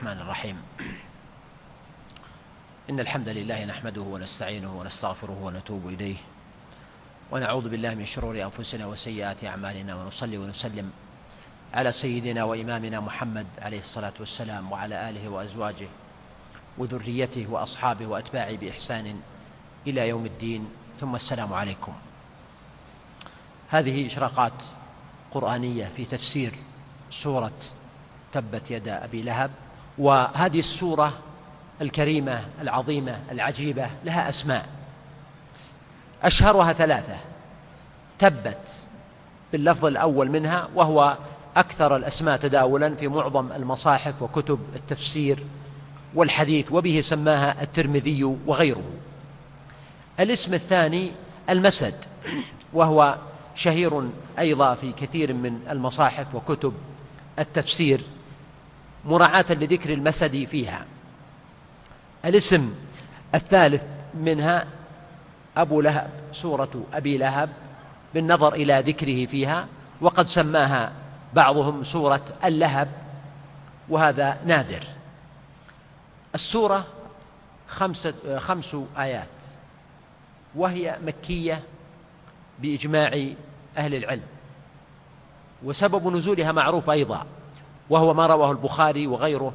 الرحمن 0.00 0.20
الرحيم. 0.20 0.56
إن 2.90 3.00
الحمد 3.00 3.28
لله 3.28 3.64
نحمده 3.64 4.00
ونستعينه 4.00 4.80
ونستغفره 4.80 5.38
ونتوب 5.42 5.88
إليه. 5.88 6.16
ونعوذ 7.30 7.68
بالله 7.68 7.94
من 7.94 8.06
شرور 8.06 8.42
أنفسنا 8.42 8.86
وسيئات 8.86 9.44
أعمالنا. 9.44 9.94
ونصلي 9.94 10.38
ونسلم 10.38 10.90
على 11.74 11.92
سيدنا 11.92 12.44
وإمامنا 12.44 13.00
محمد 13.00 13.46
عليه 13.58 13.78
الصلاة 13.78 14.12
والسلام 14.20 14.72
وعلى 14.72 15.10
آله 15.10 15.28
وأزواجه 15.28 15.88
وذريته 16.78 17.46
وأصحابه 17.50 18.06
وأتباعه 18.06 18.56
بإحسان 18.56 19.20
إلى 19.86 20.08
يوم 20.08 20.26
الدين. 20.26 20.68
ثم 21.00 21.14
السلام 21.14 21.52
عليكم. 21.52 21.92
هذه 23.68 24.06
إشراقات 24.06 24.62
قرآنية 25.30 25.86
في 25.86 26.04
تفسير 26.04 26.54
سورة 27.10 27.58
تبت 28.32 28.70
يدا 28.70 29.04
أبي 29.04 29.22
لهب. 29.22 29.50
وهذه 30.00 30.58
السورة 30.58 31.12
الكريمة 31.82 32.44
العظيمة 32.60 33.18
العجيبة 33.30 33.90
لها 34.04 34.28
أسماء. 34.28 34.66
أشهرها 36.22 36.72
ثلاثة. 36.72 37.16
تبت 38.18 38.86
باللفظ 39.52 39.84
الأول 39.84 40.30
منها 40.30 40.68
وهو 40.74 41.16
أكثر 41.56 41.96
الأسماء 41.96 42.36
تداولا 42.36 42.94
في 42.94 43.08
معظم 43.08 43.52
المصاحف 43.52 44.22
وكتب 44.22 44.58
التفسير 44.76 45.44
والحديث 46.14 46.72
وبه 46.72 47.00
سماها 47.00 47.62
الترمذي 47.62 48.24
وغيره. 48.24 48.84
الاسم 50.20 50.54
الثاني 50.54 51.12
المسد 51.50 51.94
وهو 52.72 53.16
شهير 53.54 54.08
أيضا 54.38 54.74
في 54.74 54.92
كثير 54.92 55.32
من 55.32 55.60
المصاحف 55.70 56.34
وكتب 56.34 56.74
التفسير 57.38 58.00
مراعاة 59.04 59.46
لذكر 59.50 59.92
المسد 59.92 60.44
فيها. 60.44 60.84
الاسم 62.24 62.74
الثالث 63.34 63.82
منها 64.14 64.66
أبو 65.56 65.80
لهب 65.80 66.10
سورة 66.32 66.84
أبي 66.92 67.16
لهب 67.16 67.50
بالنظر 68.14 68.54
إلى 68.54 68.80
ذكره 68.86 69.26
فيها 69.26 69.66
وقد 70.00 70.26
سماها 70.26 70.92
بعضهم 71.34 71.82
سورة 71.82 72.22
اللهب 72.44 72.88
وهذا 73.88 74.38
نادر. 74.46 74.84
السورة 76.34 76.86
خمسة 77.68 78.38
خمس 78.38 78.76
آيات 78.98 79.28
وهي 80.54 80.98
مكية 81.04 81.62
بإجماع 82.58 83.26
أهل 83.76 83.94
العلم 83.94 84.22
وسبب 85.62 86.16
نزولها 86.16 86.52
معروف 86.52 86.90
أيضا. 86.90 87.26
وهو 87.90 88.14
ما 88.14 88.26
رواه 88.26 88.50
البخاري 88.50 89.06
وغيره 89.06 89.52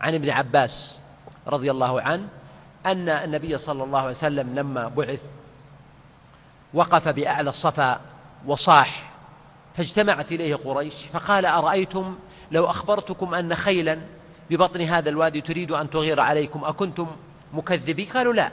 عن 0.00 0.14
ابن 0.14 0.30
عباس 0.30 1.00
رضي 1.46 1.70
الله 1.70 2.00
عنه 2.00 2.28
أن 2.86 3.08
النبي 3.08 3.58
صلى 3.58 3.84
الله 3.84 3.98
عليه 3.98 4.10
وسلم 4.10 4.54
لما 4.54 4.88
بعث 4.88 5.20
وقف 6.74 7.08
بأعلى 7.08 7.50
الصفا 7.50 8.00
وصاح 8.46 9.10
فاجتمعت 9.76 10.32
إليه 10.32 10.54
قريش 10.54 10.94
فقال 11.12 11.46
أرأيتم 11.46 12.16
لو 12.50 12.64
أخبرتكم 12.64 13.34
أن 13.34 13.54
خيلا 13.54 13.98
ببطن 14.50 14.80
هذا 14.80 15.08
الوادي 15.08 15.40
تريد 15.40 15.70
أن 15.70 15.90
تغير 15.90 16.20
عليكم 16.20 16.64
أكنتم 16.64 17.06
مكذبين؟ 17.52 18.06
قالوا 18.06 18.32
لا 18.32 18.50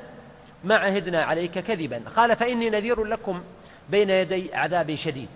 ما 0.63 0.75
عهدنا 0.75 1.23
عليك 1.23 1.59
كذبا. 1.59 2.01
قال 2.15 2.35
فإني 2.35 2.69
نذير 2.69 3.03
لكم 3.03 3.41
بين 3.89 4.09
يدي 4.09 4.55
عذاب 4.55 4.95
شديد. 4.95 5.29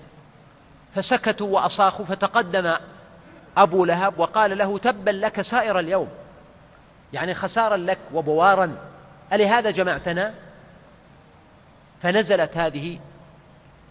فسكتوا 0.95 1.47
وأصاخوا 1.47 2.05
فتقدم 2.05 2.73
أبو 3.57 3.85
لهب 3.85 4.19
وقال 4.19 4.57
له 4.57 4.77
تبا 4.77 5.11
لك 5.11 5.41
سائر 5.41 5.79
اليوم. 5.79 6.07
يعني 7.13 7.33
خسارا 7.33 7.77
لك 7.77 7.97
وبوارا. 8.13 8.77
ألهذا 9.33 9.71
جمعتنا؟ 9.71 10.33
فنزلت 12.01 12.57
هذه 12.57 12.99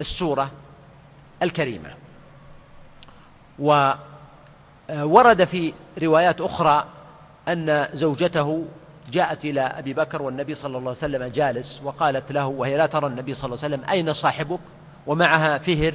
السورة 0.01 0.51
الكريمة. 1.43 1.95
وورد 3.59 5.45
في 5.45 5.75
روايات 6.03 6.41
أخرى 6.41 6.85
أن 7.49 7.89
زوجته 7.93 8.65
جاءت 9.11 9.45
إلى 9.45 9.61
أبي 9.61 9.95
بكر 9.95 10.23
والنبي 10.23 10.55
صلى 10.55 10.69
الله 10.69 10.81
عليه 10.81 10.91
وسلم 10.91 11.25
جالس 11.25 11.81
وقالت 11.85 12.33
له 12.33 12.47
وهي 12.47 12.77
لا 12.77 12.87
ترى 12.87 13.07
النبي 13.07 13.35
صلى 13.35 13.49
الله 13.49 13.65
عليه 13.65 13.75
وسلم 13.77 13.91
أين 13.91 14.13
صاحبك؟ 14.13 14.61
ومعها 15.07 15.59
فهر 15.59 15.95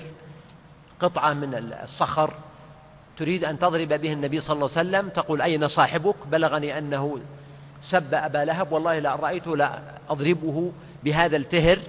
قطعة 1.00 1.34
من 1.34 1.74
الصخر. 1.84 2.34
تريد 3.20 3.46
أن 3.46 3.60
تضرب 3.60 3.88
به 3.88 4.14
النبي 4.14 4.40
صلى 4.40 4.54
الله 4.54 4.70
عليه 4.78 4.90
وسلم 4.90 5.10
تقول 5.10 5.42
أين 5.42 5.68
صاحبك؟ 5.68 6.16
بلغني 6.32 6.78
أنه 6.78 7.20
سب 7.82 8.14
أبا 8.14 8.38
لهب 8.38 8.72
والله 8.72 9.00
لا 9.00 9.16
رأيته 9.16 9.58
لا 9.58 9.80
أضربه 10.10 10.72
بهذا 11.04 11.38
الفهر 11.38 11.80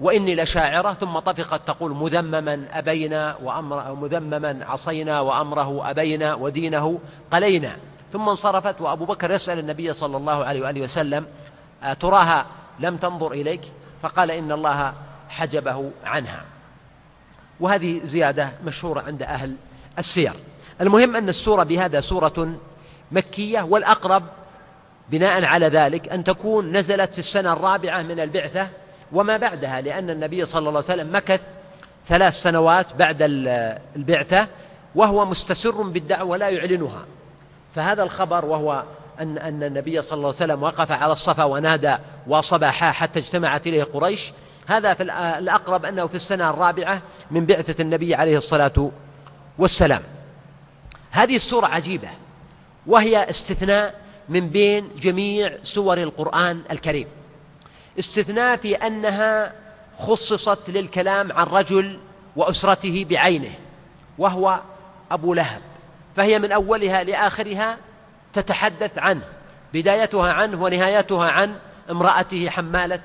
وإني 0.00 0.34
لشاعرة 0.34 0.92
ثم 0.92 1.18
طفقت 1.18 1.66
تقول 1.66 1.90
مذمما 1.94 2.66
أبينا 2.72 3.36
وأمر 3.42 3.94
مذمما 3.94 4.58
عصينا 4.68 5.20
وأمره 5.20 5.90
أبينا 5.90 6.34
ودينه 6.34 6.98
قلينا. 7.30 7.76
ثم 8.12 8.28
انصرفت 8.28 8.80
وأبو 8.80 9.04
بكر 9.04 9.30
يسأل 9.30 9.58
النبي 9.58 9.92
صلى 9.92 10.16
الله 10.16 10.44
عليه 10.44 10.62
وآله 10.62 10.80
وسلم 10.80 11.26
تراها 12.00 12.46
لم 12.80 12.96
تنظر 12.96 13.32
إليك؟ 13.32 13.62
فقال 14.02 14.30
إن 14.30 14.52
الله 14.52 14.94
حجبه 15.28 15.90
عنها. 16.04 16.44
وهذه 17.60 18.00
زيادة 18.04 18.52
مشهورة 18.64 19.00
عند 19.00 19.22
أهل 19.22 19.56
السير. 19.98 20.32
المهم 20.80 21.16
أن 21.16 21.28
السورة 21.28 21.62
بهذا 21.62 22.00
سورة 22.00 22.54
مكية 23.12 23.62
والأقرب 23.62 24.22
بناء 25.10 25.44
على 25.44 25.66
ذلك 25.66 26.08
أن 26.08 26.24
تكون 26.24 26.76
نزلت 26.76 27.12
في 27.12 27.18
السنة 27.18 27.52
الرابعة 27.52 28.02
من 28.02 28.20
البعثة 28.20 28.68
وما 29.12 29.36
بعدها 29.36 29.80
لأن 29.80 30.10
النبي 30.10 30.44
صلى 30.44 30.58
الله 30.58 30.70
عليه 30.70 30.78
وسلم 30.78 31.16
مكث 31.16 31.42
ثلاث 32.06 32.34
سنوات 32.34 32.94
بعد 32.94 33.16
البعثة 33.96 34.46
وهو 34.94 35.24
مستسر 35.24 35.82
بالدعوة 35.82 36.24
ولا 36.24 36.48
يعلنها. 36.48 37.04
فهذا 37.74 38.02
الخبر 38.02 38.44
وهو 38.44 38.84
أن 39.20 39.38
أن 39.38 39.62
النبي 39.62 40.02
صلى 40.02 40.16
الله 40.16 40.26
عليه 40.26 40.36
وسلم 40.36 40.62
وقف 40.62 40.92
على 40.92 41.12
الصفا 41.12 41.44
ونادى 41.44 41.96
وصباحا 42.26 42.90
حتى 42.90 43.18
اجتمعت 43.18 43.66
إليه 43.66 43.84
قريش. 43.84 44.32
هذا 44.66 44.94
في 44.94 45.02
الأقرب 45.38 45.84
أنه 45.84 46.06
في 46.06 46.14
السنة 46.14 46.50
الرابعة 46.50 47.02
من 47.30 47.46
بعثة 47.46 47.82
النبي 47.82 48.14
عليه 48.14 48.36
الصلاة 48.36 48.90
والسلام. 49.58 50.02
هذه 51.16 51.36
السورة 51.36 51.66
عجيبة 51.66 52.08
وهي 52.86 53.30
استثناء 53.30 54.00
من 54.28 54.48
بين 54.48 54.88
جميع 54.96 55.58
سور 55.62 55.98
القرآن 55.98 56.62
الكريم. 56.70 57.06
استثناء 57.98 58.56
في 58.56 58.74
أنها 58.74 59.52
خصصت 59.98 60.70
للكلام 60.70 61.32
عن 61.32 61.46
رجل 61.46 62.00
وأسرته 62.36 63.06
بعينه 63.10 63.54
وهو 64.18 64.60
أبو 65.10 65.34
لهب. 65.34 65.62
فهي 66.16 66.38
من 66.38 66.52
أولها 66.52 67.04
لآخرها 67.04 67.78
تتحدث 68.32 68.98
عنه 68.98 69.24
بدايتها 69.74 70.32
عنه 70.32 70.62
ونهايتها 70.62 71.30
عن 71.30 71.54
امرأته 71.90 72.50
حمالة 72.50 73.00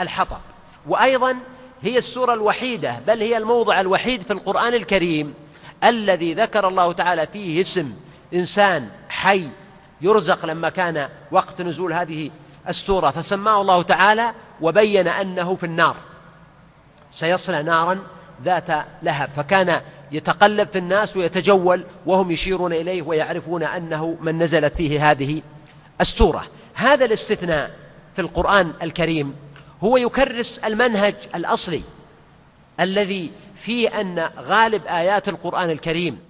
الحطب. 0.00 0.40
وأيضا 0.86 1.36
هي 1.82 1.98
السورة 1.98 2.34
الوحيدة 2.34 3.00
بل 3.06 3.22
هي 3.22 3.36
الموضع 3.36 3.80
الوحيد 3.80 4.22
في 4.22 4.32
القرآن 4.32 4.74
الكريم 4.74 5.34
الذي 5.84 6.34
ذكر 6.34 6.68
الله 6.68 6.92
تعالى 6.92 7.26
فيه 7.26 7.60
اسم 7.60 7.92
إنسان 8.34 8.88
حي 9.08 9.48
يرزق 10.00 10.46
لما 10.46 10.68
كان 10.68 11.08
وقت 11.30 11.62
نزول 11.62 11.92
هذه 11.92 12.30
السورة 12.68 13.10
فسماه 13.10 13.60
الله 13.60 13.82
تعالى 13.82 14.32
وبين 14.60 15.08
أنه 15.08 15.54
في 15.54 15.64
النار. 15.64 15.96
سيصلى 17.10 17.62
نارا 17.62 17.98
ذات 18.44 18.86
لهب 19.02 19.30
فكان 19.36 19.80
يتقلب 20.12 20.68
في 20.68 20.78
الناس 20.78 21.16
ويتجول 21.16 21.84
وهم 22.06 22.30
يشيرون 22.30 22.72
إليه 22.72 23.02
ويعرفون 23.02 23.62
أنه 23.62 24.16
من 24.20 24.38
نزلت 24.38 24.74
فيه 24.74 25.10
هذه 25.10 25.42
السورة. 26.00 26.42
هذا 26.74 27.04
الاستثناء 27.04 27.70
في 28.16 28.22
القرآن 28.22 28.72
الكريم 28.82 29.34
هو 29.84 29.96
يكرس 29.96 30.58
المنهج 30.58 31.14
الأصلي 31.34 31.82
الذي 32.80 33.32
فيه 33.56 34.00
أن 34.00 34.18
غالب 34.38 34.86
آيات 34.86 35.28
القرآن 35.28 35.70
الكريم 35.70 36.20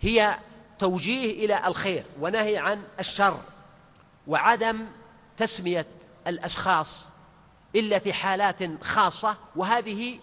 هي 0.00 0.38
توجيه 0.78 1.44
إلى 1.44 1.66
الخير 1.66 2.04
ونهي 2.20 2.56
عن 2.56 2.82
الشر 3.00 3.40
وعدم 4.26 4.86
تسمية 5.36 5.86
الأشخاص 6.26 7.10
إلا 7.76 7.98
في 7.98 8.12
حالات 8.12 8.84
خاصة 8.84 9.36
وهذه 9.56 10.18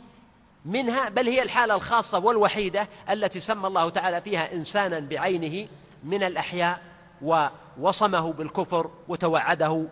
منها 0.66 1.10
بل 1.10 1.28
هي 1.28 1.42
الحالة 1.44 1.76
الخاصة 1.76 2.20
والوحيدة 2.20 2.88
التي 3.10 3.40
سمى 3.40 3.68
الله 3.68 3.90
تعالى 3.90 4.22
فيها 4.22 4.54
إنسانا 4.54 5.00
بعينه 5.00 5.68
من 6.04 6.24
الأحياء 6.24 6.82
ووصمه 7.22 8.34
بالكفر 8.34 8.92
وتوعده 9.08 9.86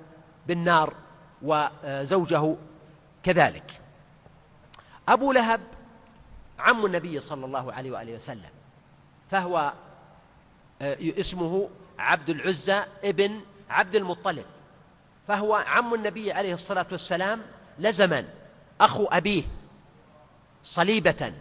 بالنار 0.48 0.94
وزوجه 1.42 2.56
كذلك. 3.24 3.82
أبو 5.10 5.32
لهب 5.32 5.62
عم 6.60 6.86
النبي 6.86 7.20
صلى 7.20 7.46
الله 7.46 7.74
عليه 7.74 7.92
وآله 7.92 8.16
وسلم 8.16 8.50
فهو 9.32 9.74
آه، 10.82 10.98
اسمه 11.02 11.70
عبد 12.00 12.30
العزى 12.30 12.84
ابن 13.04 13.42
عبد 13.70 13.96
المطلب 13.96 14.46
فهو 15.28 15.56
عم 15.56 15.94
النبي 15.94 16.32
عليه 16.32 16.54
الصلاة 16.54 16.86
والسلام 16.92 17.42
لزما 17.80 18.26
أخو 18.82 19.06
أبيه 19.06 19.44
صليبة 20.64 21.34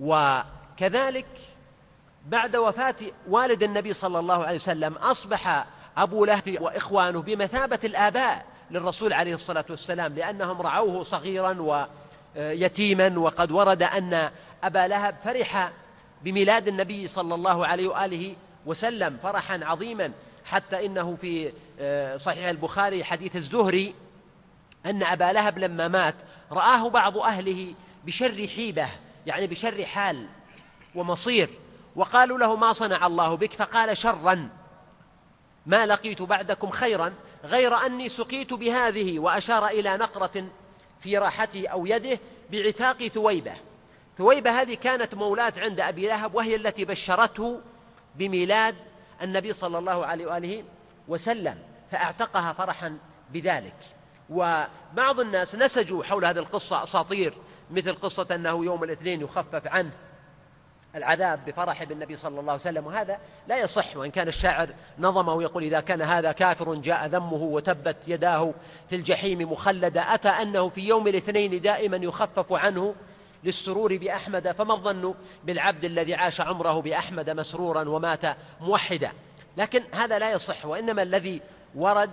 وكذلك 0.00 1.26
بعد 2.26 2.56
وفاة 2.56 2.96
والد 3.28 3.62
النبي 3.62 3.92
صلى 3.92 4.18
الله 4.18 4.44
عليه 4.44 4.56
وسلم 4.56 4.94
أصبح 4.94 5.66
أبو 5.96 6.24
لهب 6.24 6.56
وإخوانه 6.60 7.22
بمثابة 7.22 7.78
الآباء 7.84 8.46
للرسول 8.70 9.12
عليه 9.12 9.34
الصلاة 9.34 9.64
والسلام 9.70 10.14
لأنهم 10.14 10.62
رعوه 10.62 11.04
صغيرا 11.04 11.52
ويتيما 12.36 13.18
وقد 13.18 13.52
ورد 13.52 13.82
أن 13.82 14.30
أبا 14.62 14.88
لهب 14.88 15.16
فرح 15.24 15.72
بميلاد 16.22 16.68
النبي 16.68 17.08
صلى 17.08 17.34
الله 17.34 17.66
عليه 17.66 17.88
وآله 17.88 18.36
وسلم 18.66 19.18
فرحا 19.22 19.60
عظيما 19.62 20.12
حتى 20.44 20.86
إنه 20.86 21.16
في 21.20 21.52
آه، 21.80 22.16
صحيح 22.16 22.48
البخاري 22.48 23.04
حديث 23.04 23.36
الزهري 23.36 23.94
أن 24.86 25.02
أبا 25.02 25.32
لهب 25.32 25.58
لما 25.58 25.88
مات 25.88 26.14
رآه 26.52 26.88
بعض 26.88 27.18
أهله 27.18 27.74
بشر 28.06 28.48
حيبة 28.56 28.88
يعني 29.26 29.46
بشر 29.46 29.84
حال 29.84 30.26
ومصير 30.94 31.50
وقالوا 31.96 32.38
له 32.38 32.56
ما 32.56 32.72
صنع 32.72 33.06
الله 33.06 33.34
بك؟ 33.34 33.52
فقال 33.52 33.96
شرا 33.96 34.48
ما 35.66 35.86
لقيت 35.86 36.22
بعدكم 36.22 36.70
خيرا 36.70 37.12
غير 37.44 37.74
أني 37.74 38.08
سقيت 38.08 38.52
بهذه 38.52 39.18
وأشار 39.18 39.66
إلى 39.66 39.96
نقرة 39.96 40.44
في 41.04 41.18
راحته 41.18 41.68
أو 41.68 41.86
يده 41.86 42.18
بعتاق 42.52 43.06
ثويبة. 43.06 43.52
ثويبة 44.18 44.60
هذه 44.60 44.74
كانت 44.74 45.14
مولاة 45.14 45.52
عند 45.56 45.80
أبي 45.80 46.08
لهب 46.08 46.34
وهي 46.34 46.56
التي 46.56 46.84
بشرته 46.84 47.60
بميلاد 48.14 48.76
النبي 49.22 49.52
صلى 49.52 49.78
الله 49.78 50.06
عليه 50.06 50.26
وآله 50.26 50.64
وسلم 51.08 51.58
فأعتقها 51.90 52.52
فرحا 52.52 52.98
بذلك. 53.32 53.76
وبعض 54.30 55.20
الناس 55.20 55.54
نسجوا 55.54 56.04
حول 56.04 56.24
هذه 56.24 56.38
القصة 56.38 56.82
أساطير 56.82 57.34
مثل 57.70 57.94
قصة 57.94 58.26
أنه 58.34 58.64
يوم 58.64 58.84
الاثنين 58.84 59.20
يخفف 59.20 59.66
عنه. 59.66 59.92
العذاب 60.94 61.40
بفرح 61.46 61.84
بالنبي 61.84 62.16
صلى 62.16 62.40
الله 62.40 62.52
عليه 62.52 62.60
وسلم 62.60 62.86
وهذا 62.86 63.18
لا 63.48 63.58
يصح. 63.58 63.96
وإن 63.96 64.10
كان 64.10 64.28
الشاعر 64.28 64.68
نظمه 64.98 65.42
يقول 65.42 65.62
إذا 65.62 65.80
كان 65.80 66.02
هذا 66.02 66.32
كافر 66.32 66.74
جاء 66.74 67.06
ذمه 67.06 67.42
وتبت 67.42 67.96
يداه 68.06 68.54
في 68.90 68.96
الجحيم 68.96 69.52
مخلدا 69.52 70.00
أتى 70.00 70.28
أنه 70.28 70.68
في 70.68 70.80
يوم 70.80 71.08
الاثنين 71.08 71.60
دائما 71.60 71.96
يخفف 71.96 72.52
عنه 72.52 72.94
للسرور 73.44 73.96
بأحمد 73.96 74.52
فما 74.52 74.74
الظن 74.74 75.14
بالعبد 75.44 75.84
الذي 75.84 76.14
عاش 76.14 76.40
عمره 76.40 76.80
بأحمد 76.80 77.30
مسرورا 77.30 77.88
ومات 77.88 78.36
موحدا؟ 78.60 79.12
لكن 79.56 79.82
هذا 79.92 80.18
لا 80.18 80.32
يصح 80.32 80.66
وإنما 80.66 81.02
الذي 81.02 81.40
ورد 81.74 82.10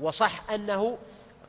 وصح 0.00 0.50
أنه 0.50 0.98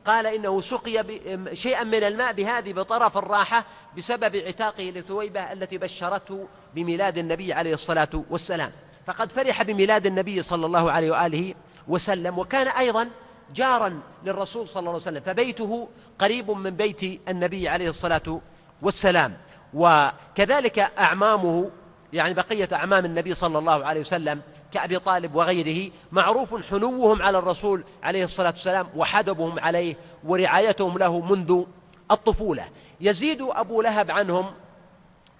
قال 0.06 0.26
إنه 0.26 0.60
سقي 0.60 1.04
شيئا 1.52 1.84
من 1.84 2.04
الماء 2.04 2.32
بهذه 2.32 2.72
بطرف 2.72 3.18
الراحة 3.18 3.64
بسبب 3.96 4.36
عتاقه 4.36 4.84
لثويبة 4.84 5.52
التي 5.52 5.78
بشرته 5.78 6.48
بميلاد 6.74 7.18
النبي 7.18 7.52
عليه 7.52 7.74
الصلاة 7.74 8.24
والسلام. 8.30 8.72
فقد 9.06 9.32
فرح 9.32 9.62
بميلاد 9.62 10.06
النبي 10.06 10.42
صلى 10.42 10.66
الله 10.66 10.92
عليه 10.92 11.10
وآله 11.10 11.54
وسلم 11.88 12.38
وكان 12.38 12.68
أيضا 12.68 13.08
جارا 13.54 14.00
للرسول 14.24 14.68
صلى 14.68 14.80
الله 14.80 14.90
عليه 14.90 15.02
وسلم. 15.02 15.20
فبيته 15.20 15.88
قريب 16.18 16.50
من 16.50 16.70
بيت 16.70 17.02
النبي 17.28 17.68
عليه 17.68 17.88
الصلاة 17.88 18.40
والسلام 18.82 19.36
وكذلك 19.74 20.78
أعمامه 20.78 21.70
يعني 22.12 22.34
بقية 22.34 22.68
أعمام 22.72 23.04
النبي 23.04 23.34
صلى 23.34 23.58
الله 23.58 23.84
عليه 23.84 24.00
وسلم 24.00 24.40
كأبي 24.72 24.98
طالب 24.98 25.34
وغيره 25.34 25.90
معروف 26.12 26.70
حنوهم 26.70 27.22
على 27.22 27.38
الرسول 27.38 27.84
عليه 28.02 28.24
الصلاة 28.24 28.50
والسلام 28.50 28.88
وحدبهم 28.96 29.60
عليه 29.60 29.96
ورعايتهم 30.24 30.98
له 30.98 31.20
منذ 31.20 31.64
الطفولة. 32.10 32.64
يزيد 33.00 33.42
أبو 33.42 33.82
لهب 33.82 34.10
عنهم 34.10 34.52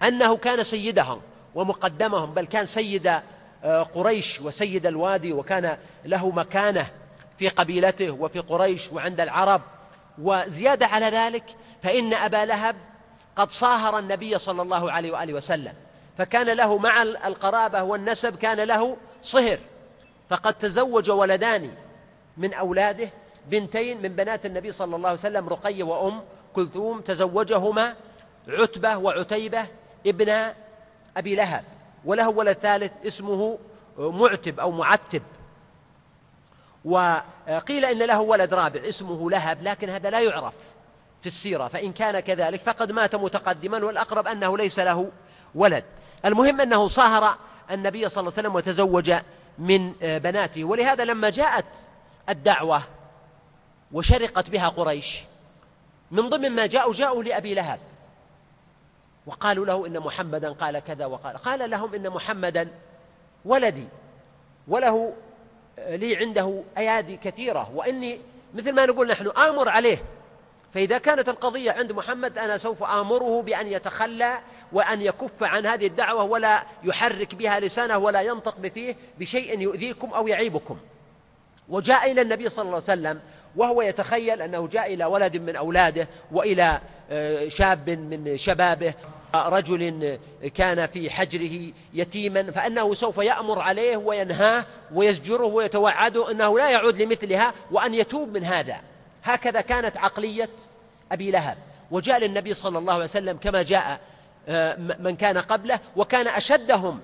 أنه 0.03 0.37
كان 0.37 0.63
سيدهم 0.63 1.21
ومقدمهم 1.55 2.33
بل 2.33 2.45
كان 2.45 2.65
سيد 2.65 3.07
آه، 3.63 3.83
قريش 3.83 4.41
وسيد 4.41 4.85
الوادي 4.85 5.33
وكان 5.33 5.77
له 6.05 6.29
مكانة 6.29 6.87
في 7.39 7.49
قبيلته 7.49 8.11
وفي 8.11 8.39
قريش 8.39 8.91
وعند 8.91 9.21
العرب. 9.21 9.61
وزيادة 10.21 10.85
على 10.85 11.05
ذلك 11.05 11.43
فإن 11.81 12.13
أبا 12.13 12.45
لهب 12.45 12.75
قد 13.35 13.51
صاهر 13.51 13.99
النبي 13.99 14.37
صلى 14.37 14.61
الله 14.61 14.91
عليه 14.91 15.11
وآله 15.11 15.33
وسلم. 15.33 15.73
فكان 16.17 16.49
له 16.49 16.77
مع 16.77 17.01
القرابة 17.01 17.83
والنسب 17.83 18.35
كان 18.35 18.59
له 18.59 18.97
صهر. 19.21 19.59
فقد 20.29 20.53
تزوج 20.53 21.09
ولدان 21.09 21.71
من 22.37 22.53
أولاده 22.53 23.09
بنتين 23.47 24.01
من 24.01 24.09
بنات 24.09 24.45
النبي 24.45 24.71
صلى 24.71 24.95
الله 24.95 25.09
عليه 25.09 25.19
وسلم 25.19 25.49
رقية 25.49 25.83
وأم 25.83 26.21
كلثوم. 26.53 27.01
تزوجهما 27.01 27.95
عتبة 28.47 28.97
وعتيبة 28.97 29.65
ابن 30.07 30.53
أبي 31.17 31.35
لهب. 31.35 31.63
وله 32.05 32.29
ولد 32.29 32.57
ثالث 32.57 32.91
اسمه 33.05 33.59
معتب 33.97 34.59
أو 34.59 34.71
معتب. 34.71 35.21
وقيل 36.85 37.85
إن 37.85 37.97
له 37.97 38.21
ولد 38.21 38.53
رابع 38.53 38.87
اسمه 38.89 39.31
لهب 39.31 39.63
لكن 39.63 39.89
هذا 39.89 40.09
لا 40.09 40.19
يعرف 40.19 40.53
في 41.21 41.27
السيرة 41.27 41.67
فإن 41.67 41.93
كان 41.93 42.19
كذلك 42.19 42.59
فقد 42.59 42.91
مات 42.91 43.15
متقدما 43.15 43.85
والأقرب 43.85 44.27
أنه 44.27 44.57
ليس 44.57 44.79
له 44.79 45.11
ولد. 45.55 45.83
المهم 46.25 46.61
أنه 46.61 46.87
صاهر 46.87 47.37
النبي 47.71 48.09
صلى 48.09 48.21
الله 48.21 48.31
عليه 48.31 48.41
وسلم 48.41 48.55
وتزوج 48.55 49.13
من 49.57 49.91
بناته. 50.01 50.63
ولهذا 50.63 51.05
لما 51.05 51.29
جاءت 51.29 51.65
الدعوة 52.29 52.81
وشرقت 53.91 54.49
بها 54.49 54.69
قريش 54.69 55.23
من 56.11 56.29
ضمن 56.29 56.49
ما 56.49 56.65
جاءوا 56.65 56.93
جاءوا 56.93 57.23
لأبي 57.23 57.53
لهب. 57.53 57.79
وقالوا 59.25 59.65
له 59.65 59.87
إن 59.87 59.99
محمدا 59.99 60.51
قال 60.51 60.79
كذا 60.79 61.05
وقال. 61.05 61.37
قال 61.37 61.69
لهم 61.69 61.93
إن 61.93 62.09
محمدا 62.09 62.67
ولدي 63.45 63.87
وله 64.67 65.13
لي 65.77 66.15
عنده 66.15 66.63
أيادي 66.77 67.17
كثيرة 67.17 67.71
وإني 67.75 68.19
مثل 68.53 68.75
ما 68.75 68.85
نقول 68.85 69.07
نحن 69.07 69.27
آمر 69.27 69.69
عليه. 69.69 70.03
فإذا 70.73 70.97
كانت 70.97 71.29
القضية 71.29 71.71
عند 71.71 71.91
محمد 71.91 72.37
أنا 72.37 72.57
سوف 72.57 72.83
آمره 72.83 73.41
بأن 73.41 73.67
يتخلى 73.67 74.39
وأن 74.71 75.01
يكف 75.01 75.43
عن 75.43 75.65
هذه 75.65 75.87
الدعوة 75.87 76.23
ولا 76.23 76.63
يحرك 76.83 77.35
بها 77.35 77.59
لسانه 77.59 77.97
ولا 77.97 78.21
ينطق 78.21 78.57
بفيه 78.59 78.95
بشيء 79.19 79.59
يؤذيكم 79.59 80.13
أو 80.13 80.27
يعيبكم. 80.27 80.77
وجاء 81.69 82.11
إلى 82.11 82.21
النبي 82.21 82.49
صلى 82.49 82.63
الله 82.63 82.73
عليه 82.73 82.83
وسلم 82.83 83.19
وهو 83.55 83.81
يتخيل 83.81 84.41
أنه 84.41 84.67
جاء 84.67 84.93
إلى 84.93 85.05
ولد 85.05 85.37
من 85.37 85.55
أولاده 85.55 86.07
وإلى 86.31 86.81
آه، 87.11 87.47
شاب 87.47 87.89
من 87.89 88.37
شبابه 88.37 88.93
رجل 89.35 90.19
كان 90.55 90.87
في 90.87 91.09
حجره 91.09 91.73
يتيما 91.93 92.51
فأنه 92.51 92.93
سوف 92.93 93.17
يأمر 93.17 93.59
عليه 93.59 93.97
وينهاه 93.97 94.65
ويزجره 94.93 95.45
ويتوعده 95.45 96.31
أنه 96.31 96.57
لا 96.57 96.69
يعود 96.69 97.01
لمثلها 97.01 97.53
وأن 97.71 97.93
يتوب 97.93 98.33
من 98.33 98.43
هذا. 98.43 98.77
هكذا 99.23 99.61
كانت 99.61 99.97
عقلية 99.97 100.49
أبي 101.11 101.31
لهب. 101.31 101.57
وجاء 101.91 102.19
للنبي 102.19 102.53
صلى 102.53 102.77
الله 102.77 102.93
عليه 102.93 103.03
وسلم 103.03 103.37
كما 103.37 103.61
جاء 103.61 103.91
آه، 103.91 103.99
من 104.99 105.15
كان 105.15 105.37
قبله 105.37 105.79
وكان 105.95 106.27
أشدهم 106.27 106.99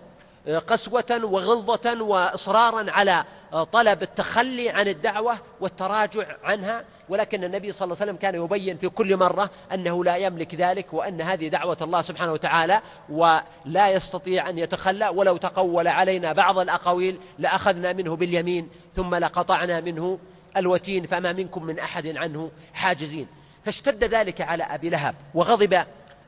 آه، 0.47 0.59
قسوة 0.59 1.19
وغلظة 1.23 2.03
وإصرارا 2.03 2.91
على 2.91 3.23
آه، 3.53 3.63
طلب 3.63 4.03
التخلي 4.03 4.69
عن 4.69 4.87
الدعوة 4.87 5.37
والتراجع 5.61 6.25
عنها. 6.43 6.83
ولكن 7.09 7.43
النبي 7.43 7.71
صلى 7.71 7.85
الله 7.85 7.97
عليه 8.01 8.11
وسلم 8.11 8.21
كان 8.21 8.35
يبين 8.43 8.77
في 8.77 8.89
كل 8.89 9.17
مرة 9.17 9.49
أنه 9.73 10.03
لا 10.03 10.15
يملك 10.15 10.55
ذلك 10.55 10.93
وأن 10.93 11.21
هذه 11.21 11.47
دعوة 11.47 11.77
الله 11.81 12.01
سبحانه 12.01 12.31
وتعالى 12.31 12.81
ولا 13.09 13.89
يستطيع 13.89 14.49
أن 14.49 14.57
يتخلى. 14.57 15.09
ولو 15.09 15.37
تقول 15.37 15.87
علينا 15.87 16.33
بعض 16.33 16.59
الأقاويل 16.59 17.19
لأخذنا 17.39 17.93
منه 17.93 18.15
باليمين 18.15 18.69
ثم 18.95 19.15
لقطعنا 19.15 19.81
منه 19.81 20.19
الوتين 20.57 21.05
فما 21.05 21.33
منكم 21.33 21.63
من 21.63 21.79
أحد 21.79 22.07
عنه 22.07 22.51
حاجزين. 22.73 23.27
فاشتد 23.65 24.03
ذلك 24.03 24.41
على 24.41 24.63
أبي 24.63 24.89
لهب 24.89 25.15
وغضب 25.33 25.83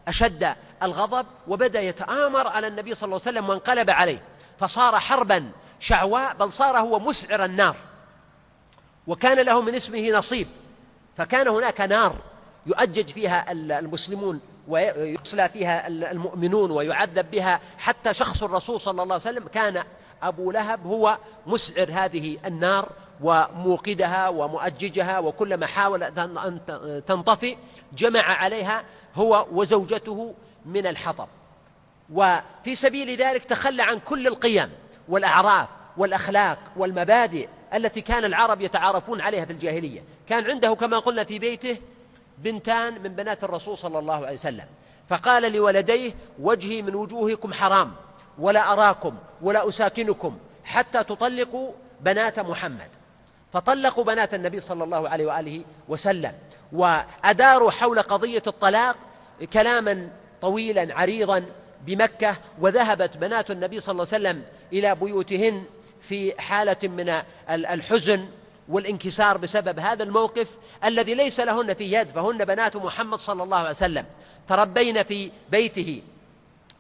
أشد 0.07 0.55
الغضب 0.83 1.25
وبدأ 1.47 1.81
يتآمر 1.81 2.47
على 2.47 2.67
النبي 2.67 2.95
صلى 2.95 3.07
الله 3.07 3.21
عليه 3.25 3.37
وسلم 3.37 3.49
وانقلب 3.49 3.89
عليه 3.89 4.21
فصار 4.59 4.99
حربا 4.99 5.51
شعواء 5.79 6.33
بل 6.33 6.51
صار 6.51 6.77
هو 6.77 6.99
مسعر 6.99 7.45
النار 7.45 7.75
وكان 9.07 9.39
له 9.39 9.61
من 9.61 9.75
اسمه 9.75 10.11
نصيب 10.11 10.47
فكان 11.17 11.47
هناك 11.47 11.81
نار 11.81 12.15
يؤجج 12.65 13.09
فيها 13.09 13.51
المسلمون 13.51 14.39
ويصلى 14.67 15.49
فيها 15.49 15.87
المؤمنون 15.87 16.71
ويعذب 16.71 17.31
بها 17.31 17.61
حتى 17.77 18.13
شخص 18.13 18.43
الرسول 18.43 18.79
صلى 18.79 19.03
الله 19.03 19.13
عليه 19.13 19.15
وسلم 19.15 19.47
كان 19.47 19.83
أبو 20.23 20.51
لهب 20.51 20.85
هو 20.85 21.17
مسعر 21.47 21.89
هذه 21.91 22.37
النار 22.45 22.89
وموقدها 23.21 24.29
ومؤججها 24.29 25.19
وكلما 25.19 25.67
حاول 25.67 26.03
أن 26.03 26.59
تنطفئ 27.07 27.57
جمع 27.93 28.21
عليها 28.21 28.83
هو 29.15 29.47
وزوجته 29.51 30.33
من 30.65 30.87
الحطب. 30.87 31.27
وفي 32.13 32.75
سبيل 32.75 33.17
ذلك 33.17 33.45
تخلى 33.45 33.83
عن 33.83 33.99
كل 33.99 34.27
القيم 34.27 34.69
والأعراف 35.09 35.67
والأخلاق 35.97 36.57
والمبادئ 36.75 37.47
التي 37.73 38.01
كان 38.01 38.25
العرب 38.25 38.61
يتعارفون 38.61 39.21
عليها 39.21 39.45
في 39.45 39.51
الجاهلية. 39.51 40.03
كان 40.29 40.49
عنده 40.51 40.73
كما 40.73 40.99
قلنا 40.99 41.23
في 41.23 41.39
بيته 41.39 41.77
بنتان 42.37 43.01
من 43.01 43.15
بنات 43.15 43.43
الرسول 43.43 43.77
صلى 43.77 43.99
الله 43.99 44.25
عليه 44.25 44.33
وسلم. 44.33 44.65
فقال 45.09 45.53
لولديه 45.53 46.11
وجهي 46.39 46.81
من 46.81 46.95
وجوهكم 46.95 47.53
حرام 47.53 47.91
ولا 48.39 48.73
أراكم 48.73 49.15
ولا 49.41 49.69
أساكنكم 49.69 50.37
حتى 50.63 51.03
تطلقوا 51.03 51.71
بنات 52.01 52.39
محمد. 52.39 52.89
فطلقوا 53.55 54.03
بنات 54.03 54.33
النبي 54.33 54.59
صلى 54.59 54.83
الله 54.83 55.09
عليه 55.09 55.25
وآله 55.25 55.65
وسلم. 55.87 56.33
وأداروا 56.71 57.71
حول 57.71 58.01
قضية 58.01 58.43
الطلاق 58.47 58.95
كلاما 59.53 60.09
طويلا 60.41 60.95
عريضا 60.95 61.45
بمكة 61.85 62.37
وذهبت 62.59 63.17
بنات 63.17 63.51
النبي 63.51 63.79
صلى 63.79 63.93
الله 63.93 64.07
عليه 64.13 64.29
وسلم 64.29 64.43
إلى 64.73 64.95
بيوتهن 64.95 65.63
في 66.01 66.41
حالة 66.41 66.77
من 66.83 67.21
الحزن 67.49 68.25
والانكسار 68.69 69.37
بسبب 69.37 69.79
هذا 69.79 70.03
الموقف 70.03 70.57
الذي 70.85 71.15
ليس 71.15 71.39
لهن 71.39 71.73
في 71.73 71.93
يد 71.93 72.09
فهن 72.09 72.45
بنات 72.45 72.75
محمد 72.75 73.19
صلى 73.19 73.43
الله 73.43 73.57
عليه 73.57 73.69
وسلم. 73.69 74.05
تربين 74.47 75.03
في 75.03 75.31
بيته. 75.51 76.01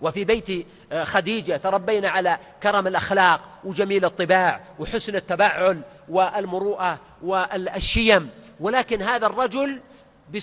وفي 0.01 0.25
بيت 0.25 0.67
آه، 0.91 1.03
خديجة 1.03 1.57
تربينا 1.57 2.09
على 2.09 2.39
كرم 2.63 2.87
الأخلاق 2.87 3.41
وجميل 3.63 4.05
الطباع 4.05 4.61
وحسن 4.79 5.15
التبعل 5.15 5.81
والمروءة 6.09 6.99
والشيم. 7.23 8.29
ولكن 8.59 9.01
هذا 9.01 9.27
الرجل 9.27 9.81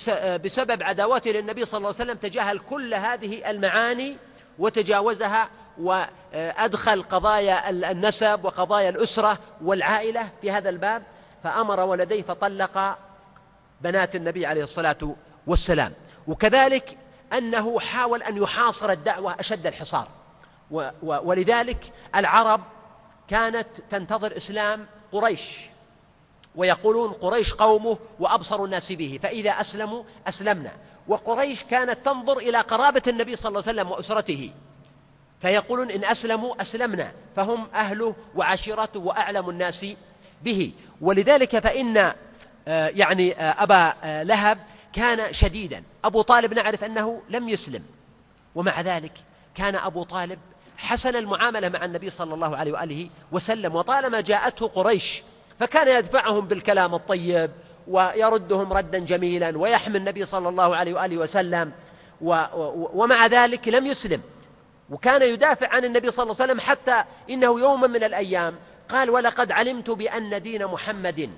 آه، 0.09 0.37
بسبب 0.37 0.83
عداوته 0.83 1.31
للنبي 1.31 1.65
صلى 1.65 1.79
الله 1.79 1.89
عليه 1.89 2.05
وسلم 2.05 2.17
تجاهل 2.17 2.59
كل 2.59 2.95
هذه 2.95 3.51
المعاني 3.51 4.17
وتجاوزها 4.59 5.49
وأدخل 5.79 7.03
قضايا 7.03 7.71
النسب 7.71 8.45
وقضايا 8.45 8.89
الأسرة 8.89 9.39
والعائلة 9.63 10.29
في 10.41 10.51
هذا 10.51 10.69
الباب. 10.69 11.03
فأمر 11.45 11.81
ولديه 11.81 12.23
فطلق 12.23 12.99
بنات 13.81 14.17
النبي 14.17 14.47
عليه 14.47 14.65
الصلاة 14.65 15.15
والسلام. 15.47 15.93
وكذلك 16.27 16.99
أنه 17.33 17.81
حاول 17.81 18.23
أن 18.23 18.37
يحاصر 18.37 18.91
الدعوة 18.91 19.41
أشد 19.41 19.67
الحصار. 19.67 20.09
ولذلك 21.03 21.93
العرب 22.15 22.61
كانت 23.29 23.67
تنتظر 23.91 24.37
إسلام 24.37 24.87
قريش 25.13 25.59
ويقولون 26.57 27.13
قريش 27.13 27.55
قومه 27.55 27.99
وأبصر 28.21 28.65
الناس 28.65 28.93
به 28.93 29.19
فإذا 29.23 29.51
أسلموا 29.51 30.03
أسلمنا. 30.29 30.73
وقريش 31.09 31.63
كانت 31.63 31.99
تنظر 32.05 32.39
إلى 32.39 32.61
قرابة 32.61 33.03
النبي 33.09 33.37
صلى 33.37 33.49
الله 33.49 33.63
عليه 33.69 33.73
وسلم 33.81 33.91
وأسرته 33.91 34.53
فيقولون 35.41 35.91
إن 35.91 36.05
أسلموا 36.05 36.61
أسلمنا 36.61 37.13
فهم 37.37 37.69
أهله 37.75 38.15
وعشيرته 38.35 39.01
وأعلم 39.01 39.51
الناس 39.51 39.87
به. 40.43 40.73
ولذلك 41.01 41.59
فإن 41.59 42.13
آه، 42.69 42.89
يعني 42.89 43.41
آه، 43.41 43.63
أبا 43.63 43.95
آه، 44.05 44.23
لهب 44.23 44.59
كان 44.93 45.33
شديدا. 45.33 45.83
أبو 46.05 46.23
طالب 46.23 46.55
نعرف 46.55 46.85
أنه 46.85 47.23
لم 47.29 47.49
يسلم. 47.49 47.83
ومع 48.55 48.81
ذلك 48.81 49.13
كان 49.55 49.75
أبو 49.75 50.03
طالب 50.03 50.39
حسن 50.77 51.17
المعاملة 51.17 51.69
مع 51.69 51.85
النبي 51.85 52.11
صلى 52.11 52.35
الله 52.35 52.57
عليه 52.57 52.73
وآله 52.73 53.11
وسلم. 53.33 53.75
وطالما 53.75 54.21
جاءته 54.21 54.69
قريش 54.69 55.23
فكان 55.61 55.89
يدفعهم 55.99 56.47
بالكلام 56.47 56.95
الطيب 56.95 57.51
ويردهم 57.89 58.73
ردا 58.73 58.99
جميلا 58.99 59.59
ويحمي 59.59 59.99
النبي 59.99 60.25
صلى 60.25 60.49
الله 60.49 60.77
عليه 60.77 60.95
وآله 60.95 61.17
وسلم. 61.17 61.73
ومع 62.95 63.27
ذلك 63.27 63.69
لم 63.69 63.87
يسلم. 63.87 64.23
وكان 64.91 65.23
يدافع 65.23 65.69
عن 65.69 65.85
النبي 65.85 66.11
صلى 66.11 66.23
الله 66.23 66.37
عليه 66.41 66.53
وسلم 66.53 66.61
حتى 66.61 67.05
إنه 67.31 67.61
يوما 67.61 67.87
من 67.87 68.05
الأيام 68.05 68.55
قال 68.89 69.11
ولقد 69.11 69.53
علمت 69.53 69.91
بأن 69.91 70.43
دين 70.43 70.67
محمد 70.67 71.31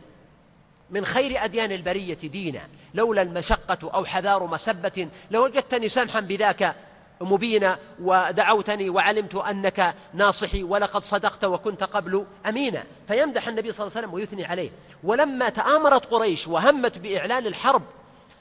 من 0.95 1.05
خير 1.05 1.45
أديان 1.45 1.73
البرية 1.73 2.15
دينا. 2.15 2.69
لولا 2.95 3.23
المشقة 3.23 3.91
أو 3.95 4.05
حذار 4.05 4.47
مسبة 4.47 5.09
لوجدتني 5.31 5.89
سمحا 5.89 6.21
بذاك 6.21 6.75
مبينا 7.21 7.79
ودعوتني 8.03 8.91
وعلمت 8.91 9.35
أنك 9.35 9.95
ناصحي 10.15 10.63
ولقد 10.63 11.05
صدقت 11.05 11.45
وكنت 11.45 11.85
قبل 11.85 12.27
أمينا. 12.47 12.85
فيمدح 13.09 13.49
النبي 13.49 13.73
صلى 13.73 13.87
الله 13.87 13.97
عليه 13.97 14.07
وسلم 14.07 14.15
ويثني 14.15 14.45
عليه. 14.45 14.71
ولما 15.05 15.49
تآمرت 15.49 16.07
قريش 16.07 16.49
وهمت 16.49 16.99
بإعلان 16.99 17.47
الحرب 17.47 17.83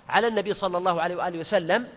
على 0.10 0.28
النبي 0.28 0.54
صلى 0.54 0.78
الله 0.78 1.02
عليه 1.02 1.16
وآله 1.16 1.40
وسلم 1.40 1.88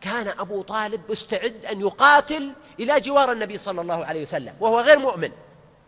كان 0.00 0.28
أبو 0.28 0.62
طالب 0.62 1.00
مستعد 1.10 1.64
أن 1.70 1.80
يقاتل 1.80 2.52
إلى 2.80 3.00
جوار 3.00 3.32
النبي 3.32 3.58
صلى 3.58 3.80
الله 3.80 4.04
عليه 4.04 4.22
وسلم 4.22 4.54
وهو 4.60 4.80
غير 4.80 4.98
مؤمن 4.98 5.30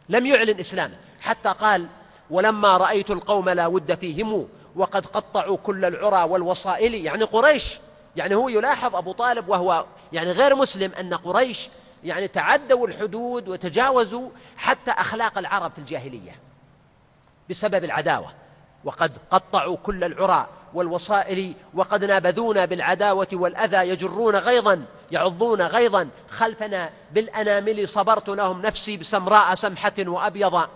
لم 0.09 0.27
يعلن 0.27 0.61
إسلامه. 0.61 0.97
حتى 1.21 1.49
قال 1.49 1.87
ولما 2.31 2.77
رأيت 2.77 3.11
القوم 3.11 3.49
لا 3.49 3.67
ود 3.67 3.95
فيهم 3.95 4.49
وقد 4.77 5.07
قطعوا 5.07 5.57
كل 5.57 5.85
العرى 5.85 6.31
والوصائل 6.31 6.95
يعني 6.95 7.25
قريش 7.25 7.79
يعني 8.17 8.35
هو 8.35 8.49
يلاحظ 8.49 8.97
أبو 8.97 9.13
طالب 9.13 9.49
وهو 9.49 9.85
يعني 10.13 10.31
غير 10.31 10.57
مسلم 10.57 10.93
أن 11.01 11.15
قريش 11.15 11.69
يعني 12.05 12.29
تعدوا 12.29 12.89
الحدود 12.89 13.49
وتجاوزوا 13.49 14.29
حتى 14.57 14.91
أخلاق 14.91 15.39
العرب 15.39 15.73
في 15.73 15.79
الجاهلية 15.79 16.37
بسبب 17.51 17.85
العداوة. 17.85 18.31
وقد 18.85 19.13
قطعوا 19.31 19.77
كل 19.77 20.05
العرى 20.05 20.47
والوصائل 20.75 21.55
وقد 21.75 22.05
نابذونا 22.05 22.65
بالعداوة 22.65 23.29
والأذى 23.33 23.89
يجرون 23.89 24.37
غيظا 24.37 24.85
يعضون 25.11 25.63
غيظا. 25.63 26.09
خلفنا 26.31 26.91
بالأنامل 27.13 27.89
صبرت 27.89 28.29
لهم 28.29 28.63
نفسي 28.63 28.97
بسمراء 28.97 29.55
سمحة 29.55 29.93
وأبيض 29.99 30.69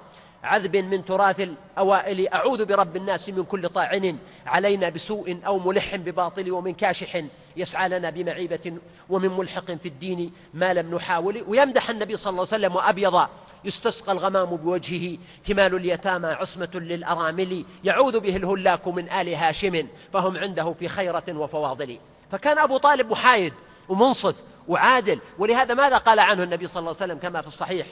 عذب 0.45 0.77
من 0.77 1.05
تراث 1.05 1.41
الأوائل. 1.41 2.29
أعوذ 2.29 2.65
برب 2.65 2.97
الناس 2.97 3.29
من 3.29 3.45
كل 3.45 3.69
طاعن 3.69 4.19
علينا 4.47 4.89
بسوء 4.89 5.39
أو 5.47 5.59
ملح 5.59 5.97
بباطل 5.97 6.53
ومن 6.53 6.75
كاشح 6.75 7.23
يسعى 7.57 7.89
لنا 7.89 8.11
بمعيبة 8.11 8.79
ومن 9.09 9.29
ملحق 9.29 9.65
في 9.65 9.89
الدين 9.89 10.33
ما 10.55 10.75
لم 10.75 10.95
نحاول. 10.95 11.45
ويمدح 11.49 11.91
النبي 11.91 12.17
صلى 12.17 12.31
الله 12.31 12.47
عليه 12.53 12.67
وسلم 12.67 12.77
وأبيض 12.77 13.29
يستسقى 13.65 14.13
الغمام 14.13 14.57
بوجهه. 14.57 15.19
ثمال 15.47 15.75
اليتامى 15.75 16.29
عصمة 16.29 16.71
للأرامل. 16.75 17.65
يعوذ 17.85 18.21
به 18.21 18.37
الهلاك 18.37 18.89
من 18.89 19.13
آل 19.13 19.35
هاشم. 19.35 19.87
فهم 20.13 20.37
عنده 20.37 20.75
في 20.79 20.89
خيرة 20.89 21.25
وفواضل. 21.29 21.99
فكان 22.33 22.59
أبو 22.59 22.77
طالب 22.77 23.11
محايد 23.11 23.55
ومنصف 23.89 24.35
وعادل. 24.69 25.21
ولهذا 25.39 25.75
ماذا 25.75 25.97
قال 25.97 26.19
عنه 26.21 26.43
النبي 26.43 26.67
صلى 26.67 26.81
الله 26.81 26.95
عليه 27.01 27.13
وسلم 27.13 27.19
كما 27.19 27.41
في 27.41 27.47
الصحيح؟ 27.47 27.87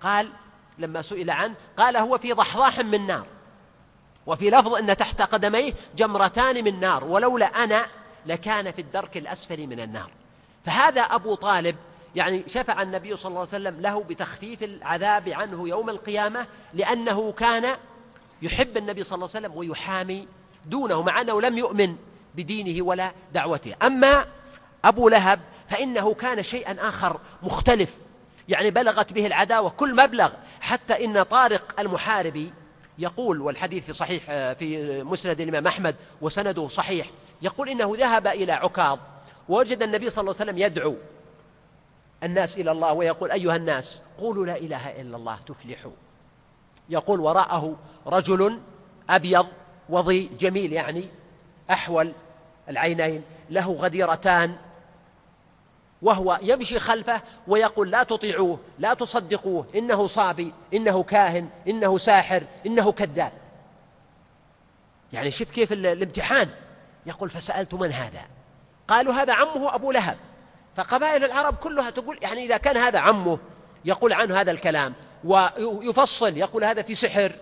قال 0.00 0.28
لما 0.78 1.02
سئل 1.02 1.30
عنه 1.30 1.54
قال 1.76 1.96
هو 1.96 2.18
في 2.18 2.32
ضحضاح 2.32 2.78
من 2.78 3.06
نار 3.06 3.26
وفي 4.26 4.50
لفظ 4.50 4.74
أن 4.74 4.96
تحت 4.96 5.22
قدميه 5.22 5.72
جمرتان 5.96 6.64
من 6.64 6.80
نار 6.80 7.04
ولولا 7.04 7.46
أنا 7.46 7.86
لكان 8.26 8.70
في 8.70 8.80
الدرك 8.80 9.16
الأسفل 9.16 9.66
من 9.66 9.80
النار. 9.80 10.10
فهذا 10.66 11.00
أبو 11.00 11.34
طالب 11.34 11.76
يعني 12.14 12.44
شفع 12.46 12.82
النبي 12.82 13.16
صلى 13.16 13.30
الله 13.30 13.40
عليه 13.40 13.48
وسلم 13.48 13.80
له 13.80 14.02
بتخفيف 14.02 14.62
العذاب 14.62 15.28
عنه 15.28 15.68
يوم 15.68 15.90
القيامة 15.90 16.46
لأنه 16.74 17.32
كان 17.32 17.76
يحب 18.42 18.76
النبي 18.76 19.04
صلى 19.04 19.16
الله 19.16 19.28
عليه 19.34 19.46
وسلم 19.46 19.58
ويحامي 19.58 20.28
دونه 20.66 21.02
مع 21.02 21.20
أنه 21.20 21.40
لم 21.40 21.58
يؤمن 21.58 21.96
بدينه 22.34 22.84
ولا 22.84 23.12
دعوته. 23.34 23.74
أما 23.82 24.26
أبو 24.84 25.08
لهب 25.08 25.40
فإنه 25.68 26.14
كان 26.14 26.42
شيئا 26.42 26.88
آخر 26.88 27.20
مختلف 27.42 27.96
يعني 28.50 28.70
بلغت 28.70 29.12
به 29.12 29.26
العداوة 29.26 29.70
كل 29.70 29.94
مبلغ 29.96 30.32
حتى 30.60 31.04
إن 31.04 31.22
طارق 31.22 31.80
المحاربي 31.80 32.52
يقول 32.98 33.40
والحديث 33.40 33.84
في 33.84 33.92
صحيح 33.92 34.24
في 34.52 35.02
مسند 35.02 35.40
الإمام 35.40 35.66
أحمد 35.66 35.96
وسنده 36.20 36.68
صحيح 36.68 37.10
يقول 37.42 37.68
إنه 37.68 37.92
ذهب 37.96 38.26
إلى 38.26 38.52
عكاظ 38.52 38.98
ووجد 39.48 39.82
النبي 39.82 40.10
صلى 40.10 40.22
الله 40.22 40.34
عليه 40.40 40.50
وسلم 40.50 40.58
يدعو 40.58 40.96
الناس 42.22 42.58
إلى 42.58 42.70
الله 42.70 42.92
ويقول 42.92 43.30
أيها 43.30 43.56
الناس 43.56 43.98
قولوا 44.18 44.46
لا 44.46 44.56
إله 44.56 45.00
إلا 45.00 45.16
الله 45.16 45.38
تفلحوا. 45.46 45.92
يقول 46.88 47.20
وراءه 47.20 47.76
رجل 48.06 48.60
أبيض 49.10 49.46
وضي 49.88 50.30
جميل 50.38 50.72
يعني 50.72 51.08
أحول 51.70 52.12
العينين 52.68 53.22
له 53.50 53.72
غديرتان 53.72 54.56
وهو 56.02 56.38
يمشي 56.42 56.78
خلفه 56.78 57.20
ويقول 57.48 57.90
لا 57.90 58.02
تطيعوه 58.02 58.58
لا 58.78 58.94
تصدقوه 58.94 59.66
إنه 59.74 60.06
صابي 60.06 60.52
إنه 60.74 61.02
كاهن 61.02 61.48
إنه 61.68 61.98
ساحر 61.98 62.42
إنه 62.66 62.92
كذاب. 62.92 63.32
يعني 65.12 65.30
شوف 65.30 65.50
كيف 65.50 65.72
الامتحان. 65.72 66.48
يقول 67.06 67.30
فسألت 67.30 67.74
من 67.74 67.92
هذا؟ 67.92 68.22
قالوا 68.88 69.12
هذا 69.14 69.32
عمه 69.32 69.74
أبو 69.74 69.92
لهب. 69.92 70.16
فقبائل 70.76 71.24
العرب 71.24 71.54
كلها 71.54 71.90
تقول 71.90 72.18
يعني 72.22 72.44
إذا 72.44 72.56
كان 72.56 72.76
هذا 72.76 72.98
عمه 72.98 73.38
يقول 73.84 74.12
عنه 74.12 74.40
هذا 74.40 74.50
الكلام 74.50 74.94
ويفصل 75.24 76.36
يقول 76.36 76.64
هذا 76.64 76.82
في 76.82 76.94
سحر 76.94 77.32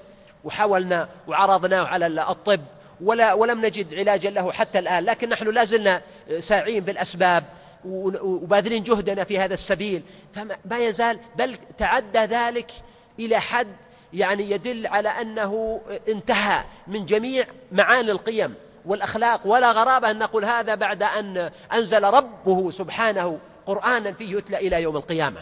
وحاولنا 0.44 1.08
وعرضناه 1.26 1.84
على 1.84 2.06
الطب 2.06 2.60
ولا 3.00 3.32
ولم 3.32 3.66
نجد 3.66 3.94
علاجا 3.94 4.30
له 4.30 4.52
حتى 4.52 4.78
الآن 4.78 5.04
لكن 5.04 5.28
نحن 5.28 5.48
لا 5.48 5.64
زلنا 5.64 6.02
ساعين 6.38 6.84
بالأسباب 6.84 7.44
وباذلين 7.84 8.82
جهدنا 8.82 9.24
في 9.24 9.38
هذا 9.38 9.54
السبيل. 9.54 10.02
فما 10.34 10.78
يزال 10.78 11.18
بل 11.36 11.56
تعدى 11.78 12.18
ذلك 12.18 12.70
إلى 13.18 13.40
حد 13.40 13.68
يعني 14.12 14.50
يدل 14.50 14.86
على 14.86 15.08
أنه 15.08 15.80
انتهى 16.08 16.64
من 16.86 17.04
جميع 17.04 17.46
معاني 17.72 18.10
القيم 18.10 18.54
والأخلاق. 18.84 19.46
ولا 19.46 19.72
غرابة 19.72 20.10
أن 20.10 20.18
نقول 20.18 20.44
هذا 20.44 20.74
بعد 20.74 21.02
أن 21.02 21.50
أنزل 21.72 22.04
ربه 22.04 22.70
سبحانه 22.70 23.38
قرآنا 23.66 24.12
فيه 24.12 24.36
يتلى 24.36 24.58
إلى 24.58 24.82
يوم 24.82 24.96
القيامة. 24.96 25.40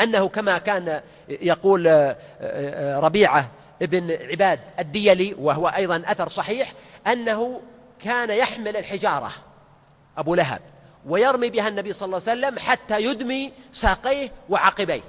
أنه 0.00 0.28
كما 0.28 0.58
كان 0.58 1.00
يقول 1.28 1.88
آه، 1.88 2.16
آه، 2.40 3.00
ربيعة 3.00 3.48
ابن 3.82 4.10
عباد 4.30 4.60
الديلي 4.78 5.34
وهو 5.38 5.68
أيضا 5.68 6.02
أثر 6.06 6.28
صحيح 6.28 6.72
أنه 7.06 7.60
كان 8.04 8.30
يحمل 8.30 8.76
الحجارة 8.76 9.30
أبو 10.18 10.34
لهب. 10.34 10.60
ويرمي 11.06 11.50
بها 11.50 11.68
النبي 11.68 11.92
صلى 11.92 12.06
الله 12.06 12.22
عليه 12.28 12.40
وسلم 12.40 12.58
حتى 12.58 13.02
يدمي 13.02 13.52
ساقيه 13.72 14.32
وعقبيه. 14.48 15.02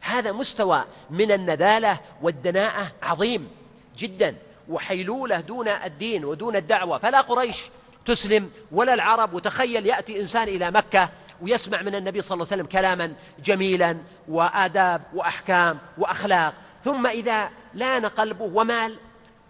هذا 0.00 0.32
مستوى 0.32 0.84
من 1.10 1.32
النذالة 1.32 2.00
والدناءة 2.22 2.92
عظيم 3.02 3.50
جدا 3.98 4.36
وحيلولة 4.68 5.40
دون 5.40 5.68
الدين 5.68 6.24
ودون 6.24 6.56
الدعوة. 6.56 6.98
فلا 6.98 7.20
قريش 7.20 7.64
تسلم 8.04 8.50
ولا 8.72 8.94
العرب 8.94 9.34
وتخيل 9.34 9.86
يأتي 9.86 10.20
إنسان 10.20 10.48
إلى 10.48 10.70
مكة 10.70 11.08
ويسمع 11.42 11.82
من 11.82 11.94
النبي 11.94 12.20
صلى 12.20 12.34
الله 12.34 12.46
عليه 12.52 12.62
وسلم 12.62 12.78
كلاما 12.78 13.12
جميلا 13.44 13.96
وآداب 14.28 15.02
وأحكام 15.14 15.78
وأخلاق. 15.98 16.54
ثم 16.84 17.06
إذا 17.06 17.50
لأن 17.74 18.06
قلبه 18.06 18.44
ومال 18.44 18.96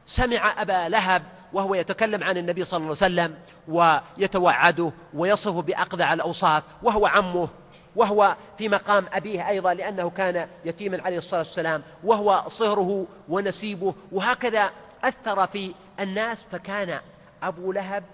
سمع 0.06 0.62
أبا 0.62 0.88
لهب 0.88 1.22
وهو 1.52 1.74
يتكلم 1.74 2.24
عن 2.24 2.36
النبي 2.36 2.64
صلى 2.64 2.76
الله 2.76 2.86
عليه 2.86 2.90
وسلم 2.90 3.34
ويتوعده 3.68 4.92
ويصفه 5.14 5.62
بأقذع 5.62 6.12
الأوصاف 6.12 6.62
وهو 6.82 7.06
عمه 7.06 7.48
وهو 7.96 8.36
في 8.58 8.68
مقام 8.68 9.06
أبيه 9.12 9.48
أيضا 9.48 9.74
لأنه 9.74 10.10
كان 10.10 10.48
يتيما 10.64 11.02
عليه 11.02 11.18
الصلاة 11.18 11.40
والسلام 11.40 11.82
وهو 12.04 12.44
صهره 12.48 13.06
ونسيبه 13.28 13.94
وهكذا 14.12 14.70
أثر 15.04 15.46
في 15.46 15.74
الناس. 16.00 16.46
فكان 16.52 17.00
أبو 17.42 17.72
لهب 17.72 18.04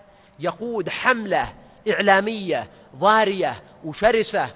يقود 0.40 0.88
حملة 0.88 1.54
إعلامية 1.90 2.68
ضارية 2.96 3.62
وشرسة 3.84 4.50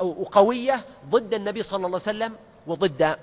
وقوية 0.00 0.84
ضد 1.10 1.34
النبي 1.34 1.62
صلى 1.62 1.76
الله 1.76 1.86
عليه 1.86 1.96
وسلم 1.96 2.32
وضد 2.66 3.02
آه، 3.02 3.16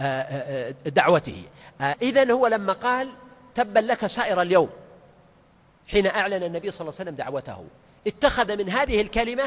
آه، 0.00 0.68
آه، 0.68 0.88
دعوته. 0.88 1.42
إذن 1.80 2.30
هو 2.30 2.46
لما 2.46 2.72
قال 2.72 3.08
تبا 3.56 3.78
لك 3.78 4.06
سائر 4.06 4.42
اليوم. 4.42 4.70
حين 5.88 6.06
أعلن 6.06 6.42
النبي 6.42 6.70
صلى 6.70 6.80
الله 6.80 7.00
عليه 7.00 7.10
وسلم 7.10 7.14
دعوته. 7.14 7.64
اتخذ 8.06 8.56
من 8.56 8.68
هذه 8.68 9.00
الكلمة 9.00 9.44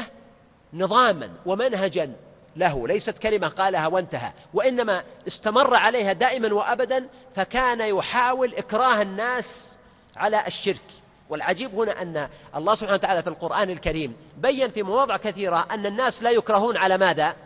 نظاما 0.72 1.30
ومنهجا 1.46 2.12
له. 2.56 2.88
ليست 2.88 3.18
كلمة 3.18 3.48
قالها 3.48 3.86
وانتهى. 3.86 4.32
وإنما 4.54 5.02
استمر 5.26 5.74
عليها 5.74 6.12
دائما 6.12 6.54
وأبدا 6.54 7.08
فكان 7.36 7.80
يحاول 7.80 8.54
إكراه 8.54 9.02
الناس 9.02 9.78
على 10.16 10.46
الشرك. 10.46 10.80
والعجيب 11.28 11.74
هنا 11.74 12.02
أن 12.02 12.28
الله 12.56 12.74
سبحانه 12.74 12.94
وتعالى 12.94 13.22
في 13.22 13.28
القرآن 13.28 13.70
الكريم 13.70 14.16
بين 14.36 14.70
في 14.70 14.82
مواضع 14.82 15.16
كثيرة 15.16 15.66
أن 15.70 15.86
الناس 15.86 16.22
لا 16.22 16.30
يكرهون 16.30 16.76
على 16.76 16.98
ماذا؟ 16.98 17.36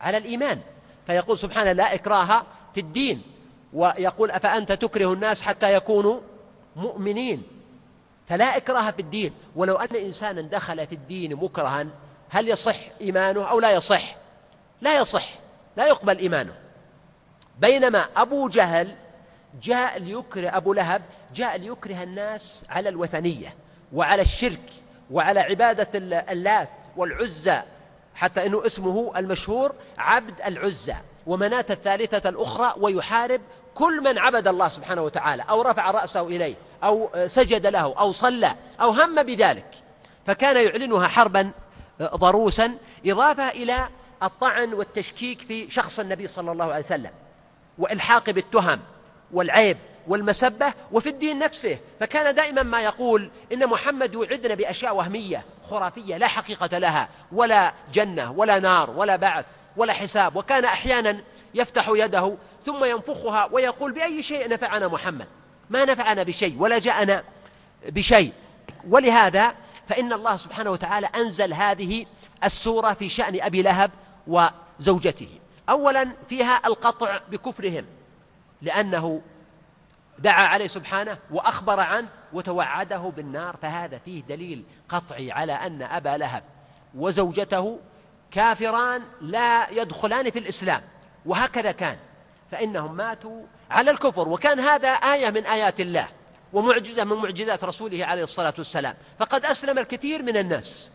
على 0.00 0.16
الإيمان. 0.16 0.60
فيقول 1.06 1.38
سبحانه 1.38 1.72
لا 1.72 1.94
إكراه 1.94 2.42
في 2.74 2.80
الدين. 2.80 3.22
ويقول 3.72 4.30
أفأنت 4.30 4.72
تكره 4.72 5.12
الناس 5.12 5.42
حتى 5.42 5.74
يكونوا 5.74 6.20
مؤمنين؟ 6.76 7.42
فلا 8.28 8.56
إكراه 8.56 8.90
في 8.90 8.98
الدين. 8.98 9.32
ولو 9.56 9.76
أن 9.76 9.96
إنسانا 9.96 10.40
دخل 10.42 10.86
في 10.86 10.94
الدين 10.94 11.34
مكرها 11.36 11.86
هل 12.28 12.48
يصح 12.48 12.76
إيمانه 13.00 13.44
أو 13.44 13.60
لا 13.60 13.70
يصح؟ 13.70 14.16
لا 14.80 15.00
يصح 15.00 15.28
لا 15.76 15.86
يقبل 15.86 16.18
إيمانه. 16.18 16.54
بينما 17.58 18.06
أبو 18.16 18.48
جهل 18.48 18.96
جاء 19.62 19.98
ليكره 19.98 20.56
أبو 20.56 20.72
لهب 20.72 21.02
جاء 21.34 21.56
ليكره 21.56 22.02
الناس 22.02 22.64
على 22.68 22.88
الوثنية 22.88 23.54
وعلى 23.92 24.22
الشرك 24.22 24.70
وعلى 25.10 25.40
عبادة 25.40 25.98
اللات 26.32 26.68
والعزى 26.96 27.62
حتى 28.14 28.46
أنه 28.46 28.66
اسمه 28.66 29.12
المشهور 29.16 29.74
عبد 29.98 30.40
العزى 30.46 30.94
ومناة 31.26 31.64
الثالثة 31.70 32.28
الأخرى 32.28 32.74
ويحارب 32.78 33.40
كل 33.74 34.00
من 34.00 34.18
عبد 34.18 34.48
الله 34.48 34.68
سبحانه 34.68 35.02
وتعالى 35.02 35.44
أو 35.48 35.62
رفع 35.62 35.90
رأسه 35.90 36.20
إليه 36.20 36.54
أو 36.84 37.10
سجد 37.26 37.66
له 37.66 37.94
أو 37.98 38.12
صلى 38.12 38.54
أو 38.80 38.90
هم 38.90 39.22
بذلك 39.22 39.82
فكان 40.26 40.66
يعلنها 40.66 41.08
حربا 41.08 41.50
ضروسا 42.02 42.74
إضافة 43.06 43.48
إلى 43.48 43.88
الطعن 44.22 44.74
والتشكيك 44.74 45.40
في 45.40 45.70
شخص 45.70 45.98
النبي 45.98 46.26
صلى 46.28 46.52
الله 46.52 46.64
عليه 46.64 46.84
وسلم 46.84 47.10
وإلحاق 47.78 48.30
بالتهم 48.30 48.80
والعيب 49.32 49.76
والمسبة 50.08 50.72
وفي 50.92 51.08
الدين 51.08 51.38
نفسه 51.38 51.78
فكان 52.00 52.34
دائما 52.34 52.62
ما 52.62 52.80
يقول 52.80 53.30
إن 53.52 53.66
محمد 53.66 54.14
يوعدنا 54.14 54.54
بأشياء 54.54 54.96
وهمية 54.96 55.44
خرافية 55.70 56.16
لا 56.16 56.26
حقيقة 56.26 56.78
لها 56.78 57.08
ولا 57.32 57.72
جنة 57.92 58.32
ولا 58.32 58.58
نار 58.58 58.90
ولا 58.90 59.16
بعث 59.16 59.44
ولا 59.76 59.92
حساب 59.92 60.36
وكان 60.36 60.64
أحيانا 60.64 61.20
يفتح 61.54 61.88
يده 61.88 62.36
ثم 62.66 62.84
ينفخها 62.84 63.48
ويقول 63.52 63.92
بأي 63.92 64.22
شيء 64.22 64.48
نفعنا 64.48 64.88
محمد. 64.88 65.26
ما 65.70 65.84
نفعنا 65.84 66.22
بشيء 66.22 66.56
ولا 66.58 66.78
جاءنا 66.78 67.24
بشيء. 67.86 68.32
ولهذا 68.88 69.54
فإن 69.88 70.12
الله 70.12 70.36
سبحانه 70.36 70.70
وتعالى 70.70 71.06
أنزل 71.06 71.54
هذه 71.54 72.06
السورة 72.44 72.92
في 72.92 73.08
شأن 73.08 73.40
أبي 73.40 73.62
لهب 73.62 73.90
وزوجته. 74.26 75.28
أولا 75.68 76.08
فيها 76.28 76.60
القطع 76.66 77.20
بكفرهم 77.30 77.84
لأنه 78.62 79.22
دعا 80.18 80.46
عليه 80.46 80.66
سبحانه 80.66 81.18
وأخبر 81.30 81.80
عنه 81.80 82.08
وتوعده 82.32 83.12
بالنار 83.16 83.56
فهذا 83.62 83.98
فيه 83.98 84.22
دليل 84.22 84.64
قطعي 84.88 85.32
على 85.32 85.52
أن 85.52 85.82
أبا 85.82 86.16
لهب 86.16 86.42
وزوجته 86.94 87.80
كافران 88.30 89.02
لا 89.20 89.70
يدخلان 89.70 90.30
في 90.30 90.38
الإسلام. 90.38 90.82
وهكذا 91.26 91.72
كان. 91.72 91.96
فإنهم 92.52 92.94
ماتوا 92.96 93.42
على 93.70 93.90
الكفر. 93.90 94.28
وكان 94.28 94.60
هذا 94.60 94.88
آية 94.88 95.30
من 95.30 95.46
آيات 95.46 95.80
الله 95.80 96.08
ومعجزة 96.52 97.04
من 97.04 97.16
معجزات 97.16 97.64
رسوله 97.64 98.04
عليه 98.04 98.22
الصلاة 98.22 98.54
والسلام. 98.58 98.94
فقد 99.18 99.44
أسلم 99.44 99.78
الكثير 99.78 100.22
من 100.22 100.36
الناس. 100.36 100.88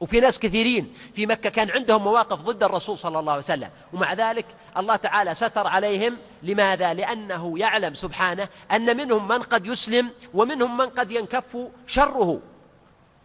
وفي 0.00 0.20
ناس 0.20 0.38
كثيرين. 0.38 0.94
في 1.14 1.26
مكة 1.26 1.50
كان 1.50 1.70
عندهم 1.70 2.04
مواقف 2.04 2.40
ضد 2.40 2.62
الرسول 2.62 2.98
صلى 2.98 3.18
الله 3.18 3.32
عليه 3.32 3.42
وسلم. 3.42 3.70
ومع 3.92 4.12
ذلك 4.12 4.46
الله 4.76 4.96
تعالى 4.96 5.34
ستر 5.34 5.66
عليهم. 5.66 6.16
لماذا؟ 6.42 6.94
لأنه 6.94 7.58
يعلم 7.58 7.94
سبحانه 7.94 8.48
أن 8.72 8.96
منهم 8.96 9.28
من 9.28 9.42
قد 9.42 9.66
يسلم 9.66 10.10
ومنهم 10.34 10.76
من 10.76 10.86
قد 10.86 11.12
ينكف 11.12 11.56
شره. 11.86 12.40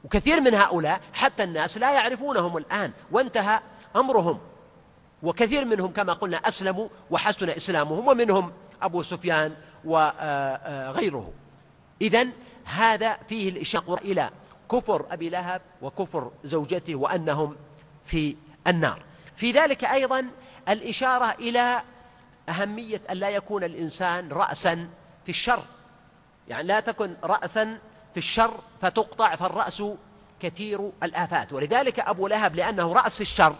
وكثير 0.03 0.41
من 0.41 0.55
هؤلاء 0.55 1.01
حتى 1.13 1.43
الناس 1.43 1.77
لا 1.77 1.91
يعرفونهم 1.91 2.57
الآن. 2.57 2.91
وانتهى 3.11 3.59
أمرهم. 3.95 4.39
وكثير 5.23 5.65
منهم 5.65 5.91
كما 5.91 6.13
قلنا 6.13 6.37
أسلموا 6.37 6.87
وحسن 7.11 7.49
إسلامهم 7.49 8.07
ومنهم 8.07 8.51
أبو 8.81 9.03
سفيان 9.03 9.55
وغيره 9.85 11.33
إذا 12.01 12.27
هذا 12.65 13.17
فيه 13.29 13.49
الإشارة 13.49 13.95
إلى 13.95 14.29
كفر 14.71 15.05
أبي 15.11 15.29
لهب 15.29 15.61
وكفر 15.81 16.31
زوجته 16.43 16.95
وأنهم 16.95 17.55
في 18.05 18.35
النار. 18.67 19.03
في 19.35 19.51
ذلك 19.51 19.83
أيضا 19.83 20.25
الإشارة 20.69 21.35
إلى 21.39 21.81
أهمية 22.49 23.01
أن 23.09 23.17
لا 23.17 23.29
يكون 23.29 23.63
الإنسان 23.63 24.29
رأسا 24.29 24.89
في 25.25 25.29
الشر. 25.29 25.63
يعني 26.47 26.67
لا 26.67 26.79
تكن 26.79 27.15
رأسا 27.23 27.77
في 28.13 28.17
الشر 28.17 28.53
فتقطع 28.81 29.35
فالرأس 29.35 29.83
كثير 30.39 30.91
الآفات. 31.03 31.53
ولذلك 31.53 31.99
أبو 31.99 32.27
لهب 32.27 32.55
لأنه 32.55 32.93
رأس 32.93 33.21
الشر 33.21 33.55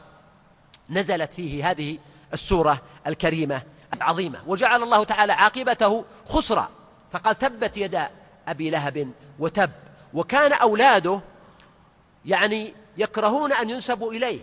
نزلت 0.89 1.34
فيه 1.34 1.72
هذه 1.72 1.98
السورة 2.34 2.82
الكريمة 3.08 3.62
العظيمة. 3.93 4.39
وجعل 4.48 4.84
الله 4.84 5.04
تعالى 5.04 5.34
عاقبته 5.34 6.06
خسرا. 6.26 6.69
فقال 7.12 7.38
تبت 7.38 7.78
يدا 7.78 8.10
أبي 8.48 8.69
لهب 8.69 9.12
وتب. 9.39 9.72
وكان 10.13 10.54
أولاده 10.54 11.19
يعني 12.26 12.74
يكرهون 12.98 13.54
أن 13.54 13.69
ينسبوا 13.69 14.12
إليه 14.13 14.39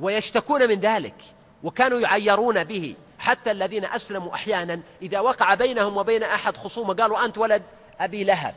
ويشتكون 0.00 0.68
من 0.68 0.80
ذلك. 0.80 1.14
وكانوا 1.62 2.00
يعيرون 2.00 2.64
به. 2.64 2.94
حتى 3.18 3.50
الذين 3.50 3.84
أسلموا 3.84 4.34
أحيانا 4.34 4.80
إذا 5.02 5.20
وقع 5.20 5.54
بينهم 5.54 5.96
وبين 5.96 6.22
أحد 6.22 6.56
خصومة 6.56 6.94
قالوا 6.94 7.24
أنت 7.24 7.38
ولد 7.38 7.62
أبي 8.00 8.24
لهب. 8.24 8.54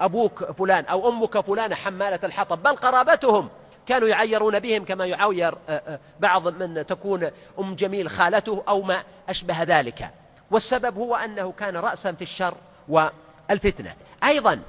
أبوك 0.00 0.44
فلان 0.44 0.84
أو 0.84 1.08
أمك 1.08 1.40
فلانة 1.40 1.74
حمالة 1.74 2.20
الحطب. 2.24 2.62
بل 2.62 2.76
قرابتهم 2.76 3.48
كانوا 3.90 4.08
يعيرون 4.08 4.58
بهم 4.58 4.84
كما 4.84 5.06
يعير 5.06 5.54
آه، 5.68 5.82
آه، 5.86 6.00
بعض 6.20 6.48
من 6.48 6.86
تكون 6.86 7.30
أم 7.58 7.74
جميل 7.74 8.08
خالته 8.08 8.62
أو 8.68 8.82
ما 8.82 9.02
أشبه 9.28 9.62
ذلك. 9.62 10.10
والسبب 10.50 10.98
هو 10.98 11.16
أنه 11.16 11.52
كان 11.52 11.76
رأسا 11.76 12.12
في 12.12 12.22
الشر 12.22 12.54
والفتنة. 12.88 13.94
أيضا 14.24 14.60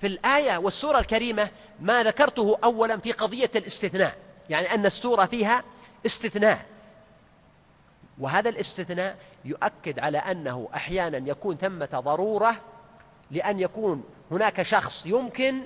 في 0.00 0.06
الآية 0.06 0.56
والسورة 0.56 0.98
الكريمة 0.98 1.48
ما 1.80 2.02
ذكرته 2.02 2.58
أولا 2.64 2.96
في 2.98 3.12
قضية 3.12 3.50
الاستثناء 3.56 4.14
يعني 4.50 4.74
أن 4.74 4.86
السورة 4.86 5.24
فيها 5.24 5.64
استثناء. 6.06 6.66
وهذا 8.18 8.48
الاستثناء 8.48 9.16
يؤكد 9.44 9.98
على 9.98 10.18
أنه 10.18 10.68
أحيانا 10.74 11.30
يكون 11.30 11.56
ثمة 11.56 11.88
ضرورة 11.92 12.56
لأن 13.30 13.60
يكون 13.60 14.04
هناك 14.30 14.62
شخص 14.62 15.06
يمكن 15.06 15.60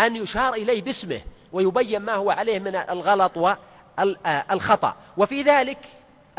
أن 0.00 0.16
يشار 0.16 0.54
إليه 0.54 0.82
باسمه 0.82 1.20
ويبين 1.52 2.00
ما 2.00 2.12
هو 2.14 2.30
عليه 2.30 2.58
من 2.58 2.76
الغلط 2.76 3.36
والخطأ 3.36 4.96
وفي 5.16 5.42
ذلك 5.42 5.78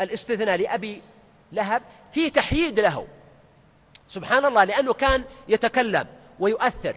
الاستثناء 0.00 0.56
لأبي 0.56 1.02
لهب 1.52 1.82
في 2.12 2.30
تحييد 2.30 2.80
له. 2.80 3.06
سبحان 4.08 4.44
الله 4.44 4.64
لأنه 4.64 4.92
كان 4.92 5.24
يتكلم 5.48 6.06
ويؤثر. 6.40 6.96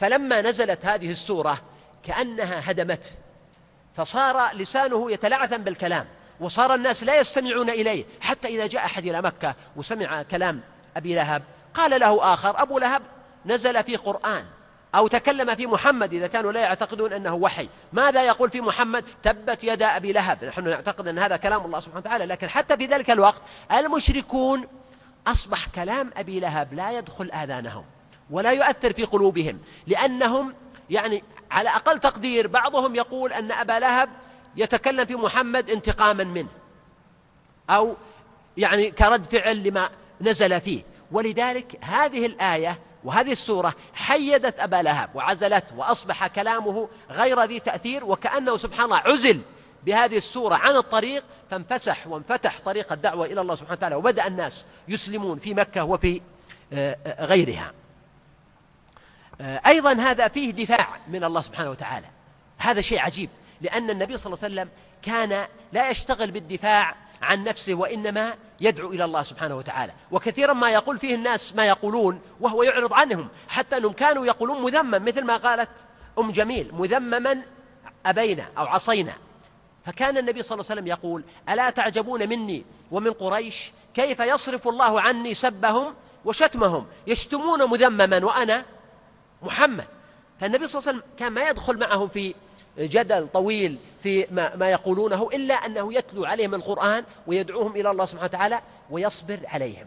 فلما 0.00 0.42
نزلت 0.42 0.86
هذه 0.86 1.10
السورة 1.10 1.60
كأنها 2.02 2.70
هدمته 2.70 3.10
فصار 3.96 4.54
لسانه 4.54 5.10
يتلعثم 5.12 5.56
بالكلام 5.56 6.06
وصار 6.40 6.74
الناس 6.74 7.04
لا 7.04 7.20
يستمعون 7.20 7.70
إليه 7.70 8.04
حتى 8.20 8.48
إذا 8.48 8.66
جاء 8.66 8.84
أحد 8.84 9.06
إلى 9.06 9.22
مكة 9.22 9.54
وسمع 9.76 10.22
كلام 10.22 10.60
أبي 10.96 11.14
لهب 11.14 11.42
قال 11.74 12.00
له 12.00 12.34
آخر 12.34 12.62
أبو 12.62 12.78
لهب 12.78 13.02
نزل 13.46 13.84
في 13.84 13.96
قرآن. 13.96 14.44
أو 14.94 15.06
تكلم 15.08 15.54
في 15.54 15.66
محمد 15.66 16.14
إذا 16.14 16.26
كانوا 16.26 16.52
لا 16.52 16.60
يعتقدون 16.60 17.12
أنه 17.12 17.34
وحي. 17.34 17.68
ماذا 17.92 18.22
يقول 18.22 18.50
في 18.50 18.60
محمد؟ 18.60 19.04
تبت 19.22 19.64
يدا 19.64 19.96
أبي 19.96 20.12
لهب. 20.12 20.44
نحن 20.44 20.64
نعتقد 20.64 21.08
أن 21.08 21.18
هذا 21.18 21.36
كلام 21.36 21.64
الله 21.64 21.80
سبحانه 21.80 21.98
وتعالى 21.98 22.24
لكن 22.24 22.48
حتى 22.48 22.76
في 22.76 22.86
ذلك 22.86 23.10
الوقت 23.10 23.42
المشركون 23.72 24.66
أصبح 25.26 25.66
كلام 25.66 26.10
أبي 26.16 26.40
لهب 26.40 26.74
لا 26.74 26.98
يدخل 26.98 27.30
آذانهم 27.30 27.84
ولا 28.30 28.52
يؤثر 28.52 28.92
في 28.92 29.04
قلوبهم 29.04 29.58
لأنهم 29.86 30.54
يعني 30.90 31.22
على 31.50 31.68
أقل 31.68 32.00
تقدير 32.00 32.46
بعضهم 32.46 32.94
يقول 32.94 33.32
أن 33.32 33.52
أبا 33.52 33.78
لهب 33.78 34.08
يتكلم 34.56 35.04
في 35.04 35.14
محمد 35.14 35.70
انتقاما 35.70 36.24
منه 36.24 36.48
أو 37.70 37.96
يعني 38.56 38.90
كرد 38.90 39.24
فعل 39.24 39.62
لما 39.62 39.90
نزل 40.20 40.60
فيه. 40.60 40.82
ولذلك 41.12 41.84
هذه 41.84 42.26
الآية 42.26 42.78
وهذه 43.04 43.32
السورة 43.32 43.74
حيدت 43.94 44.60
أبا 44.60 44.76
لهب 44.76 45.10
وعزلته 45.14 45.76
وأصبح 45.76 46.26
كلامه 46.26 46.88
غير 47.10 47.42
ذي 47.42 47.60
تأثير 47.60 48.04
وكأنه 48.04 48.56
سبحان 48.56 48.84
الله 48.84 48.96
عزل 48.96 49.40
بهذه 49.84 50.16
السورة 50.16 50.54
عن 50.54 50.76
الطريق 50.76 51.24
فانفسح 51.50 52.06
وانفتح 52.06 52.60
طريق 52.64 52.92
الدعوة 52.92 53.26
إلى 53.26 53.40
الله 53.40 53.54
سبحانه 53.54 53.72
وتعالى. 53.72 53.94
وبدأ 53.94 54.26
الناس 54.26 54.66
يسلمون 54.88 55.38
في 55.38 55.54
مكة 55.54 55.84
وفي 55.84 56.20
آه، 56.72 56.96
آه، 57.06 57.24
غيرها. 57.24 57.72
آه، 59.40 59.60
أيضا 59.66 59.92
هذا 59.92 60.28
فيه 60.28 60.50
دفاع 60.50 60.88
من 61.08 61.24
الله 61.24 61.40
سبحانه 61.40 61.70
وتعالى. 61.70 62.06
هذا 62.58 62.80
شيء 62.80 63.00
عجيب 63.00 63.30
لأن 63.60 63.90
النبي 63.90 64.16
صلى 64.16 64.32
الله 64.32 64.44
عليه 64.44 64.54
وسلم 64.54 64.68
كان 65.02 65.46
لا 65.72 65.90
يشتغل 65.90 66.30
بالدفاع 66.30 66.94
عن 67.22 67.44
نفسه 67.44 67.74
وإنما 67.74 68.34
يدعو 68.60 68.90
إلى 68.90 69.04
الله 69.04 69.22
سبحانه 69.22 69.56
وتعالى. 69.56 69.92
وكثيرا 70.10 70.52
ما 70.52 70.70
يقول 70.70 70.98
فيه 70.98 71.14
الناس 71.14 71.54
ما 71.54 71.66
يقولون 71.66 72.20
وهو 72.40 72.62
يعرض 72.62 72.92
عنهم. 72.92 73.28
حتى 73.48 73.76
أنهم 73.76 73.92
كانوا 73.92 74.26
يقولون 74.26 74.62
مذمم 74.62 75.04
مثل 75.04 75.24
ما 75.24 75.36
قالت 75.36 75.86
أم 76.18 76.32
جميل 76.32 76.70
مذمما 76.74 77.42
أبينا 78.06 78.48
أو 78.58 78.66
عصينا. 78.66 79.14
فكان 79.86 80.18
النبي 80.18 80.42
صلى 80.42 80.56
الله 80.56 80.70
عليه 80.70 80.80
وسلم 80.80 80.86
يقول 80.86 81.24
ألا 81.48 81.70
تعجبون 81.70 82.28
مني 82.28 82.64
ومن 82.90 83.12
قريش؟ 83.12 83.72
كيف 83.94 84.20
يصرف 84.20 84.68
الله 84.68 85.00
عني 85.00 85.34
سبهم 85.34 85.94
وشتمهم؟ 86.24 86.86
يشتمون 87.06 87.70
مذمما 87.70 88.24
وأنا 88.24 88.64
محمد. 89.42 89.86
فالنبي 90.40 90.66
صلى 90.66 90.78
الله 90.78 90.88
عليه 90.88 90.98
وسلم 90.98 91.10
كان 91.18 91.32
ما 91.32 91.48
يدخل 91.48 91.78
معهم 91.78 92.08
في 92.08 92.34
جدل 92.78 93.28
طويل 93.28 93.78
في 94.02 94.26
ما, 94.30 94.56
ما 94.56 94.70
يقولونه 94.70 95.28
إلا 95.34 95.54
أنه 95.54 95.94
يتلو 95.94 96.24
عليهم 96.24 96.54
القرآن 96.54 97.04
ويدعوهم 97.26 97.76
إلى 97.76 97.90
الله 97.90 98.06
سبحانه 98.06 98.24
وتعالى 98.24 98.60
ويصبر 98.90 99.40
عليهم 99.44 99.86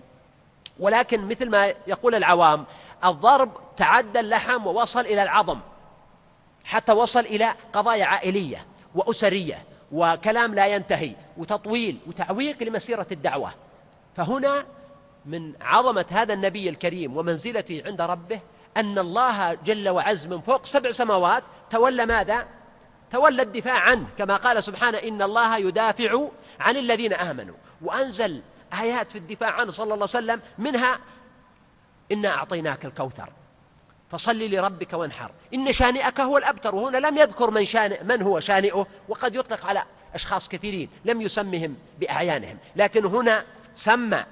ولكن 0.79 1.27
مثل 1.27 1.49
ما 1.49 1.73
يقول 1.87 2.15
العوام 2.15 2.65
الضرب 3.05 3.51
تعدى 3.77 4.19
اللحم 4.19 4.67
ووصل 4.67 4.99
إلى 4.99 5.23
العظم 5.23 5.59
حتى 6.63 6.91
وصل 6.91 7.19
إلى 7.19 7.55
قضايا 7.73 8.05
عائلية 8.05 8.65
وأسرية 8.95 9.63
وكلام 9.91 10.53
لا 10.53 10.67
ينتهي 10.67 11.15
وتطويل 11.37 11.97
وتعويق 12.07 12.63
لمسيرة 12.63 13.07
الدعوة 13.11 13.53
فهنا 14.15 14.65
من 15.25 15.53
عظمة 15.61 16.05
هذا 16.09 16.33
النبي 16.33 16.69
الكريم 16.69 17.17
ومنزلته 17.17 17.83
عند 17.85 18.01
ربه 18.01 18.39
أن 18.77 18.99
الله 18.99 19.53
جل 19.53 19.89
وعز 19.89 20.27
من 20.27 20.41
فوق 20.41 20.65
سبع 20.65 20.91
سماوات 20.91 21.43
تولى 21.69 22.05
ماذا؟ 22.05 22.47
تولى 23.11 23.41
الدفاع 23.41 23.79
عنه 23.79 24.07
كما 24.17 24.35
قال 24.35 24.63
سبحانه 24.63 24.97
إن 24.97 25.21
الله 25.21 25.57
يدافع 25.57 26.27
عن 26.59 26.77
الذين 26.77 27.13
آمنوا. 27.13 27.55
وأنزل 27.81 28.41
آيات 28.73 29.11
في 29.11 29.17
الدفاع 29.17 29.51
عنه 29.51 29.71
صلى 29.71 29.83
الله 29.83 29.93
عليه 29.93 30.03
وسلم 30.03 30.41
منها 30.57 30.99
إنا 32.11 32.29
أعطيناك 32.29 32.85
الكوثر 32.85 33.29
فصل 34.11 34.39
لربك 34.39 34.93
وانحر. 34.93 35.31
إن 35.53 35.73
شانئك 35.73 36.19
هو 36.19 36.37
الأبتر 36.37 36.75
وهنا 36.75 36.97
لم 36.97 37.17
يذكر 37.17 37.51
من, 37.51 37.65
شانئ 37.65 38.03
من 38.03 38.21
هو 38.21 38.39
شانئه 38.39 38.87
وقد 39.09 39.35
يطلق 39.35 39.65
على 39.65 39.83
أشخاص 40.13 40.49
كثيرين 40.49 40.89
لم 41.05 41.21
يسمهم 41.21 41.75
بأعيانهم. 41.99 42.57
لكن 42.75 43.05
هنا 43.05 43.45
سمى 43.75 44.25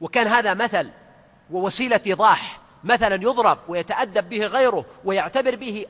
وكان 0.00 0.26
هذا 0.26 0.54
مثل 0.54 0.90
ووسيلة 1.50 2.00
إيضاح 2.06 2.65
مثلا 2.86 3.14
يضرب 3.14 3.58
ويتأدب 3.68 4.28
به 4.28 4.46
غيره 4.46 4.84
ويعتبر 5.04 5.56
به 5.56 5.86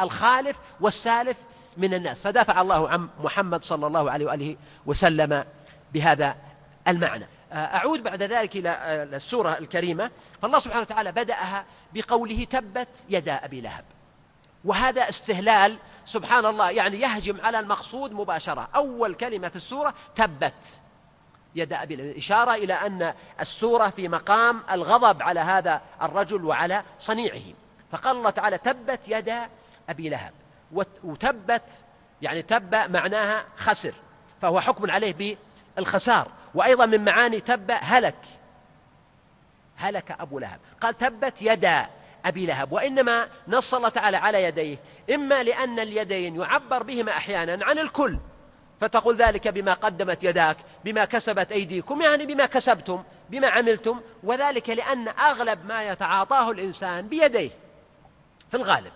الخالف 0.00 0.56
والسالف 0.80 1.36
من 1.76 1.94
الناس. 1.94 2.22
فدافع 2.22 2.60
الله 2.60 2.88
عن 2.88 3.08
محمد 3.20 3.64
صلى 3.64 3.86
الله 3.86 4.10
عليه 4.10 4.26
وآله 4.26 4.56
وسلم 4.86 5.44
بهذا 5.92 6.36
المعنى. 6.88 7.26
أعود 7.52 8.02
بعد 8.02 8.22
ذلك 8.22 8.56
إلى 8.56 8.78
السورة 9.16 9.58
الكريمة. 9.58 10.10
فالله 10.42 10.58
سبحانه 10.58 10.82
وتعالى 10.82 11.12
بدأها 11.12 11.64
بقوله 11.94 12.44
تبت 12.44 12.88
يدا 13.08 13.44
أبي 13.44 13.60
لهب. 13.60 13.84
وهذا 14.64 15.08
استهلال 15.08 15.78
سبحان 16.04 16.46
الله 16.46 16.70
يعني 16.70 17.00
يهجم 17.00 17.40
على 17.40 17.58
المقصود 17.58 18.12
مباشرة. 18.12 18.68
أول 18.74 19.14
كلمة 19.14 19.48
في 19.48 19.56
السورة 19.56 19.94
تبت. 20.16 20.80
يد 21.54 21.72
أبي 21.72 21.96
لهب 21.96 22.16
إشارة 22.16 22.54
إلى 22.54 22.74
أن 22.74 23.14
السورة 23.40 23.88
في 23.88 24.08
مقام 24.08 24.62
الغضب 24.70 25.22
على 25.22 25.40
هذا 25.40 25.80
الرجل 26.02 26.44
وعلى 26.44 26.82
صنيعه. 26.98 27.54
فقال 27.92 28.16
الله 28.16 28.30
تعالى 28.30 28.58
تبت 28.58 29.00
يد 29.06 29.32
أبي 29.88 30.08
لهب. 30.08 30.32
وتبت 31.04 31.70
يعني 32.22 32.42
تب 32.42 32.74
معناها 32.74 33.44
خسر. 33.56 33.94
فهو 34.42 34.60
حكم 34.60 34.90
عليه 34.90 35.36
بالخسار. 35.76 36.28
وأيضا 36.54 36.86
من 36.86 37.04
معاني 37.04 37.40
تب 37.40 37.70
هلك. 37.80 38.24
هلك 39.76 40.10
أبو 40.20 40.38
لهب. 40.38 40.60
قال 40.80 40.98
تبت 40.98 41.42
يدا 41.42 41.86
أبي 42.24 42.46
لهب. 42.46 42.72
وإنما 42.72 43.28
نص 43.48 43.74
الله 43.74 43.88
تعالى 43.88 44.16
على 44.16 44.44
يديه. 44.44 44.78
إما 45.14 45.42
لأن 45.42 45.80
اليدين 45.80 46.40
يعبر 46.40 46.82
بهما 46.82 47.12
أحيانا 47.12 47.64
عن 47.64 47.78
الكل. 47.78 48.18
فتقول 48.80 49.16
ذلك 49.16 49.48
بما 49.48 49.74
قدمت 49.74 50.24
يداك 50.24 50.56
بما 50.84 51.04
كسبت 51.04 51.52
أيديكم 51.52 52.02
يعني 52.02 52.26
بما 52.26 52.46
كسبتم 52.46 53.02
بما 53.30 53.48
عملتم 53.48 54.00
وذلك 54.22 54.70
لأن 54.70 55.08
أغلب 55.08 55.66
ما 55.66 55.88
يتعاطاه 55.88 56.50
الإنسان 56.50 57.08
بيديه 57.08 57.50
في 58.50 58.56
الغالب. 58.56 58.92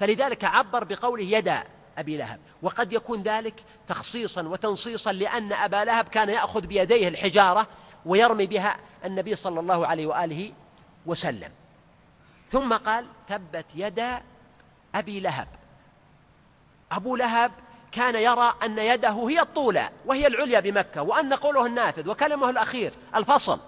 فلذلك 0.00 0.44
عبر 0.44 0.84
بقوله 0.84 1.24
يدا 1.24 1.64
أبي 1.98 2.16
لهب. 2.16 2.40
وقد 2.62 2.92
يكون 2.92 3.22
ذلك 3.22 3.54
تخصيصا 3.88 4.42
وتنصيصا 4.42 5.12
لأن 5.12 5.52
أبا 5.52 5.84
لهب 5.84 6.08
كان 6.08 6.28
يأخذ 6.28 6.66
بيديه 6.66 7.08
الحجارة 7.08 7.66
ويرمي 8.06 8.46
بها 8.46 8.76
النبي 9.04 9.36
صلى 9.36 9.60
الله 9.60 9.86
عليه 9.86 10.06
وآله 10.06 10.52
وسلم. 11.06 11.50
ثم 12.50 12.72
قال 12.72 13.06
تبت 13.28 13.66
يدا 13.74 14.22
أبي 14.94 15.20
لهب. 15.20 15.48
أبو 16.92 17.16
لهب 17.16 17.52
كان 17.96 18.14
يرى 18.14 18.54
أن 18.62 18.78
يده 18.78 19.28
هي 19.28 19.40
الطولى 19.40 19.88
وهي 20.06 20.26
العليا 20.26 20.60
بمكة 20.60 21.02
وأن 21.02 21.32
قوله 21.34 21.66
النافذ 21.66 22.10
وكلمه 22.10 22.50
الأخير 22.50 22.92
الفصل. 23.14 23.60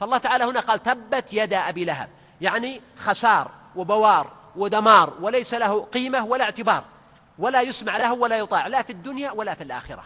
فالله 0.00 0.18
تعالى 0.18 0.44
هنا 0.44 0.60
قال 0.60 0.82
تبت 0.82 1.32
يدا 1.32 1.68
أبي 1.68 1.84
لهب 1.84 2.08
يعني 2.40 2.80
خسار 2.98 3.50
وبوار 3.76 4.30
ودمار 4.56 5.14
وليس 5.20 5.54
له 5.54 5.84
قيمة 5.84 6.24
ولا 6.24 6.44
اعتبار 6.44 6.84
ولا 7.38 7.60
يسمع 7.62 7.96
له 7.96 8.12
ولا 8.12 8.38
يطاع 8.38 8.66
لا 8.66 8.82
في 8.82 8.90
الدنيا 8.90 9.30
ولا 9.30 9.54
في 9.54 9.62
الآخرة. 9.62 10.04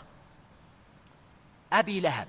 أبي 1.72 2.00
لهب. 2.00 2.28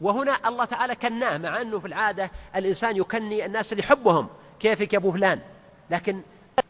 وهنا 0.00 0.48
الله 0.48 0.64
تعالى 0.64 0.94
كناه 0.94 1.38
مع 1.38 1.60
أنه 1.60 1.78
في 1.78 1.86
العادة 1.86 2.30
الإنسان 2.56 2.96
يكني 2.96 3.46
الناس 3.46 3.72
اللي 3.72 3.82
يحبهم 3.82 4.28
كيفك 4.60 4.92
يا 4.92 4.98
أبو 4.98 5.12
فلان؟ 5.12 5.40
لكن 5.90 6.22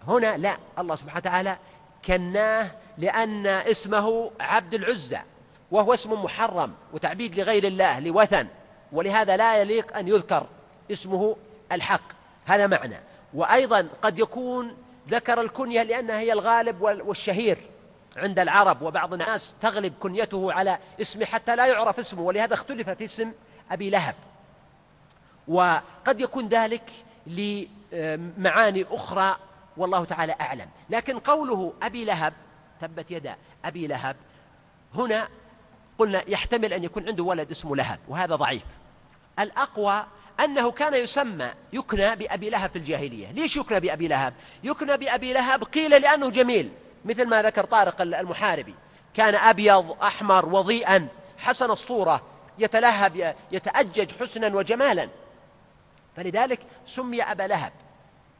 هنا 0.08 0.36
لا 0.36 0.56
الله 0.78 0.94
سبحانه 0.94 1.18
وتعالى 1.18 1.56
كناه 2.04 2.70
لأن 2.98 3.46
اسمه 3.46 4.30
عبد 4.40 4.74
العزة 4.74 5.22
وهو 5.70 5.94
اسم 5.94 6.12
محرم 6.12 6.74
وتعبيد 6.92 7.40
لغير 7.40 7.66
الله 7.66 8.00
لوثن 8.00 8.46
ولهذا 8.92 9.36
لا 9.36 9.60
يليق 9.60 9.96
أن 9.96 10.08
يذكر 10.08 10.46
اسمه 10.92 11.36
الحق. 11.72 12.02
هذا 12.44 12.66
معنى. 12.66 13.00
وأيضا 13.34 13.88
قد 14.02 14.18
يكون 14.18 14.76
ذكر 15.08 15.40
الكنية 15.40 15.82
لأنها 15.82 16.18
هي 16.18 16.32
الغالب 16.32 16.80
والشهير 16.80 17.58
عند 18.16 18.38
العرب 18.38 18.82
وبعض 18.82 19.12
الناس 19.12 19.54
تغلب 19.60 19.92
كنيته 20.00 20.52
على 20.52 20.78
اسمه 21.00 21.24
حتى 21.24 21.56
لا 21.56 21.66
يعرف 21.66 21.98
اسمه 21.98 22.22
ولهذا 22.22 22.54
اختلف 22.54 22.90
في 22.90 23.04
اسم 23.04 23.32
أبي 23.70 23.90
لهب. 23.90 24.14
وقد 25.48 26.20
يكون 26.20 26.48
ذلك 26.48 26.90
لمعاني 27.26 28.86
أخرى 28.90 29.36
والله 29.76 30.04
تعالى 30.04 30.34
أعلم. 30.40 30.68
لكن 30.90 31.18
قوله 31.18 31.72
أبي 31.82 32.04
لهب 32.04 32.32
تبت 32.80 33.10
يدا 33.10 33.36
أبي 33.64 33.86
لهب. 33.86 34.16
هنا 34.94 35.28
قلنا 35.98 36.22
يحتمل 36.28 36.72
أن 36.72 36.84
يكون 36.84 37.08
عنده 37.08 37.24
ولد 37.24 37.50
اسمه 37.50 37.76
لهب 37.76 37.98
وهذا 38.08 38.36
ضعيف. 38.36 38.64
الأقوى 39.38 40.04
أنه 40.44 40.70
كان 40.70 40.94
يسمى 40.94 41.50
يكنى 41.72 42.16
بأبي 42.16 42.50
لهب 42.50 42.70
في 42.70 42.78
الجاهلية. 42.78 43.30
ليش 43.30 43.56
يكنى 43.56 43.80
بأبي 43.80 44.08
لهب؟ 44.08 44.34
يكنى 44.64 44.96
بأبي 44.96 45.32
لهب 45.32 45.64
قيل 45.64 46.02
لأنه 46.02 46.30
جميل 46.30 46.70
مثل 47.04 47.26
ما 47.26 47.42
ذكر 47.42 47.64
طارق 47.64 48.00
المحاربي. 48.00 48.74
كان 49.14 49.34
أبيض 49.34 49.96
أحمر 50.02 50.46
وضيئا 50.46 51.08
حسن 51.38 51.70
الصورة 51.70 52.22
يتلهب 52.58 53.34
يتأجج 53.52 54.10
حسنا 54.20 54.56
وجمالا. 54.56 55.08
فلذلك 56.16 56.60
سمي 56.86 57.22
أبا 57.22 57.42
لهب. 57.42 57.72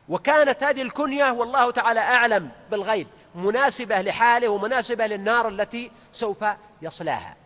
وكانت 0.09 0.63
هذه 0.63 0.83
الكنية 0.83 1.31
والله 1.31 1.71
تعالى 1.71 2.01
أعلم 2.01 2.51
بالغيب. 2.71 3.07
مناسبة 3.39 4.01
لحاله 4.01 4.49
ومناسبة 4.49 5.07
للنار 5.07 5.49
التي 5.49 5.91
سوف 6.13 6.45
يصلاها. 6.83 7.37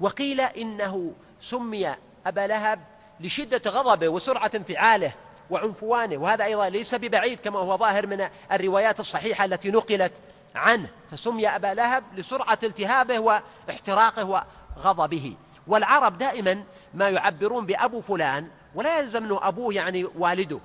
وقيل 0.00 0.40
إنه 0.40 1.12
سمي 1.40 1.94
أبا 2.26 2.46
لهب 2.46 2.80
لشدة 3.20 3.70
غضبه 3.70 4.08
وسرعة 4.08 4.50
انفعاله 4.54 5.12
وعنفوانه 5.50 6.16
وهذا 6.16 6.44
أيضا 6.44 6.68
ليس 6.68 6.94
ببعيد 6.94 7.40
كما 7.40 7.58
هو 7.58 7.76
ظاهر 7.76 8.06
من 8.06 8.28
الروايات 8.52 9.00
الصحيحة 9.00 9.44
التي 9.44 9.70
نقلت 9.70 10.12
عنه. 10.54 10.88
فسمي 11.10 11.48
أبا 11.48 11.74
لهب 11.74 12.04
لسرعة 12.14 12.58
التهابه 12.62 13.18
واحتراقه 13.18 14.44
وغضبه. 14.76 15.36
والعرب 15.66 16.18
دائما 16.18 16.64
ما 16.94 17.08
يعبرون 17.08 17.66
بأبو 17.66 18.00
فلان 18.00 18.48
ولا 18.74 18.98
يلزم 18.98 19.24
أنه 19.24 19.38
أبوه 19.42 19.74
يعني 19.74 20.04
والده. 20.04 20.60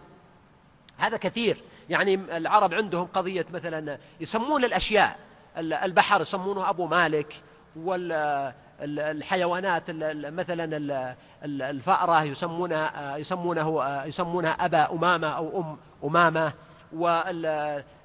هذا 0.97 1.17
كثير. 1.17 1.63
يعني 1.89 2.13
العرب 2.13 2.73
عندهم 2.73 3.05
قضية 3.05 3.45
مثلا 3.53 3.97
يسمون 4.19 4.65
الأشياء 4.65 5.19
البحر 5.57 6.21
يسمونه 6.21 6.69
أبو 6.69 6.87
مالك 6.87 7.41
والحيوانات 7.75 9.83
مثلا 9.89 11.15
الفأرة 11.43 12.23
يسمونها 12.23 13.17
يسمونه 13.17 14.03
يسمونها 14.05 14.51
أبا 14.51 14.91
أمامة 14.91 15.27
أو 15.27 15.61
أم 15.61 15.77
أمامة 16.03 16.53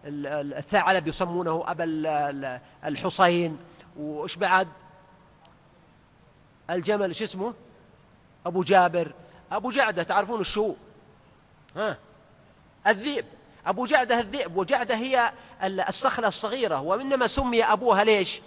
والثعلب 0.05 1.09
يسمونه 1.09 1.65
أبا 1.67 1.85
الحصين 2.85 3.59
وإيش 3.97 4.37
بعد؟ 4.37 4.69
الجمل 6.71 7.15
شو 7.15 7.25
اسمه؟ 7.25 7.55
أبو 8.47 8.63
جابر. 8.63 9.13
أبو 9.53 9.71
جعدة 9.71 10.03
تعرفون 10.03 10.41
الشو؟ 10.41 10.75
ها؟ 11.77 11.97
الذئب. 12.87 13.25
أبو 13.67 13.87
جعدة 13.87 14.21
الذئب 14.21 14.57
وجعدة 14.57 14.95
هي 14.95 15.33
الصخلة 15.65 16.29
الصغيرة 16.29 16.81
وإنما 16.81 17.27
سمي 17.27 17.65
أبوها 17.65 18.05
ليش؟ 18.05 18.41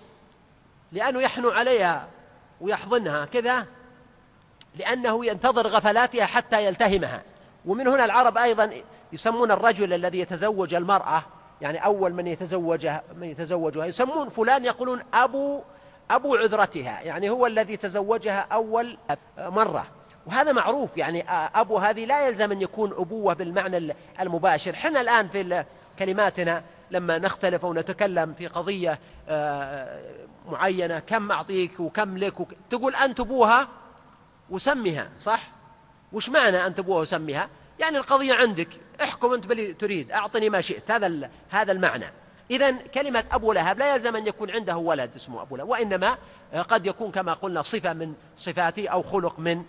لأنه 0.91 1.21
يحنو 1.21 1.49
عليها 1.49 2.07
ويحضنها 2.61 3.25
كذا 3.25 3.65
لأنه 4.75 5.25
ينتظر 5.25 5.67
غفلاتها 5.67 6.25
حتى 6.25 6.65
يلتهمها. 6.65 7.21
ومن 7.65 7.87
هنا 7.87 8.05
العرب 8.05 8.37
أيضا 8.37 8.73
يسمون 9.13 9.51
الرجل 9.51 9.93
الذي 9.93 10.19
يتزوج 10.19 10.73
المرأة 10.73 11.23
يعني 11.61 11.85
أول 11.85 12.13
من 12.13 12.27
يتزوجها 12.27 13.03
من 13.15 13.27
يتزوجها 13.27 13.85
يسمون 13.85 14.29
فلان 14.29 14.65
يقولون 14.65 15.03
أبو 15.13 15.61
أبو 16.11 16.35
عذرتها 16.35 17.01
يعني 17.01 17.29
هو 17.29 17.45
الذي 17.47 17.77
تزوجها 17.77 18.47
أول 18.51 18.97
مرة. 19.37 19.87
وهذا 20.25 20.51
معروف 20.51 20.97
يعني 20.97 21.29
أبو 21.29 21.77
هذه 21.77 22.05
لا 22.05 22.27
يلزم 22.27 22.51
أن 22.51 22.61
يكون 22.61 22.91
أبوة 22.91 23.33
بالمعنى 23.33 23.95
المباشر 24.19 24.75
حنا 24.75 25.01
الآن 25.01 25.27
في 25.27 25.65
كلماتنا 25.99 26.63
لما 26.91 27.17
نختلف 27.17 27.63
ونتكلم 27.63 28.33
في 28.33 28.47
قضية 28.47 28.99
معينة 30.47 30.99
كم 30.99 31.31
أعطيك 31.31 31.79
وكم 31.79 32.17
لك 32.17 32.39
وك... 32.39 32.53
تقول 32.69 32.95
أنت 32.95 33.19
أبوها 33.19 33.67
وسمها 34.49 35.09
صح؟ 35.21 35.49
وش 36.13 36.29
معنى 36.29 36.65
أنت 36.65 36.79
أبوها 36.79 37.01
وسمها؟ 37.01 37.49
يعني 37.79 37.97
القضية 37.97 38.33
عندك 38.33 38.67
احكم 39.03 39.33
أنت 39.33 39.45
باللي 39.45 39.73
تريد 39.73 40.11
أعطني 40.11 40.49
ما 40.49 40.61
شئت 40.61 40.91
هذا 40.91 41.29
هذا 41.49 41.71
المعنى 41.71 42.05
إذا 42.51 42.71
كلمة 42.71 43.23
أبو 43.31 43.53
لهب 43.53 43.79
لا 43.79 43.95
يلزم 43.95 44.15
أن 44.15 44.27
يكون 44.27 44.51
عنده 44.51 44.77
ولد 44.77 45.15
اسمه 45.15 45.41
أبو 45.41 45.55
لهب 45.55 45.69
وإنما 45.69 46.17
قد 46.69 46.85
يكون 46.85 47.11
كما 47.11 47.33
قلنا 47.33 47.61
صفة 47.61 47.93
من 47.93 48.13
صفاته 48.37 48.87
أو 48.87 49.01
خلق 49.01 49.39
من 49.39 49.63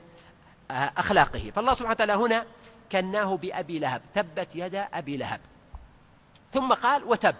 أخلاقه. 0.75 1.53
فالله 1.55 1.75
سبحانه 1.75 1.91
وتعالى 1.91 2.13
هنا 2.13 2.45
كناه 2.93 3.37
بأبي 3.37 3.79
لهب. 3.79 4.03
تبت 4.15 4.49
يد 4.55 4.75
أبي 4.75 5.17
لهب. 5.17 5.41
ثم 6.53 6.73
قال 6.73 7.05
وتب. 7.05 7.35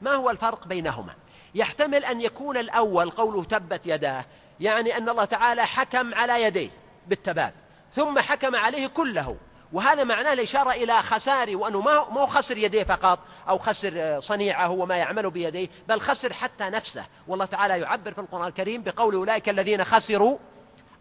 ما 0.00 0.14
هو 0.14 0.30
الفرق 0.30 0.66
بينهما؟ 0.66 1.14
يحتمل 1.54 2.04
أن 2.04 2.20
يكون 2.20 2.56
الأول 2.56 3.10
قوله 3.10 3.44
تبت 3.44 3.80
يداه 3.84 4.24
يعني 4.60 4.96
أن 4.96 5.08
الله 5.08 5.24
تعالى 5.24 5.66
حكم 5.66 6.14
على 6.14 6.42
يديه 6.42 6.70
بالتباب 7.06 7.52
ثم 7.94 8.18
حكم 8.18 8.56
عليه 8.56 8.86
كله. 8.86 9.36
وهذا 9.72 10.04
معناه 10.04 10.32
الإشارة 10.32 10.70
إلى 10.70 11.02
خساره 11.02 11.56
وأنه 11.56 11.80
ما 11.80 11.92
هو 11.92 12.26
خسر 12.26 12.58
يديه 12.58 12.84
فقط 12.84 13.18
أو 13.48 13.58
خسر 13.58 14.20
صنيعه 14.20 14.70
وما 14.70 14.96
يعمل 14.96 15.30
بيديه 15.30 15.68
بل 15.88 16.00
خسر 16.00 16.32
حتى 16.32 16.64
نفسه. 16.64 17.04
والله 17.28 17.44
تعالى 17.44 17.80
يعبر 17.80 18.12
في 18.12 18.20
القرآن 18.20 18.48
الكريم 18.48 18.82
بقول 18.82 19.14
أولئك 19.14 19.48
الذين 19.48 19.84
خسروا 19.84 20.38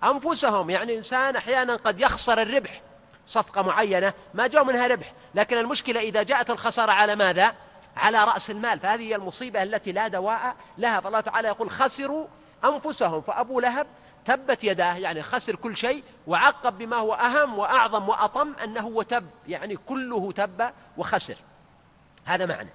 أنفسهم 0.04 0.70
يعني 0.70 0.92
الإنسان 0.92 1.36
أحيانا 1.36 1.76
قد 1.76 2.02
يخسر 2.02 2.42
الربح 2.42 2.82
صفقة 3.28 3.62
معينة 3.62 4.14
ما 4.34 4.48
جاء 4.48 4.64
منها 4.64 4.88
ربح 4.88 5.14
لكن 5.36 5.58
المشكلة 5.58 6.00
إذا 6.00 6.24
جاءت 6.24 6.50
الخسارة 6.50 6.92
على 6.92 7.16
ماذا؟ 7.16 7.56
على 7.98 8.24
رأس 8.24 8.50
المال 8.50 8.80
فهذه 8.80 9.02
هي 9.02 9.16
المصيبة 9.16 9.64
التي 9.64 9.92
لا 9.92 10.08
دواء 10.08 10.56
لها. 10.78 11.00
فالله 11.00 11.20
تعالى 11.20 11.48
يقول 11.48 11.70
خسروا 11.70 12.28
أنفسهم. 12.66 13.22
فأبو 13.22 13.60
لهب 13.60 13.88
تبت 14.26 14.64
يداه 14.64 14.94
يعني 14.94 15.22
خسر 15.22 15.56
كل 15.56 15.78
شيء 15.78 16.04
وعقب 16.28 16.78
بما 16.78 16.96
هو 16.96 17.14
أهم 17.14 17.60
وأعظم 17.60 18.10
وأطم 18.10 18.54
أنه 18.64 18.88
وتب 18.88 19.30
يعني 19.48 19.78
كله 19.78 20.32
تب 20.32 20.72
وخسر. 20.98 21.36
هذا 22.26 22.46
معنى. 22.46 22.70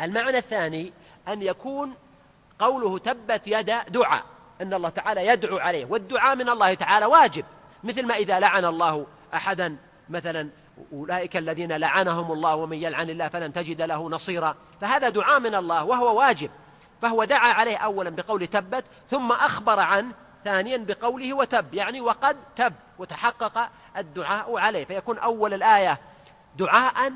المعنى 0.00 0.38
الثاني 0.38 0.92
أن 1.28 1.42
يكون 1.42 1.94
قوله 2.58 2.98
تبت 2.98 3.46
يد 3.46 3.76
دعاء. 3.88 4.24
أن 4.60 4.74
الله 4.74 4.88
تعالى 4.88 5.26
يدعو 5.26 5.58
عليه 5.58 5.84
والدعاء 5.84 6.36
من 6.36 6.48
الله 6.48 6.74
تعالى 6.74 7.06
واجب. 7.06 7.44
مثل 7.84 8.06
ما 8.06 8.14
إذا 8.14 8.40
لعن 8.40 8.64
الله 8.64 9.06
أحدا 9.34 9.76
مثلا 10.08 10.48
أولئك 10.92 11.36
الذين 11.36 11.72
لعنهم 11.72 12.32
الله 12.32 12.56
ومن 12.56 12.76
يلعن 12.76 13.10
الله 13.10 13.28
فلن 13.28 13.52
تجد 13.52 13.82
له 13.82 14.10
نصيرا. 14.10 14.56
فهذا 14.80 15.08
دعاء 15.08 15.40
من 15.40 15.54
الله 15.54 15.84
وهو 15.84 16.18
واجب. 16.18 16.50
فهو 17.02 17.24
دعا 17.24 17.52
عليه 17.52 17.76
أولا 17.76 18.10
بقول 18.10 18.46
تبت 18.46 18.84
ثم 19.10 19.32
أخبر 19.32 19.80
عنه 19.80 20.12
ثانيا 20.44 20.76
بقوله 20.76 21.34
وتب. 21.34 21.74
يعني 21.74 22.00
وقد 22.00 22.36
تب 22.56 22.74
وتحقق 22.98 23.70
الدعاء 23.96 24.58
عليه. 24.58 24.84
فيكون 24.84 25.18
أول 25.18 25.54
الآية 25.54 25.98
دعاء 26.56 27.12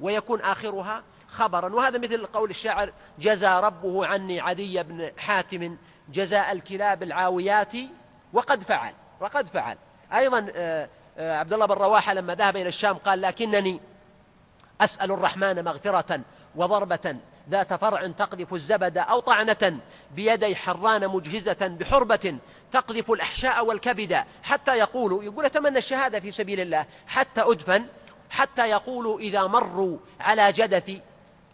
ويكون 0.00 0.40
آخرها 0.40 1.02
خبرا. 1.28 1.74
وهذا 1.74 1.98
مثل 1.98 2.26
قول 2.26 2.50
الشاعر 2.50 2.92
جزى 3.18 3.60
ربه 3.60 4.06
عني 4.06 4.40
عدي 4.40 4.82
بن 4.82 5.10
حاتم 5.18 5.76
جزاء 6.12 6.52
الكلاب 6.52 7.02
العاويات 7.02 7.72
وقد 8.32 8.62
فعل 8.62 8.94
وقد 9.20 9.48
فعل. 9.48 9.76
أيضا 10.12 10.46
آه، 10.54 10.88
آه، 11.18 11.36
عبد 11.38 11.52
الله 11.52 11.66
بن 11.66 11.74
رواحة 11.74 12.14
لما 12.14 12.34
ذهب 12.34 12.56
إلى 12.56 12.68
الشام 12.68 12.96
قال 12.96 13.20
لكنني 13.20 13.80
أسأل 14.80 15.12
الرحمن 15.12 15.64
مغفرة 15.64 16.20
وضربة 16.56 17.16
ذات 17.50 17.74
فرع 17.74 18.06
تقذف 18.06 18.54
الزبد 18.54 18.98
أو 18.98 19.20
طعنة 19.20 19.78
بيدي 20.14 20.56
حران 20.56 21.08
مجهزة 21.08 21.66
بحربة 21.66 22.38
تقذف 22.72 23.10
الأحشاء 23.10 23.66
والكبد 23.66 24.24
حتى 24.42 24.78
يقولوا 24.78 25.24
يقول 25.24 25.44
أتمنى 25.44 25.78
الشهادة 25.78 26.20
في 26.20 26.30
سبيل 26.30 26.60
الله 26.60 26.86
حتى 27.06 27.40
أدفن 27.40 27.86
حتى 28.30 28.70
يقولوا 28.70 29.20
إذا 29.20 29.46
مروا 29.46 29.98
على 30.20 30.52
جدثي 30.52 31.02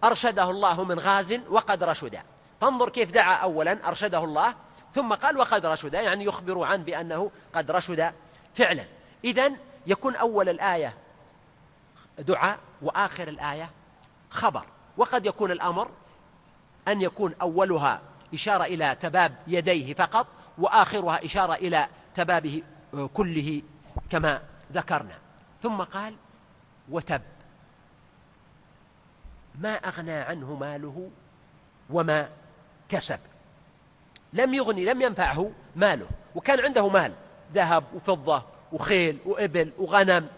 أرشده 0.05 0.51
الله 0.51 0.85
من 0.85 0.99
غاز 0.99 1.41
وقد 1.51 1.85
رشدا 1.85 2.23
فانظر 2.67 2.89
كيف 2.89 3.13
دعا 3.13 3.35
أولا 3.35 3.89
أرشده 3.89 4.25
الله 4.25 4.55
ثم 4.95 5.15
قال 5.15 5.39
وقد 5.39 5.67
رشد. 5.67 5.95
يعني 5.95 6.25
يخبر 6.25 6.65
عنه 6.65 6.83
بأنه 6.83 7.31
قد 7.55 7.71
رشد 7.71 8.13
فعلا. 8.55 8.85
إذا 9.25 9.53
يكون 9.87 10.17
أول 10.17 10.49
الآية 10.49 10.95
دعاء 12.19 12.59
وآخر 12.83 13.29
الآية 13.29 13.71
خبر. 14.31 14.67
وقد 14.97 15.27
يكون 15.27 15.51
الأمر 15.51 15.91
أن 16.89 17.03
يكون 17.03 17.35
أولها 17.43 18.01
إشارة 18.35 18.65
إلى 18.65 18.97
تباب 19.01 19.37
يديه 19.47 19.95
فقط 19.95 20.27
وآخرها 20.59 21.25
إشارة 21.25 21.55
إلى 21.55 21.89
تبابه 22.15 22.63
كله 23.15 23.63
كما 24.11 24.43
ذكرنا. 24.73 25.19
ثم 25.63 25.83
قال 25.83 26.15
وتب. 26.89 27.23
ما 29.59 29.75
أغنى 29.75 30.13
عنه 30.13 30.55
ماله 30.55 31.11
وما 31.91 32.29
كسب. 32.89 33.19
لم 34.33 34.55
يغني 34.55 34.85
لم 34.85 35.03
ينفعه 35.03 35.51
ماله 35.77 36.07
وكان 36.35 36.61
عنده 36.61 36.89
مال 36.89 37.13
ذهب 37.55 37.85
وفضة 37.95 38.43
وخيل 38.73 39.19
وإبل 39.27 39.73
وغنم 39.79 40.29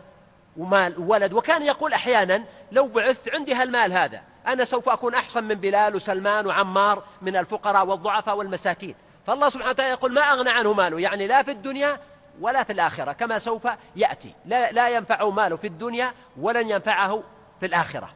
ومال 0.56 0.98
وولد. 0.98 1.32
وكان 1.32 1.62
يقول 1.62 1.92
أحيانا 1.92 2.44
لو 2.72 2.88
بعثت 2.88 3.34
عندي 3.34 3.54
هالمال 3.54 3.92
هذا 3.92 4.22
أنا 4.46 4.64
سوف 4.64 4.88
أكون 4.88 5.14
أحسن 5.14 5.44
من 5.44 5.54
بلال 5.54 5.96
وسلمان 5.96 6.46
وعمار 6.46 7.02
من 7.22 7.36
الفقراء 7.36 7.86
والضعفاء 7.86 8.36
والمساكين. 8.36 8.94
فالله 9.26 9.48
سبحانه 9.48 9.70
وتعالى 9.70 9.90
يقول 9.90 10.12
ما 10.12 10.20
أغنى 10.20 10.50
عنه 10.50 10.72
ماله 10.72 11.00
يعني 11.00 11.26
لا 11.26 11.42
في 11.42 11.50
الدنيا 11.50 12.00
ولا 12.40 12.62
في 12.62 12.72
الآخرة 12.72 13.12
كما 13.12 13.38
سوف 13.38 13.68
يأتي. 13.96 14.34
لا, 14.44 14.72
لا 14.72 14.88
ينفعه 14.88 15.30
ماله 15.30 15.56
في 15.56 15.66
الدنيا 15.66 16.12
ولن 16.40 16.70
ينفعه 16.70 17.22
في 17.60 17.66
الآخرة. 17.66 18.10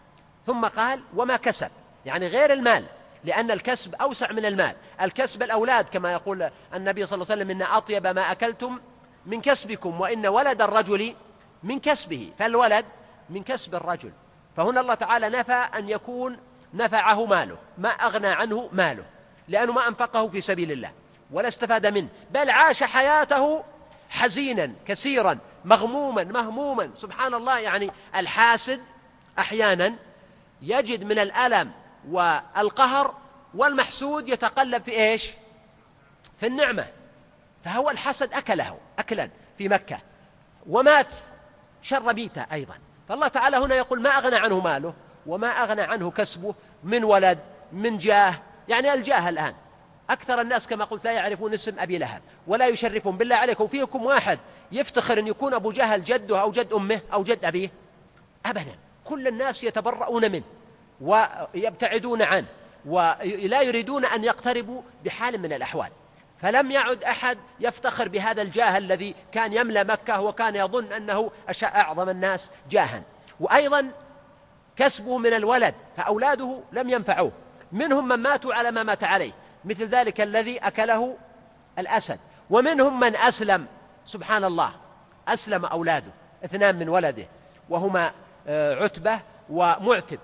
ثم 0.47 0.65
قال 0.65 1.03
وما 1.17 1.37
كسب 1.37 1.71
يعني 2.07 2.27
غير 2.27 2.53
المال. 2.53 2.85
لأن 3.25 3.51
الكسب 3.51 3.95
أوسع 3.95 4.33
من 4.33 4.45
المال. 4.47 4.77
الكسب 5.01 5.43
الأولاد 5.43 5.89
كما 5.89 6.13
يقول 6.13 6.51
النبي 6.75 7.07
صلى 7.07 7.15
الله 7.17 7.33
عليه 7.33 7.43
وسلم 7.43 7.51
إن 7.51 7.63
أطيب 7.63 8.07
ما 8.07 8.33
أكلتم 8.33 8.81
من 9.27 9.41
كسبكم 9.41 10.01
وإن 10.01 10.27
ولد 10.27 10.63
الرجل 10.63 11.15
من 11.63 11.81
كسبه 11.81 12.33
فالولد 12.39 12.85
من 13.31 13.43
كسب 13.43 13.75
الرجل. 13.75 14.13
فهنا 14.57 14.81
الله 14.81 14.95
تعالى 14.95 15.29
نفى 15.29 15.53
أن 15.53 15.89
يكون 15.89 16.39
نفعه 16.75 17.27
ماله 17.27 17.59
ما 17.79 17.89
أغنى 17.89 18.29
عنه 18.29 18.69
ماله 18.73 19.05
لأنه 19.49 19.73
ما 19.73 19.89
أنفقه 19.89 20.29
في 20.29 20.41
سبيل 20.41 20.73
الله 20.73 20.91
ولا 21.31 21.49
استفاد 21.49 21.87
منه 21.87 22.09
بل 22.31 22.51
عاش 22.51 22.83
حياته 22.83 23.65
حزينا 24.11 24.73
كثيرا 24.87 25.39
مغموما 25.65 26.25
مهموما. 26.25 26.91
سبحان 26.97 27.35
الله 27.35 27.59
يعني 27.59 27.91
الحاسد 28.17 28.81
أحيانا 29.39 29.95
يجد 30.63 31.05
من 31.05 31.19
الألم 31.19 31.73
والقهر 32.11 33.15
والمحسود 33.55 34.29
يتقلب 34.29 34.83
في 34.83 34.91
إيش؟ 34.91 35.31
في 36.41 36.47
النعمة. 36.47 36.87
فهو 37.65 37.91
الحسد 37.91 38.33
أكله 38.33 38.79
أكلا 38.99 39.31
في 39.59 39.69
مكة. 39.69 39.99
ومات 40.69 41.15
شر 41.83 42.13
بيته 42.13 42.47
أيضا. 42.53 42.75
فالله 43.09 43.29
تعالى 43.29 43.57
هنا 43.57 43.75
يقول 43.75 44.03
ما 44.03 44.11
أغنى 44.11 44.37
عنه 44.37 44.61
ماله 44.61 44.95
وما 45.27 45.49
أغنى 45.49 45.83
عنه 45.83 46.11
كسبه 46.11 46.55
من 46.85 47.05
ولد 47.05 47.39
من 47.73 47.99
جاه. 47.99 48.35
يعني 48.69 48.93
الجاه 48.93 49.29
الآن. 49.29 49.55
أكثر 50.11 50.41
الناس 50.41 50.69
كما 50.69 50.85
قلت 50.85 51.05
لا 51.05 51.13
يعرفون 51.13 51.55
اسم 51.55 51.79
أبي 51.79 51.99
لهب 51.99 52.23
ولا 52.47 52.69
يشرفون 52.69 53.17
بالله 53.17 53.37
عليكم. 53.37 53.67
فيكم 53.67 54.05
واحد 54.05 54.39
يفتخر 54.73 55.19
أن 55.19 55.27
يكون 55.27 55.55
أبو 55.55 55.73
جهل 55.73 56.05
جده 56.05 56.41
أو 56.41 56.51
جد 56.53 56.73
أمه 56.73 57.01
أو 57.13 57.23
جد 57.23 57.45
أبيه؟ 57.45 57.71
أبدا. 58.47 58.77
كل 59.05 59.29
الناس 59.29 59.65
يتبرؤون 59.65 60.33
منه. 60.33 60.45
ويبتعدون 61.01 62.23
عنه 62.23 62.47
ولا 62.87 63.63
يريدون 63.63 64.05
أن 64.05 64.25
يقتربوا 64.25 64.83
بحال 65.05 65.39
من 65.39 65.53
الأحوال. 65.53 65.91
فلم 66.43 66.71
يعد 66.71 67.05
أحد 67.05 67.39
يفتخر 67.61 68.09
بهذا 68.09 68.43
الجاه 68.43 68.79
الذي 68.79 69.15
كان 69.33 69.53
يملأ 69.53 69.83
مكة 69.85 70.21
وكان 70.21 70.57
يظن 70.57 70.93
أنه 70.93 71.31
أعظم 71.63 72.09
الناس 72.09 72.51
جاها. 72.71 73.03
وأيضا 73.41 73.91
كسبه 74.77 75.19
من 75.19 75.33
الولد 75.35 75.75
فأولاده 75.97 76.61
لم 76.73 76.89
ينفعوه. 76.89 77.33
منهم 77.73 78.09
من 78.09 78.17
ماتوا 78.17 78.55
على 78.55 78.71
ما 78.71 78.83
مات 78.83 79.05
عليه 79.05 79.33
مثل 79.65 79.87
ذلك 79.87 80.21
الذي 80.21 80.59
أكله 80.59 81.17
الأسد. 81.79 82.19
ومنهم 82.51 83.01
من 83.01 83.17
أسلم 83.17 83.67
سبحان 84.05 84.45
الله 84.45 84.73
أسلم 85.29 85.65
أولاده 85.65 86.11
اثنان 86.45 86.79
من 86.79 86.89
ولده 86.89 87.27
وهما 87.69 88.13
آه، 88.47 88.75
عتبة 88.75 89.21
ومعتب. 89.51 90.19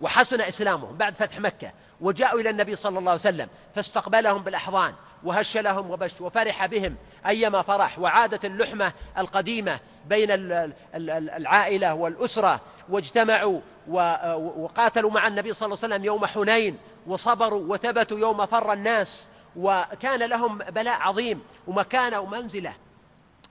وحسن 0.00 0.40
إسلامهم 0.40 0.96
بعد 0.96 1.16
فتح 1.16 1.38
مكة 1.38 1.72
وجاءوا 2.00 2.40
إلى 2.40 2.50
النبي 2.50 2.74
صلى 2.74 2.98
الله 2.98 3.10
عليه 3.10 3.20
وسلم 3.20 3.48
فاستقبلهم 3.74 4.42
بالأحضان 4.42 4.94
وهش 5.24 5.56
لهم 5.56 5.90
وبش 5.90 6.20
وفرح 6.20 6.66
بهم 6.66 6.96
أيما 7.26 7.62
فرح 7.62 7.98
وعادت 7.98 8.44
اللحمة 8.44 8.92
القديمة 9.18 9.80
بين 10.06 10.28
العائلة 10.94 11.94
والأسرة 11.94 12.60
واجتمعوا 12.88 13.60
وقاتلوا 13.88 15.10
مع 15.10 15.26
النبي 15.26 15.52
صلى 15.52 15.66
الله 15.66 15.78
عليه 15.82 15.94
وسلم 15.94 16.04
يوم 16.04 16.26
حنين 16.26 16.78
وصبروا 17.06 17.74
وثبتوا 17.74 18.18
يوم 18.18 18.46
فر 18.46 18.72
الناس 18.72 19.28
وكان 19.56 20.20
لهم 20.20 20.58
بلاء 20.58 21.00
عظيم 21.00 21.42
ومكانة 21.66 22.20
ومنزلة. 22.20 22.74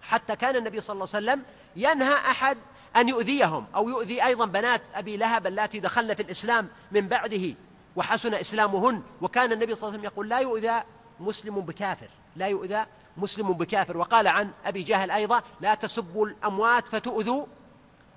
حتى 0.01 0.35
كان 0.35 0.55
النبي 0.55 0.79
صلى 0.81 0.93
الله 0.93 1.07
عليه 1.13 1.25
وسلم 1.25 1.43
ينهى 1.75 2.13
أحد 2.13 2.57
أن 2.95 3.09
يؤذيهم 3.09 3.65
أو 3.75 3.89
يؤذي 3.89 4.25
أيضا 4.25 4.45
بنات 4.45 4.81
أبي 4.95 5.17
لهب 5.17 5.47
اللاتي 5.47 5.79
دخلن 5.79 6.13
في 6.13 6.21
الإسلام 6.21 6.69
من 6.91 7.07
بعده 7.07 7.55
وحسن 7.95 8.33
إسلامهن. 8.33 9.01
وكان 9.21 9.51
النبي 9.51 9.75
صلى 9.75 9.87
الله 9.87 9.99
عليه 9.99 9.99
وسلم 9.99 10.13
يقول 10.13 10.29
لا 10.29 10.39
يؤذى 10.39 10.83
مسلم 11.19 11.59
بكافر 11.59 12.09
لا 12.35 12.47
يؤذى 12.47 12.85
مسلم 13.17 13.53
بكافر. 13.53 13.97
وقال 13.97 14.27
عن 14.27 14.51
أبي 14.65 14.83
جهل 14.83 15.11
أيضا 15.11 15.41
لا 15.61 15.75
تسبوا 15.75 16.27
الأموات 16.27 16.87
فتؤذوا 16.87 17.45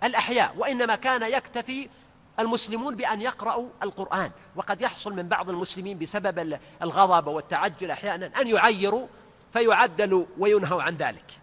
الأحياء 0.05 0.55
وإنما 0.57 0.97
كان 0.97 1.23
يكتفي 1.23 1.89
المسلمون 2.41 2.97
بأن 2.97 3.23
يقرأوا 3.23 3.69
القرآن. 3.83 4.31
وقد 4.57 4.81
يحصل 4.81 5.13
من 5.13 5.29
بعض 5.29 5.51
المسلمين 5.51 5.99
بسبب 5.99 6.59
الغضب 6.83 7.27
والتعجل 7.27 7.91
أحيانا 7.91 8.31
أن 8.41 8.47
يعيروا 8.47 9.07
فيعدلوا 9.53 10.27
وينهوا 10.39 10.83
عن 10.83 10.97
ذلك. 10.97 11.39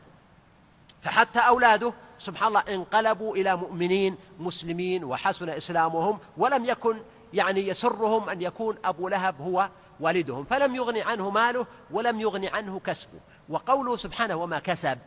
فحتى 1.02 1.39
أولاده 1.39 1.93
سبحان 2.17 2.47
الله 2.47 2.60
انقلبوا 2.60 3.36
إلى 3.36 3.56
مؤمنين 3.56 4.17
مسلمين 4.39 5.04
وحسن 5.04 5.49
إسلامهم 5.49 6.19
ولم 6.38 6.65
يكن 6.65 6.97
يعني 7.34 7.67
يسرهم 7.67 8.30
أن 8.30 8.41
يكون 8.41 8.78
أبو 8.86 9.08
لهب 9.08 9.41
هو 9.41 9.69
والدهم 9.99 10.43
فلم 10.43 10.75
يغني 10.75 11.01
عنه 11.01 11.30
ماله 11.30 11.65
ولم 11.91 12.19
يغني 12.19 12.47
عنه 12.47 12.80
كسبه. 12.80 13.19
وقوله 13.49 13.95
سبحانه 13.95 14.36
وما 14.36 14.60
كسب 14.60 14.97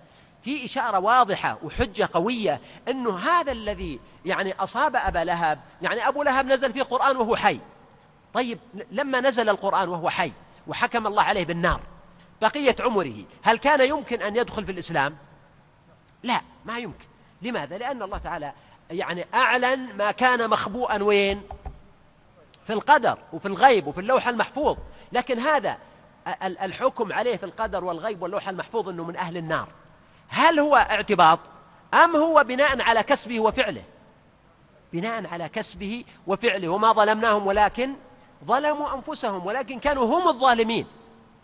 في 0.42 0.64
إشارة 0.64 0.98
واضحة 0.98 1.58
وحجة 1.62 2.08
قوية 2.12 2.60
أنه 2.88 3.18
هذا 3.18 3.52
الذي 3.52 4.00
يعني 4.24 4.52
أصاب 4.52 4.96
أبا 4.96 5.18
لهب 5.18 5.60
يعني 5.82 6.08
أبو 6.08 6.22
لهب 6.22 6.46
نزل 6.46 6.72
في 6.72 6.80
قرآن 6.80 7.16
وهو 7.16 7.36
حي. 7.36 7.60
طيب 8.34 8.58
لما 8.90 9.20
نزل 9.20 9.48
القرآن 9.48 9.88
وهو 9.88 10.10
حي 10.10 10.32
وحكم 10.66 11.06
الله 11.06 11.22
عليه 11.22 11.44
بالنار 11.44 11.80
بقية 12.42 12.76
عمره 12.80 13.14
هل 13.42 13.58
كان 13.58 13.88
يمكن 13.88 14.22
أن 14.22 14.36
يدخل 14.36 14.64
في 14.64 14.72
الإسلام؟ 14.72 15.16
لا. 16.22 16.40
ما 16.64 16.78
يمكن. 16.78 17.04
لماذا؟ 17.42 17.78
لأن 17.78 18.02
الله 18.02 18.18
تعالى 18.18 18.52
يعني 18.90 19.26
أعلن 19.34 19.96
ما 19.96 20.10
كان 20.10 20.50
مخبوءا 20.50 21.02
وين؟ 21.02 21.42
في 22.66 22.72
القدر 22.72 23.18
وفي 23.32 23.48
الغيب 23.48 23.86
وفي 23.86 24.00
اللوح 24.00 24.28
المحفوظ. 24.28 24.76
لكن 25.12 25.38
هذا 25.38 25.78
الحكم 26.42 27.12
عليه 27.12 27.36
في 27.36 27.46
القدر 27.46 27.84
والغيب 27.84 28.22
واللوح 28.22 28.48
المحفوظ 28.48 28.88
أنه 28.88 29.04
من 29.04 29.16
أهل 29.16 29.36
النار. 29.36 29.68
هل 30.28 30.60
هو 30.60 30.76
اعتباط 30.76 31.38
أم 31.94 32.16
هو 32.16 32.44
بناء 32.44 32.82
على 32.82 33.02
كسبه 33.02 33.40
وفعله؟ 33.40 33.82
بناء 34.92 35.26
على 35.26 35.48
كسبه 35.48 36.04
وفعله. 36.26 36.68
وما 36.68 36.92
ظلمناهم 36.92 37.46
ولكن 37.46 37.94
ظلموا 38.44 38.94
أنفسهم 38.94 39.46
ولكن 39.46 39.78
كانوا 39.78 40.18
هم 40.18 40.28
الظالمين. 40.28 40.86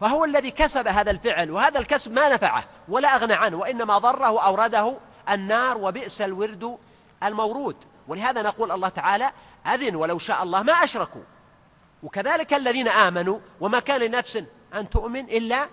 فهو 0.05 0.25
الذي 0.25 0.51
كسب 0.51 0.89
هذا 0.89 1.11
الفعل 1.11 1.51
وهذا 1.51 1.79
الكسب 1.79 2.13
ما 2.13 2.29
نفعه 2.29 2.65
ولا 2.89 3.17
أغنى 3.17 3.35
عنه 3.35 3.57
وإنما 3.57 3.99
ضره 3.99 4.43
أورده 4.43 4.97
النار 5.31 5.79
وبئس 5.79 6.21
الورد 6.21 6.79
المورود. 7.23 7.77
ولهذا 8.09 8.43
نقول 8.43 8.73
الله 8.73 8.89
تعالى 8.89 9.31
أذن 9.67 9.97
ولو 9.97 10.19
شاء 10.19 10.43
الله 10.43 10.63
ما 10.63 10.73
أشركوا. 10.73 11.23
وكذلك 12.03 12.55
الذين 12.55 12.89
آمنوا 12.89 13.39
وما 13.61 13.81
كان 13.81 14.01
لنفس 14.01 14.43
أن 14.75 14.91
تؤمن 14.91 15.25
إلا 15.25 15.69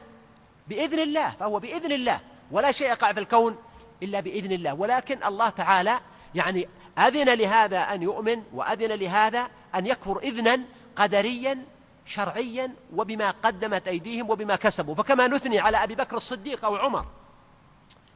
بإذن 0.68 1.00
الله 1.00 1.30
فهو 1.40 1.60
بإذن 1.60 1.92
الله 1.92 2.20
ولا 2.52 2.72
شيء 2.72 2.90
يقع 2.90 3.14
في 3.14 3.20
الكون 3.20 3.58
إلا 4.04 4.20
بإذن 4.20 4.52
الله. 4.52 4.74
ولكن 4.74 5.24
الله 5.24 5.50
تعالى 5.50 6.00
يعني 6.36 6.70
أذن 6.98 7.34
لهذا 7.34 7.80
أن 7.80 8.02
يؤمن 8.02 8.44
وأذن 8.54 8.92
لهذا 8.92 9.48
أن 9.76 9.86
يكفر 9.86 10.20
إذنا 10.20 10.60
قدريا 10.96 11.66
شرعيا 12.12 12.74
وبما 12.96 13.32
قدمت 13.32 13.88
أيديهم 13.88 14.30
وبما 14.30 14.56
كسبوا. 14.56 14.96
فكما 14.96 15.28
نثني 15.28 15.60
على 15.60 15.84
أبي 15.84 15.96
بكر 15.96 16.18
الصديق 16.18 16.66
أو 16.66 16.76
عمر 16.76 17.06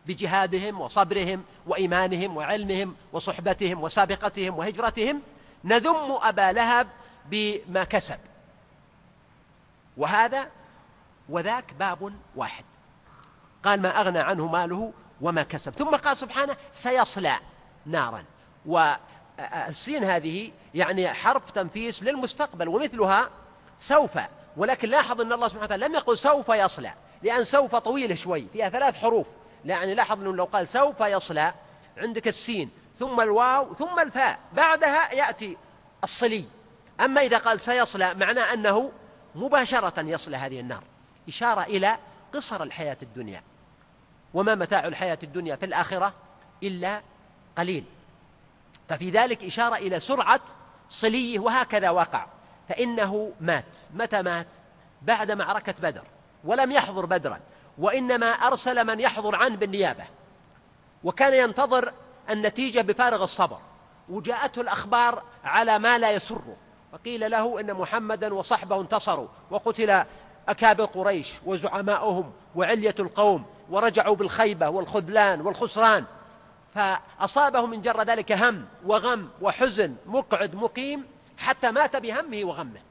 بجهادهم 0.06 0.82
وصبرهم 0.82 1.44
وإيمانهم 1.68 2.38
وعلمهم 2.38 2.96
وصحبتهم 3.14 3.84
وسابقتهم 3.84 4.58
وهجرتهم 4.58 5.22
نذم 5.64 6.18
أبا 6.22 6.52
لهب 6.52 6.88
بما 7.26 7.84
كسب. 7.84 8.20
وهذا 9.98 10.50
وذاك 11.30 11.74
باب 11.74 12.14
واحد. 12.36 12.66
قال 13.64 13.82
ما 13.82 14.02
أغنى 14.02 14.20
عنه 14.20 14.48
ماله 14.48 14.94
وما 15.22 15.44
كسب. 15.44 15.72
ثم 15.72 15.96
قال 15.96 16.18
سبحانه 16.18 16.58
سيصلى 16.74 17.40
نارا. 17.86 18.24
والسين 18.66 20.04
هذه 20.04 20.52
يعني 20.74 21.14
حرف 21.14 21.50
تنفيس 21.50 22.04
للمستقبل 22.04 22.68
ومثلها 22.68 23.30
سوف 23.80 24.20
ولكن 24.58 24.90
لاحظ 24.90 25.22
أن 25.22 25.34
الله 25.34 25.48
سبحانه 25.48 25.66
وتعالى 25.66 25.86
لم 25.86 25.96
يقل 25.96 26.18
سوف 26.18 26.50
يصلى 26.50 26.94
لأن 27.24 27.44
سوف 27.44 27.76
طويلة 27.76 28.16
شوي 28.16 28.48
فيها 28.54 28.70
ثلاث 28.70 28.96
حروف. 28.96 29.28
يعني 29.66 29.94
لاحظ 29.94 30.22
أنه 30.22 30.34
لو 30.34 30.44
قال 30.44 30.68
سوف 30.68 31.00
يصلى 31.00 31.54
عندك 31.98 32.28
السين 32.28 32.70
ثم 33.00 33.22
الواو 33.22 33.74
ثم 33.74 34.00
الفاء 34.00 34.40
بعدها 34.54 35.14
يأتي 35.14 35.58
الصلي. 36.04 36.46
أما 37.00 37.22
إذا 37.22 37.38
قال 37.38 37.62
سيصلى 37.62 38.14
معناه 38.14 38.54
أنه 38.54 38.92
مباشرة 39.36 40.02
يصلى 40.02 40.38
هذه 40.38 40.60
النار. 40.60 40.84
إشارة 41.28 41.64
إلى 41.64 41.98
قصر 42.34 42.64
الحياة 42.64 42.98
الدنيا. 43.02 43.44
وما 44.34 44.56
متاع 44.56 44.88
الحياة 44.88 45.20
الدنيا 45.24 45.56
في 45.56 45.66
الآخرة 45.66 46.14
إلا 46.64 47.02
قليل. 47.58 47.84
ففي 48.90 49.10
ذلك 49.10 49.44
إشارة 49.44 49.76
إلى 49.76 50.00
سرعة 50.00 50.42
صليه 50.90 51.40
وهكذا 51.40 51.90
وقع 51.90 52.35
فإنه 52.70 53.32
مات. 53.42 53.78
متى 53.94 54.22
مات؟ 54.22 54.48
بعد 55.02 55.32
معركة 55.32 55.74
بدر. 55.80 56.04
ولم 56.44 56.72
يحضر 56.72 57.06
بدرا. 57.06 57.40
وإنما 57.78 58.28
أرسل 58.28 58.88
من 58.88 59.00
يحضر 59.00 59.36
عنه 59.36 59.56
بالنيابة. 59.56 60.04
وكان 61.04 61.34
ينتظر 61.34 61.94
النتيجة 62.30 62.82
بفارغ 62.82 63.24
الصبر. 63.24 63.58
وجاءته 64.10 64.62
الأخبار 64.62 65.24
على 65.44 65.80
ما 65.80 65.98
لا 65.98 66.12
يسره. 66.12 66.56
فقيل 66.92 67.32
له 67.32 67.60
إن 67.60 67.74
محمدا 67.74 68.34
وصحبه 68.34 68.82
انتصروا. 68.82 69.28
وقتل 69.52 70.04
أكابر 70.50 70.86
قريش 70.86 71.34
وزعماؤهم 71.46 72.34
وعلية 72.56 72.96
القوم. 73.00 73.46
ورجعوا 73.70 74.16
بالخيبة 74.16 74.70
والخذلان 74.70 75.42
والخسران. 75.42 76.06
فأصابه 76.76 77.66
من 77.66 77.82
جر 77.82 78.04
ذلك 78.04 78.32
هم 78.32 78.66
وغم 78.86 79.30
وحزن 79.42 79.96
مقعد 80.06 80.56
مقيم. 80.56 81.15
حتى 81.38 81.72
مات 81.72 81.96
بهمه 81.96 82.44
وغمه. 82.44 82.82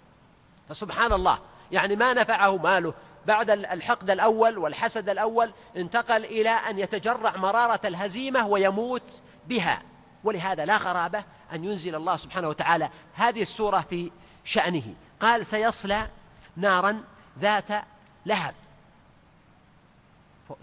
فسبحان 0.68 1.12
الله. 1.12 1.38
يعني 1.72 1.96
ما 1.96 2.12
نفعه 2.12 2.56
ماله. 2.56 2.94
بعد 3.26 3.50
الحقد 3.50 4.10
الأول 4.10 4.58
والحسد 4.58 5.08
الأول 5.08 5.52
انتقل 5.76 6.24
إلى 6.24 6.50
أن 6.50 6.78
يتجرع 6.78 7.36
مرارة 7.36 7.80
الهزيمة 7.84 8.46
ويموت 8.46 9.20
بها. 9.46 9.82
ولهذا 10.24 10.64
لا 10.64 10.76
غرابة 10.76 11.24
أن 11.52 11.64
ينزل 11.64 11.94
الله 11.94 12.16
سبحانه 12.16 12.48
وتعالى 12.48 12.90
هذه 13.14 13.42
السورة 13.42 13.86
في 13.90 14.10
شأنه. 14.44 14.94
قال 15.20 15.46
سيصلى 15.46 16.08
نارا 16.56 17.04
ذات 17.38 17.68
لهب. 18.26 18.54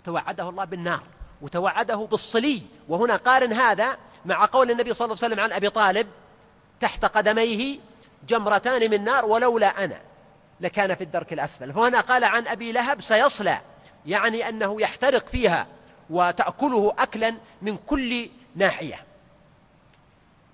توعده 0.06 0.50
الله 0.50 0.66
بالنار 0.66 1.04
وتوعده 1.42 1.96
بالصلي. 1.96 2.62
وهنا 2.90 3.16
قارن 3.16 3.54
هذا 3.54 3.98
مع 4.26 4.46
قول 4.46 4.72
النبي 4.72 4.94
صلى 4.94 5.06
الله 5.06 5.18
عليه 5.24 5.34
وسلم 5.34 5.44
عن 5.44 5.52
أبي 5.52 5.70
طالب 5.70 6.08
تحت 6.82 7.06
قدميه 7.06 7.80
جمرتان 8.28 8.92
من 8.92 9.04
نار 9.04 9.26
ولولا 9.26 9.84
أنا 9.84 10.02
لكان 10.62 10.96
في 10.96 11.04
الدرك 11.04 11.34
الأسفل. 11.34 11.74
فهنا 11.74 12.02
قال 12.02 12.24
عن 12.24 12.48
أبي 12.48 12.72
لهب 12.72 13.02
سيصلى 13.02 13.62
يعني 14.06 14.50
أنه 14.50 14.82
يحترق 14.82 15.28
فيها 15.28 15.68
وتأكله 16.10 16.94
أكلا 17.00 17.36
من 17.62 17.78
كل 17.78 18.30
ناحية. 18.56 19.06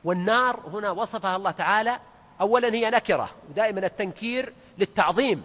والنار 0.03 0.59
هنا 0.73 0.91
وصفها 0.91 1.35
الله 1.35 1.51
تعالى 1.51 1.99
أولا 2.41 2.73
هي 2.73 2.89
نكرة 2.89 3.29
ودائما 3.49 3.85
التنكير 3.85 4.53
للتعظيم. 4.77 5.43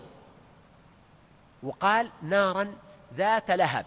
وقال 1.63 2.11
نارا 2.23 2.75
ذات 3.17 3.51
لهب. 3.51 3.87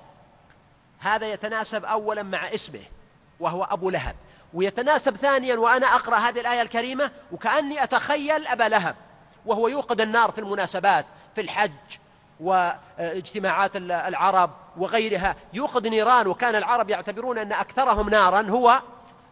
هذا 1.00 1.34
يتناسب 1.34 1.86
أولا 1.86 2.24
مع 2.24 2.54
اسمه 2.54 2.84
وهو 3.39 3.64
أبو 3.64 3.89
لهب. 3.89 4.16
ويتناسب 4.56 5.16
ثانيا 5.16 5.56
وأنا 5.56 5.88
أقرأ 5.88 6.16
هذه 6.16 6.39
الآية 6.39 6.62
الكريمة 6.62 7.12
وكأني 7.32 7.84
أتخيل 7.84 8.47
أبا 8.47 8.64
لهب 8.64 8.95
وهو 9.45 9.68
يوقد 9.68 10.01
النار 10.01 10.32
في 10.32 10.38
المناسبات 10.38 11.06
في 11.36 11.41
الحج 11.41 11.72
واجتماعات 12.39 13.76
العرب 13.76 14.51
وغيرها. 14.78 15.36
يوقد 15.53 15.88
نيران 15.88 16.28
وكان 16.28 16.56
العرب 16.56 16.89
يعتبرون 16.89 17.38
أن 17.38 17.53
أكثرهم 17.53 18.10
نارا 18.10 18.41
هو 18.41 18.82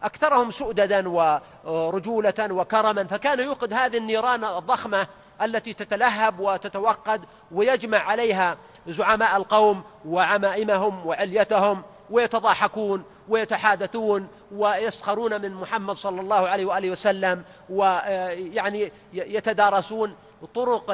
أكثرهم 0.02 0.50
سؤددا 0.50 1.08
ورجولة 1.64 2.34
وكرما. 2.40 3.04
فكان 3.04 3.40
يوقد 3.40 3.72
هذه 3.72 3.96
النيران 3.96 4.44
الضخمة 4.44 5.06
التي 5.42 5.74
تتلهب 5.74 6.40
وتتوقد 6.40 7.24
ويجمع 7.52 7.98
عليها 7.98 8.56
زعماء 8.86 9.36
القوم 9.36 9.82
وعمائمهم 10.06 11.06
وعليتهم. 11.06 11.82
ويتضاحكون 12.10 13.04
ويتحادثون 13.28 14.28
ويسخرون 14.52 15.40
من 15.40 15.54
محمد 15.54 15.94
صلى 15.94 16.20
الله 16.20 16.48
عليه 16.48 16.64
وآله 16.66 16.90
وسلم 16.90 17.44
ويعني 17.70 18.92
يتدارسون 19.12 20.16
طرق 20.54 20.84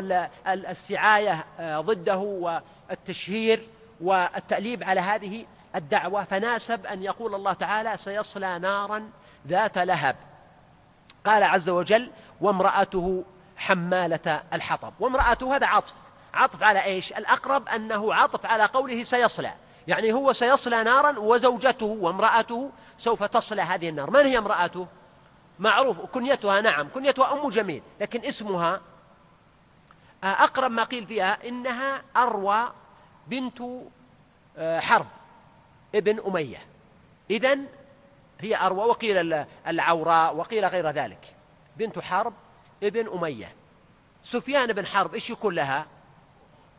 السعاية 0.46 1.44
ضده 1.60 2.16
والتشهير 2.16 3.66
والتأليب 4.00 4.84
على 4.84 5.00
هذه 5.00 5.46
الدعوة. 5.76 6.24
فناسب 6.24 6.86
أن 6.86 7.02
يقول 7.02 7.34
الله 7.34 7.52
تعالى 7.52 7.96
سيصلى 7.96 8.58
نارا 8.58 9.10
ذات 9.46 9.78
لهب. 9.78 10.16
قال 11.24 11.42
عز 11.42 11.68
وجل 11.68 12.10
وامرأته 12.40 13.24
حمالة 13.56 14.42
الحطب 14.52 14.92
وامرأته 15.00 15.56
هذا 15.56 15.66
عطف. 15.66 15.94
عطف 16.34 16.62
على 16.62 16.84
إيش؟ 16.84 17.12
الأقرب 17.12 17.68
أنه 17.68 18.14
عطف 18.14 18.46
على 18.46 18.64
قوله 18.64 19.02
سيصلى. 19.02 19.52
يعني 19.88 20.12
هو 20.12 20.32
سيصلى 20.32 20.82
نارا 20.82 21.18
وزوجته 21.18 21.86
وامرأته 21.86 22.70
سوف 22.98 23.24
تصلى 23.24 23.62
هذه 23.62 23.88
النار. 23.88 24.10
من 24.10 24.26
هي 24.26 24.38
امرأته؟ 24.38 24.86
معروف 25.58 26.00
كنيتها 26.00 26.60
نعم 26.60 26.88
كنيتها 26.88 27.32
أم 27.32 27.48
جميل 27.48 27.82
لكن 28.00 28.24
اسمها 28.24 28.80
أقرب 30.24 30.70
ما 30.70 30.84
قيل 30.84 31.06
فيها 31.06 31.48
إنها 31.48 32.02
أروى 32.16 32.72
بنت 33.26 33.62
آه، 34.56 34.80
حرب 34.80 35.06
ابن 35.94 36.20
أمية. 36.26 36.66
إذن 37.30 37.66
هي 38.40 38.56
أروى 38.56 38.84
وقيل 38.84 39.46
العوراء 39.66 40.36
وقيل 40.36 40.64
غير 40.64 40.90
ذلك. 40.90 41.34
بنت 41.76 41.98
حرب 41.98 42.34
ابن 42.82 43.08
أمية. 43.08 43.54
سفيان 44.24 44.72
بن 44.72 44.86
حرب 44.86 45.14
إيش 45.14 45.30
يكون 45.30 45.54
لها؟ 45.54 45.86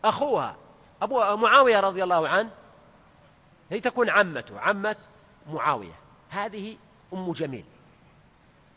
أخوها 0.06 0.56
أبو 1.02 1.36
معاوية 1.36 1.80
رضي 1.80 2.04
الله 2.04 2.30
عنه 2.30 2.50
هي 3.72 3.80
تكون 3.80 4.10
عمته 4.10 4.60
عمة 4.60 4.96
معاوية. 5.50 5.94
هذه 6.30 6.78
أم 7.14 7.32
جميل. 7.32 7.66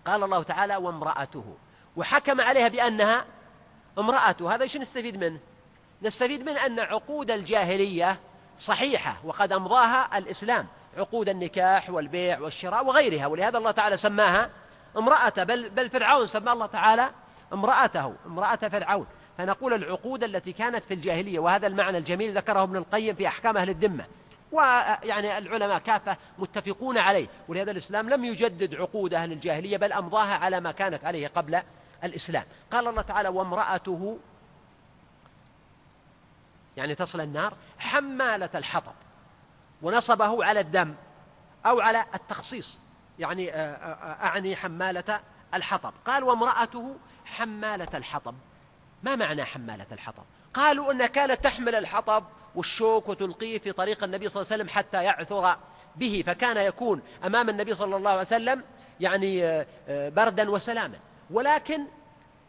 قال 0.05 0.23
الله 0.23 0.43
تعالى 0.43 0.77
وامرأته. 0.77 1.57
وحكم 1.97 2.41
عليها 2.41 2.69
بأنها 2.69 3.25
امرأته 3.99 4.55
هذا 4.55 4.63
إيش 4.63 4.77
نستفيد 4.77 5.17
منه؟ 5.17 5.39
نستفيد 6.03 6.43
منه 6.43 6.67
أن 6.67 6.81
عقود 6.81 7.31
الجاهلية 7.31 8.21
صحيحة 8.59 9.17
وقد 9.25 9.53
أمضاها 9.53 10.19
الإسلام. 10.19 10.67
عقود 10.97 11.29
النكاح 11.29 11.91
والبيع 11.91 12.41
والشراء 12.41 12.87
وغيرها. 12.87 13.27
ولهذا 13.27 13.59
الله 13.59 13.71
تعالى 13.71 13.97
سماها 13.97 14.51
امرأة. 14.97 15.45
بل, 15.45 15.71
بل 15.71 15.91
فرعون 15.91 16.27
سمى 16.27 16.53
الله 16.53 16.67
تعالى 16.67 17.11
امرأته 17.53 18.15
امرأة 18.27 18.57
فرعون. 18.57 19.07
فنقول 19.39 19.75
العقود 19.75 20.25
التي 20.25 20.53
كانت 20.53 20.85
في 20.85 20.95
الجاهلية 20.95 21.39
وهذا 21.39 21.67
المعنى 21.67 21.99
الجميل 21.99 22.37
ذكره 22.37 22.63
ابن 22.63 22.77
القيم 22.77 23.15
في 23.15 23.29
أحكام 23.29 23.57
أهل 23.57 23.71
الذمة. 23.71 24.07
ويعني 24.55 25.39
العلماء 25.39 25.79
كافة 25.79 26.17
متفقون 26.39 26.99
عليه 26.99 27.27
ولهذا 27.49 27.71
الإسلام 27.71 28.09
لم 28.09 28.25
يجدد 28.25 28.75
عقود 28.75 29.15
أهل 29.15 29.33
الجاهلية 29.33 29.77
بل 29.77 29.93
أمضاها 29.93 30.35
على 30.35 30.61
ما 30.61 30.73
كانت 30.73 31.05
عليه 31.05 31.29
قبل 31.29 31.63
الإسلام. 32.05 32.45
قال 32.73 32.89
الله 32.89 33.03
تعالى 33.03 33.29
وامرأته 33.29 34.19
يعني 36.77 36.95
تصل 36.95 37.21
النار 37.21 37.57
حمالة 37.79 38.51
الحطب 38.55 38.93
ونصبه 39.83 40.45
على 40.45 40.61
الدم 40.61 40.95
أو 41.67 41.81
على 41.81 42.05
التخصيص. 42.15 42.79
يعني 43.19 43.53
آه، 43.53 43.57
آه، 43.57 44.25
أعني 44.25 44.57
حمالة 44.57 45.21
الحطب. 45.55 45.93
قال 46.05 46.25
وامرأته 46.25 46.97
حمالة 47.25 47.89
الحطب. 47.95 48.35
ما 49.03 49.17
معنى 49.17 49.45
حمالة 49.45 49.87
الحطب؟ 49.93 50.25
قالوا 50.55 50.93
أنها 50.93 51.07
كانت 51.07 51.45
تحمل 51.45 51.75
الحطب 51.75 52.25
والشوك 52.55 53.09
وتلقيه 53.09 53.59
في 53.59 53.73
طريق 53.73 54.05
النبي 54.05 54.29
صلى 54.29 54.41
الله 54.41 54.53
عليه 54.53 54.63
وسلم 54.63 54.77
حتى 54.77 55.05
يعثر 55.05 55.57
به 55.97 56.23
فكان 56.27 56.57
يكون 56.57 57.03
أمام 57.27 57.49
النبي 57.49 57.75
صلى 57.75 57.97
الله 57.97 58.11
عليه 58.11 58.21
وسلم 58.21 58.63
يعني 59.01 59.65
بردا 59.89 60.51
وسلاما. 60.51 60.99
ولكن 61.31 61.85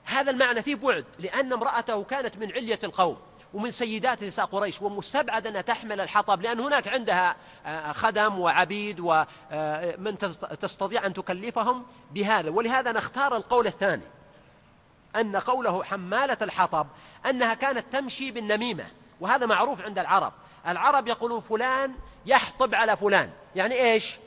هذا 0.05 0.31
المعنى 0.31 0.61
فيه 0.61 0.75
بعد 0.75 1.05
لأن 1.19 1.53
امرأته 1.53 2.03
كانت 2.03 2.37
من 2.37 2.51
علية 2.51 2.79
القوم 2.83 3.17
ومن 3.53 3.71
سيدات 3.71 4.23
نساء 4.23 4.45
قريش 4.45 4.81
ومستبعد 4.81 5.47
أنها 5.47 5.61
تحمل 5.61 6.01
الحطب 6.01 6.41
لأن 6.41 6.59
هناك 6.59 6.87
عندها 6.87 7.35
آه، 7.65 7.91
خدم 7.91 8.39
وعبيد 8.39 8.99
ومن 8.99 9.25
آه، 9.51 10.35
تستطيع 10.61 11.05
أن 11.05 11.13
تكلفهم 11.13 11.85
بهذا. 12.11 12.49
ولهذا 12.49 12.91
نختار 12.91 13.37
القول 13.37 13.67
الثاني 13.67 14.03
أن 15.15 15.35
قوله 15.35 15.83
حمالة 15.83 16.37
الحطب 16.41 16.87
أنها 17.29 17.53
كانت 17.53 17.85
تمشي 17.91 18.31
بالنميمة. 18.31 18.85
وهذا 19.19 19.45
معروف 19.45 19.81
عند 19.81 19.99
العرب. 19.99 20.33
العرب 20.67 21.07
يقولون 21.07 21.41
فلان 21.41 21.95
يحطب 22.25 22.75
على 22.75 22.97
فلان. 22.97 23.29
يعني 23.55 23.75
إيش؟ 23.75 24.17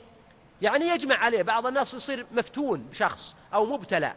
يعني 0.61 0.87
يجمع 0.87 1.15
عليه. 1.15 1.41
بعض 1.41 1.67
الناس 1.67 1.93
يصير 1.93 2.25
مفتون 2.31 2.79
بشخص 2.79 3.35
أو 3.53 3.65
مبتلى. 3.65 4.13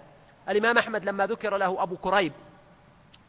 الإمام 0.49 0.79
أحمد 0.79 1.05
لما 1.05 1.27
ذكر 1.27 1.57
له 1.57 1.83
أبو 1.83 1.97
كريب 1.97 2.33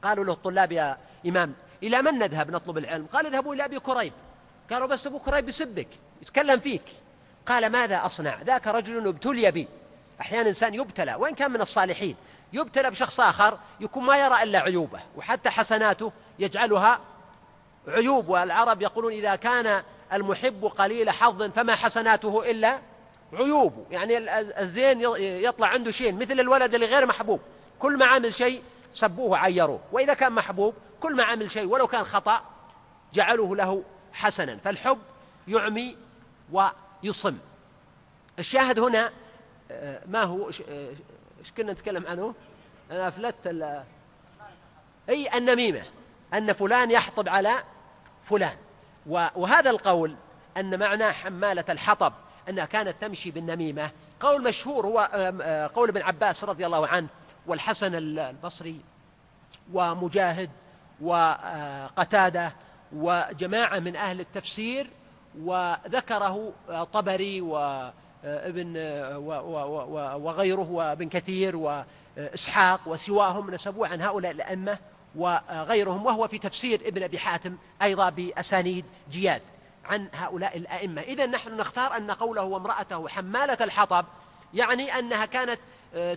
قالوا 0.03 0.25
له 0.25 0.33
الطلاب 0.33 0.71
يا 0.71 0.97
إمام 1.25 1.53
إلى 1.83 2.01
من 2.01 2.19
نذهب 2.19 2.51
نطلب 2.51 2.77
العلم؟ 2.77 3.05
قال 3.13 3.25
اذهبوا 3.25 3.53
إلى 3.55 3.65
أبي 3.65 3.79
كريب. 3.79 4.13
قالوا 4.71 4.87
بس 4.87 5.07
أبو 5.07 5.19
كريب 5.19 5.49
يسبك 5.49 5.87
يتكلم 6.21 6.59
فيك. 6.59 6.83
قال 7.45 7.69
ماذا 7.69 8.05
أصنع؟ 8.05 8.41
ذاك 8.41 8.67
رجل 8.67 9.07
ابتلي 9.07 9.51
بي. 9.51 9.67
أحيانا 10.21 10.49
إنسان 10.49 10.73
يبتلى 10.73 11.15
وإن 11.15 11.35
كان 11.35 11.51
من 11.51 11.61
الصالحين. 11.61 12.15
يبتلى 12.53 12.91
بشخص 12.91 13.19
آخر 13.19 13.57
يكون 13.79 14.03
ما 14.03 14.17
يرى 14.17 14.43
إلا 14.43 14.59
عيوبه 14.59 14.99
وحتى 15.17 15.49
حسناته 15.49 16.11
يجعلها 16.39 16.99
عيوب 17.87 18.29
والعرب 18.29 18.81
يقولون 18.81 19.11
إذا 19.11 19.35
كان 19.35 19.83
المحب 20.13 20.65
قليل 20.65 21.09
حظ 21.09 21.43
فما 21.43 21.75
حسناته 21.75 22.51
إلا 22.51 22.79
عيوب. 23.33 23.87
يعني 23.91 24.17
الزين 24.61 25.01
يطلع 25.19 25.67
عنده 25.67 25.91
شيء 25.91 26.13
مثل 26.13 26.39
الولد 26.39 26.73
اللي 26.73 26.85
غير 26.85 27.05
محبوب. 27.05 27.39
كل 27.79 27.97
ما 27.97 28.05
عمل 28.05 28.33
شيء 28.33 28.63
سبوه 28.93 29.37
عيروه. 29.37 29.79
وإذا 29.91 30.13
كان 30.13 30.31
محبوب 30.31 30.73
كل 30.99 31.15
ما 31.15 31.23
عمل 31.23 31.51
شيء 31.51 31.65
ولو 31.65 31.87
كان 31.87 32.03
خطأ 32.03 32.41
جعلوه 33.13 33.55
له 33.55 33.83
حسنا. 34.13 34.57
فالحب 34.57 34.99
يعمي 35.47 35.97
ويصم. 36.51 37.37
الشاهد 38.39 38.79
هنا 38.79 39.11
آه، 39.71 40.01
ما 40.07 40.23
هو؟ 40.23 40.47
إيش 40.47 41.51
كنا 41.57 41.73
نتكلم 41.73 42.07
عنه؟ 42.07 42.35
أنا 42.91 43.07
أفلت 43.07 43.35
أي 45.09 45.37
النميمة. 45.37 45.83
أن 46.33 46.53
فلان 46.53 46.91
يحطب 46.91 47.29
على 47.29 47.63
فلان. 48.25 48.57
وهذا 49.35 49.69
القول 49.69 50.15
أن 50.57 50.79
معناه 50.79 51.11
حمالة 51.11 51.65
الحطب 51.69 52.13
أنها 52.49 52.65
كانت 52.65 52.95
تمشي 53.01 53.31
بالنميمة. 53.31 53.91
قول 54.19 54.43
مشهور 54.43 54.85
هو 54.85 55.09
آه، 55.13 55.67
قول 55.75 55.89
ابن 55.89 56.01
عباس 56.01 56.43
رضي 56.43 56.65
الله 56.65 56.87
عنه 56.87 57.07
والحسن 57.47 57.95
البصري 57.95 58.79
ومجاهد 59.73 60.49
وقتادة 61.01 62.53
وجماعة 62.93 63.79
من 63.79 63.95
أهل 63.95 64.19
التفسير 64.19 64.87
وذكره 65.39 66.53
طبري 66.93 67.41
وابن 67.41 68.77
وغيره 70.15 70.71
وابن 70.71 71.09
كثير 71.09 71.55
وإسحاق 71.55 72.79
وسواهم 72.85 73.51
نسبوه 73.51 73.87
عن 73.87 74.01
هؤلاء 74.01 74.31
الأئمة. 74.31 74.77
وغيرهم 75.15 76.05
وهو 76.05 76.27
في 76.27 76.37
تفسير 76.37 76.81
ابن 76.85 77.03
أبي 77.03 77.19
حاتم 77.19 77.57
أيضا 77.81 78.09
بأسانيد 78.09 78.85
جياد 79.11 79.41
عن 79.85 80.07
هؤلاء 80.13 80.57
الأئمة. 80.57 81.01
اذا 81.01 81.25
نحن 81.25 81.57
نختار 81.57 81.97
أن 81.97 82.11
قوله 82.11 82.43
وامرأته 82.43 83.07
حمالة 83.07 83.57
الحطب 83.61 84.05
يعني 84.53 84.99
أنها 84.99 85.25
كانت 85.25 85.59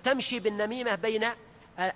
تمشي 0.04 0.40
بالنميمة 0.40 0.94
بين 0.94 1.28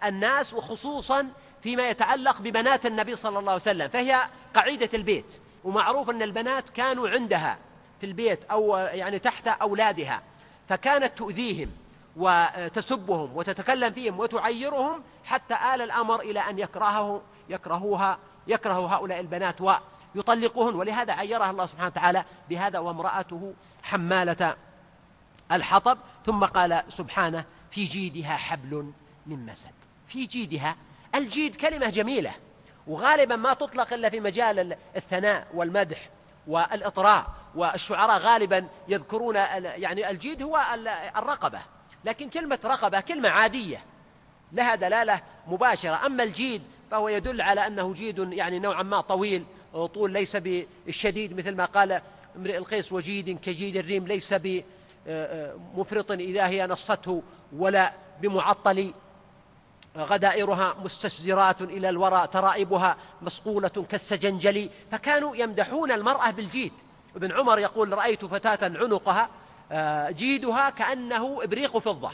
الناس 0.05 0.55
وخصوصا 0.55 1.29
فيما 1.63 1.89
يتعلق 1.89 2.41
ببنات 2.41 2.87
النبي 2.87 3.17
صلى 3.17 3.39
الله 3.39 3.53
عليه 3.53 3.63
وسلم 3.63 3.89
فهي 3.89 4.21
قاعدة 4.55 4.89
البيت 4.95 5.41
ومعروف 5.65 6.11
أن 6.11 6.23
البنات 6.23 6.71
كانوا 6.71 7.09
عندها 7.09 7.59
في 8.01 8.07
البيت 8.07 8.45
أو 8.45 8.77
يعني 8.77 9.19
تحت 9.19 9.49
أولادها 9.49 10.23
فكانت 10.69 11.19
تؤذيهم. 11.19 11.71
وتسبهم 12.21 13.37
وتتكلم 13.37 13.93
فيهم 13.93 14.21
وتعيرهم 14.21 15.03
حتى 15.25 15.55
آل 15.55 15.83
الأمر 15.83 16.21
إلى 16.21 16.41
أن 16.41 16.59
يكرهه 16.59 17.23
يكرهوها 17.49 18.19
يكره 18.47 18.95
هؤلاء 18.95 19.21
البنات 19.21 19.61
ويطلقهن 19.61 20.75
ولهذا 20.75 21.13
عيرها 21.13 21.51
الله 21.51 21.67
سبحانه 21.67 21.87
وتعالى 21.87 22.25
بهذا 22.49 22.79
وامرأته 22.79 23.55
حمالة 23.83 24.57
الحطب. 25.53 25.99
ثم 26.27 26.45
قال 26.45 26.83
سبحانه 26.89 27.45
في 27.71 27.85
جيدها 27.85 28.37
حبل 28.37 28.93
من 29.27 29.47
مسد. 29.47 29.75
في 30.07 30.27
جيدها. 30.27 30.77
الجيد 31.15 31.57
كلمة 31.57 31.91
جميلة. 31.91 32.33
وغالبا 32.87 33.37
ما 33.37 33.55
تطلق 33.55 33.93
إلا 33.93 34.11
في 34.11 34.21
مجال 34.21 34.77
الثناء 34.97 35.47
والمدح 35.55 36.09
والإطراء. 36.47 37.27
والشعراء 37.55 38.19
غالبا 38.19 38.69
يذكرون 38.89 39.35
يعني 39.35 40.11
الجيد 40.11 40.43
هو 40.43 40.61
الرقبة. 41.17 41.61
لكن 42.05 42.29
كلمة 42.29 42.59
رقبة 42.65 43.01
كلمة 43.01 43.29
عادية 43.29 43.83
لها 44.53 44.75
دلالة 44.75 45.21
مباشرة. 45.47 46.07
أما 46.07 46.23
الجيد 46.23 46.63
فهو 46.91 47.09
يدل 47.09 47.41
على 47.41 47.67
أنه 47.67 47.93
جيد 47.93 48.19
يعني 48.19 48.59
نوعا 48.59 48.83
ما 48.83 49.01
طويل 49.01 49.45
طول 49.73 50.11
ليس 50.11 50.37
بالشديد 50.37 51.37
مثل 51.37 51.57
ما 51.57 51.65
قال 51.65 52.01
امرئ 52.37 52.57
القيس 52.57 52.93
وجيد 52.93 53.39
كجيد 53.39 53.77
الريم 53.77 54.07
ليس 54.07 54.35
بمفرط 55.07 56.11
إذا 56.11 56.47
هي 56.47 56.67
نصته 56.67 57.23
ولا 57.57 57.93
بمعطل. 58.21 58.93
غدائرها 59.97 60.77
مستشزرات 60.85 61.63
إلى 61.63 61.89
الورى 61.89 62.27
ترائبها 62.33 62.97
مصقولة 63.23 63.69
كالسجنجل 63.69 64.71
فكانوا 64.93 65.37
يمدحون 65.37 65.93
المرأة 65.93 66.31
بالجيد. 66.31 66.73
ابن 67.17 67.33
عمر 67.33 67.59
يقول 67.59 67.93
رأيت 67.93 68.25
فتاة 68.25 68.79
عنقها 68.79 69.23
آه، 69.23 69.29
جيدها 70.11 70.71
كأنه 70.71 71.45
إبريق 71.45 71.79
فضة. 71.79 72.11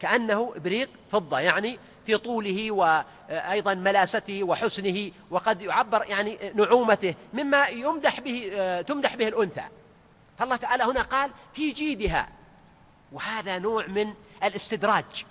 كأنه 0.00 0.52
إبريق 0.56 0.88
فضة 1.12 1.40
يعني 1.40 1.78
في 2.06 2.18
طوله 2.18 2.70
وأيضا 2.70 3.74
ملاسته 3.74 4.44
وحسنه 4.44 5.10
وقد 5.30 5.62
يعبر 5.62 6.04
يعني 6.06 6.38
نعومته 6.54 7.14
مما 7.32 7.66
يمدح 7.66 8.20
به 8.20 8.50
آه، 8.52 8.82
تمدح 8.82 9.16
به 9.16 9.28
الأنثى. 9.28 9.64
فالله 10.38 10.56
تعالى 10.56 10.84
هنا 10.84 11.02
قال 11.02 11.30
في 11.52 11.70
جيدها 11.70 12.28
وهذا 13.12 13.58
نوع 13.58 13.86
من 13.86 14.14
الاستدراج 14.44 15.24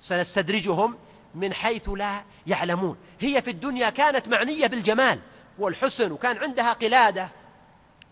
سنستدرجهم 0.00 0.98
من 1.34 1.54
حيث 1.54 1.88
لا 1.88 2.22
يعلمون. 2.46 2.96
هي 3.20 3.42
في 3.42 3.50
الدنيا 3.50 3.90
كانت 3.90 4.28
معنية 4.28 4.66
بالجمال 4.66 5.20
والحسن 5.58 6.12
وكان 6.12 6.38
عندها 6.38 6.72
قلادة 6.72 7.28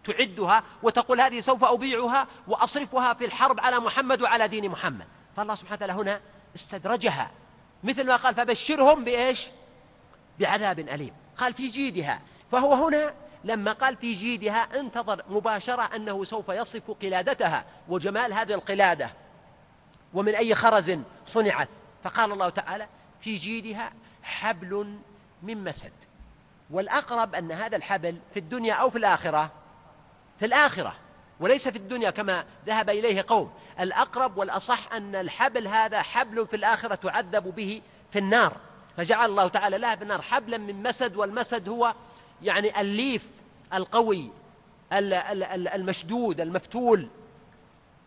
تعدها 0.05 0.63
وتقول 0.83 1.21
هذه 1.21 1.41
سوف 1.41 1.65
أبيعها 1.65 2.27
وأصرفها 2.49 3.15
في 3.15 3.25
الحرب 3.25 3.61
على 3.61 3.81
محمد 3.81 4.23
وعلى 4.23 4.49
دين 4.49 4.69
محمد. 4.69 5.07
فالله 5.37 5.55
سبحانه 5.55 5.77
وتعالى 5.77 5.93
هنا 5.93 6.21
استدرجها. 6.55 7.31
مثل 7.85 8.07
ما 8.07 8.17
قال 8.17 8.35
فبشرهم 8.35 9.05
بإيش؟ 9.05 9.47
بعذاب 10.41 10.79
أليم. 10.79 11.13
قال 11.37 11.55
في 11.55 11.69
جيدها. 11.69 12.21
فهو 12.53 12.75
هنا 12.75 13.15
لما 13.45 13.73
قال 13.73 13.97
في 13.97 14.13
جيدها 14.13 14.81
انتظر 14.81 15.25
مباشرة 15.29 15.83
أنه 15.83 16.25
سوف 16.25 16.49
يصف 16.49 16.91
قلادتها 16.91 17.65
وجمال 17.89 18.33
هذه 18.33 18.55
القلادة 18.55 19.11
ومن 20.15 20.35
أي 20.35 20.55
خرز 20.55 20.99
صنعت. 21.27 21.69
فقال 22.05 22.33
الله 22.33 22.49
تعالى 22.49 22.87
في 23.21 23.35
جيدها 23.35 23.93
حبل 24.23 24.99
من 25.43 25.65
مسد. 25.65 25.93
والأقرب 26.71 27.35
أن 27.35 27.53
هذا 27.53 27.77
الحبل 27.77 28.17
في 28.33 28.39
الدنيا 28.39 28.75
أو 28.75 28.91
في 28.91 28.99
الآخرة 28.99 29.51
في 30.43 30.47
الآخرة 30.47 30.95
وليس 31.41 31.69
في 31.69 31.77
الدنيا 31.77 32.11
كما 32.11 32.45
ذهب 32.67 32.91
إليه 32.91 33.25
قوم. 33.29 33.53
الأقرب 33.81 34.37
والأصح 34.37 34.93
أن 34.93 35.15
الحبل 35.15 35.69
هذا 35.69 36.03
حبل 36.03 36.47
في 36.47 36.57
الآخرة 36.57 36.95
تعذب 36.95 37.55
به 37.55 37.83
في 38.13 38.19
النار. 38.19 38.57
فجعل 38.97 39.31
الله 39.31 39.49
تعالى 39.49 39.79
لها 39.79 39.95
بالنار 39.95 40.23
حبلا 40.23 40.59
من 40.59 40.83
مسد 40.83 41.17
والمسد 41.17 41.69
هو 41.69 41.95
يعني 42.43 42.81
الليف 42.81 43.27
القوي 43.75 44.31
المشدود 44.93 46.41
المفتول. 46.41 47.09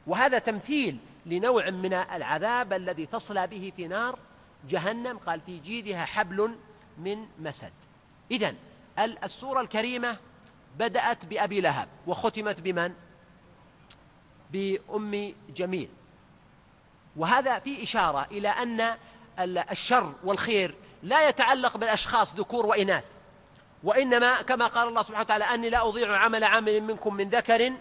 وهذا 0.07 0.39
تمثيل 0.39 0.97
لنوع 1.25 1.69
من 1.69 1.93
العذاب 1.93 2.73
الذي 2.73 3.05
تصلى 3.05 3.47
به 3.47 3.73
في 3.75 3.87
نار 3.87 4.19
جهنم. 4.69 5.17
قال 5.17 5.41
في 5.41 5.59
جيدها 5.59 6.05
حبل 6.05 6.55
من 6.97 7.25
مسد. 7.39 7.73
إذا 8.31 8.53
السورة 9.23 9.61
الكريمة 9.61 10.17
بدأت 10.77 11.25
بأبي 11.25 11.61
لهب. 11.61 11.87
وختمت 12.07 12.59
بمن؟ 12.59 12.93
بأم 14.51 15.33
جميل. 15.49 15.89
وهذا 17.15 17.59
في 17.59 17.83
إشارة 17.83 18.27
إلى 18.31 18.49
أن 18.49 18.95
الشر 19.71 20.13
والخير 20.23 20.75
لا 21.03 21.29
يتعلق 21.29 21.77
بالأشخاص 21.77 22.35
ذكور 22.35 22.65
وإناث. 22.65 23.03
وإنما 23.83 24.41
كما 24.41 24.67
قال 24.67 24.87
الله 24.87 25.01
سبحانه 25.01 25.19
وتعالى 25.19 25.43
أني 25.43 25.69
لا 25.69 25.87
أضيع 25.87 26.17
عمل 26.17 26.43
عامل 26.43 26.81
منكم 26.81 27.13
من 27.13 27.29
ذكر 27.29 27.73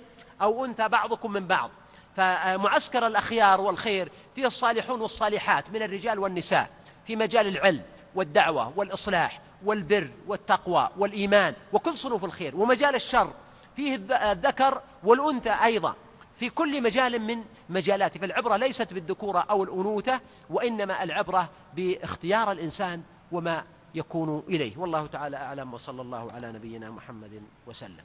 أو 0.43 0.65
أنثى 0.65 0.89
بعضكم 0.89 1.33
من 1.33 1.47
بعض. 1.47 1.71
فمعسكر 2.17 3.07
الأخيار 3.07 3.61
والخير 3.61 4.13
فيه 4.35 4.47
الصالحون 4.47 5.01
والصالحات 5.01 5.71
من 5.71 5.83
الرجال 5.83 6.19
والنساء 6.19 6.71
في 7.05 7.17
مجال 7.17 7.47
العلم 7.47 7.83
والدعوة 8.15 8.73
والإصلاح. 8.77 9.41
والبر 9.65 10.11
والتقوى 10.27 10.89
والإيمان 10.97 11.55
وكل 11.73 11.99
صنوف 11.99 12.25
الخير 12.25 12.57
ومجال 12.57 12.95
الشر. 12.95 13.33
فيه 13.77 13.95
الذكر 14.11 14.83
والأنثى 15.05 15.51
أيضا. 15.51 15.95
في 16.37 16.51
كل 16.51 16.83
مجال 16.83 17.19
من 17.19 17.45
مجالاته 17.69 18.21
فالعبرة 18.21 18.57
ليست 18.57 18.93
بالذكورة 18.93 19.39
أو 19.39 19.65
الأنوثة 19.65 20.21
وإنما 20.51 21.03
العبرة 21.03 21.49
باختيار 21.77 22.53
الإنسان 22.53 23.03
وما 23.33 23.65
يكون 23.95 24.43
إليه. 24.49 24.79
والله 24.79 25.07
تعالى 25.07 25.37
أعلم. 25.37 25.75
وصلى 25.75 26.03
الله 26.03 26.33
على 26.33 26.53
نبينا 26.53 26.91
محمد 26.91 27.43
وسلم. 27.67 28.05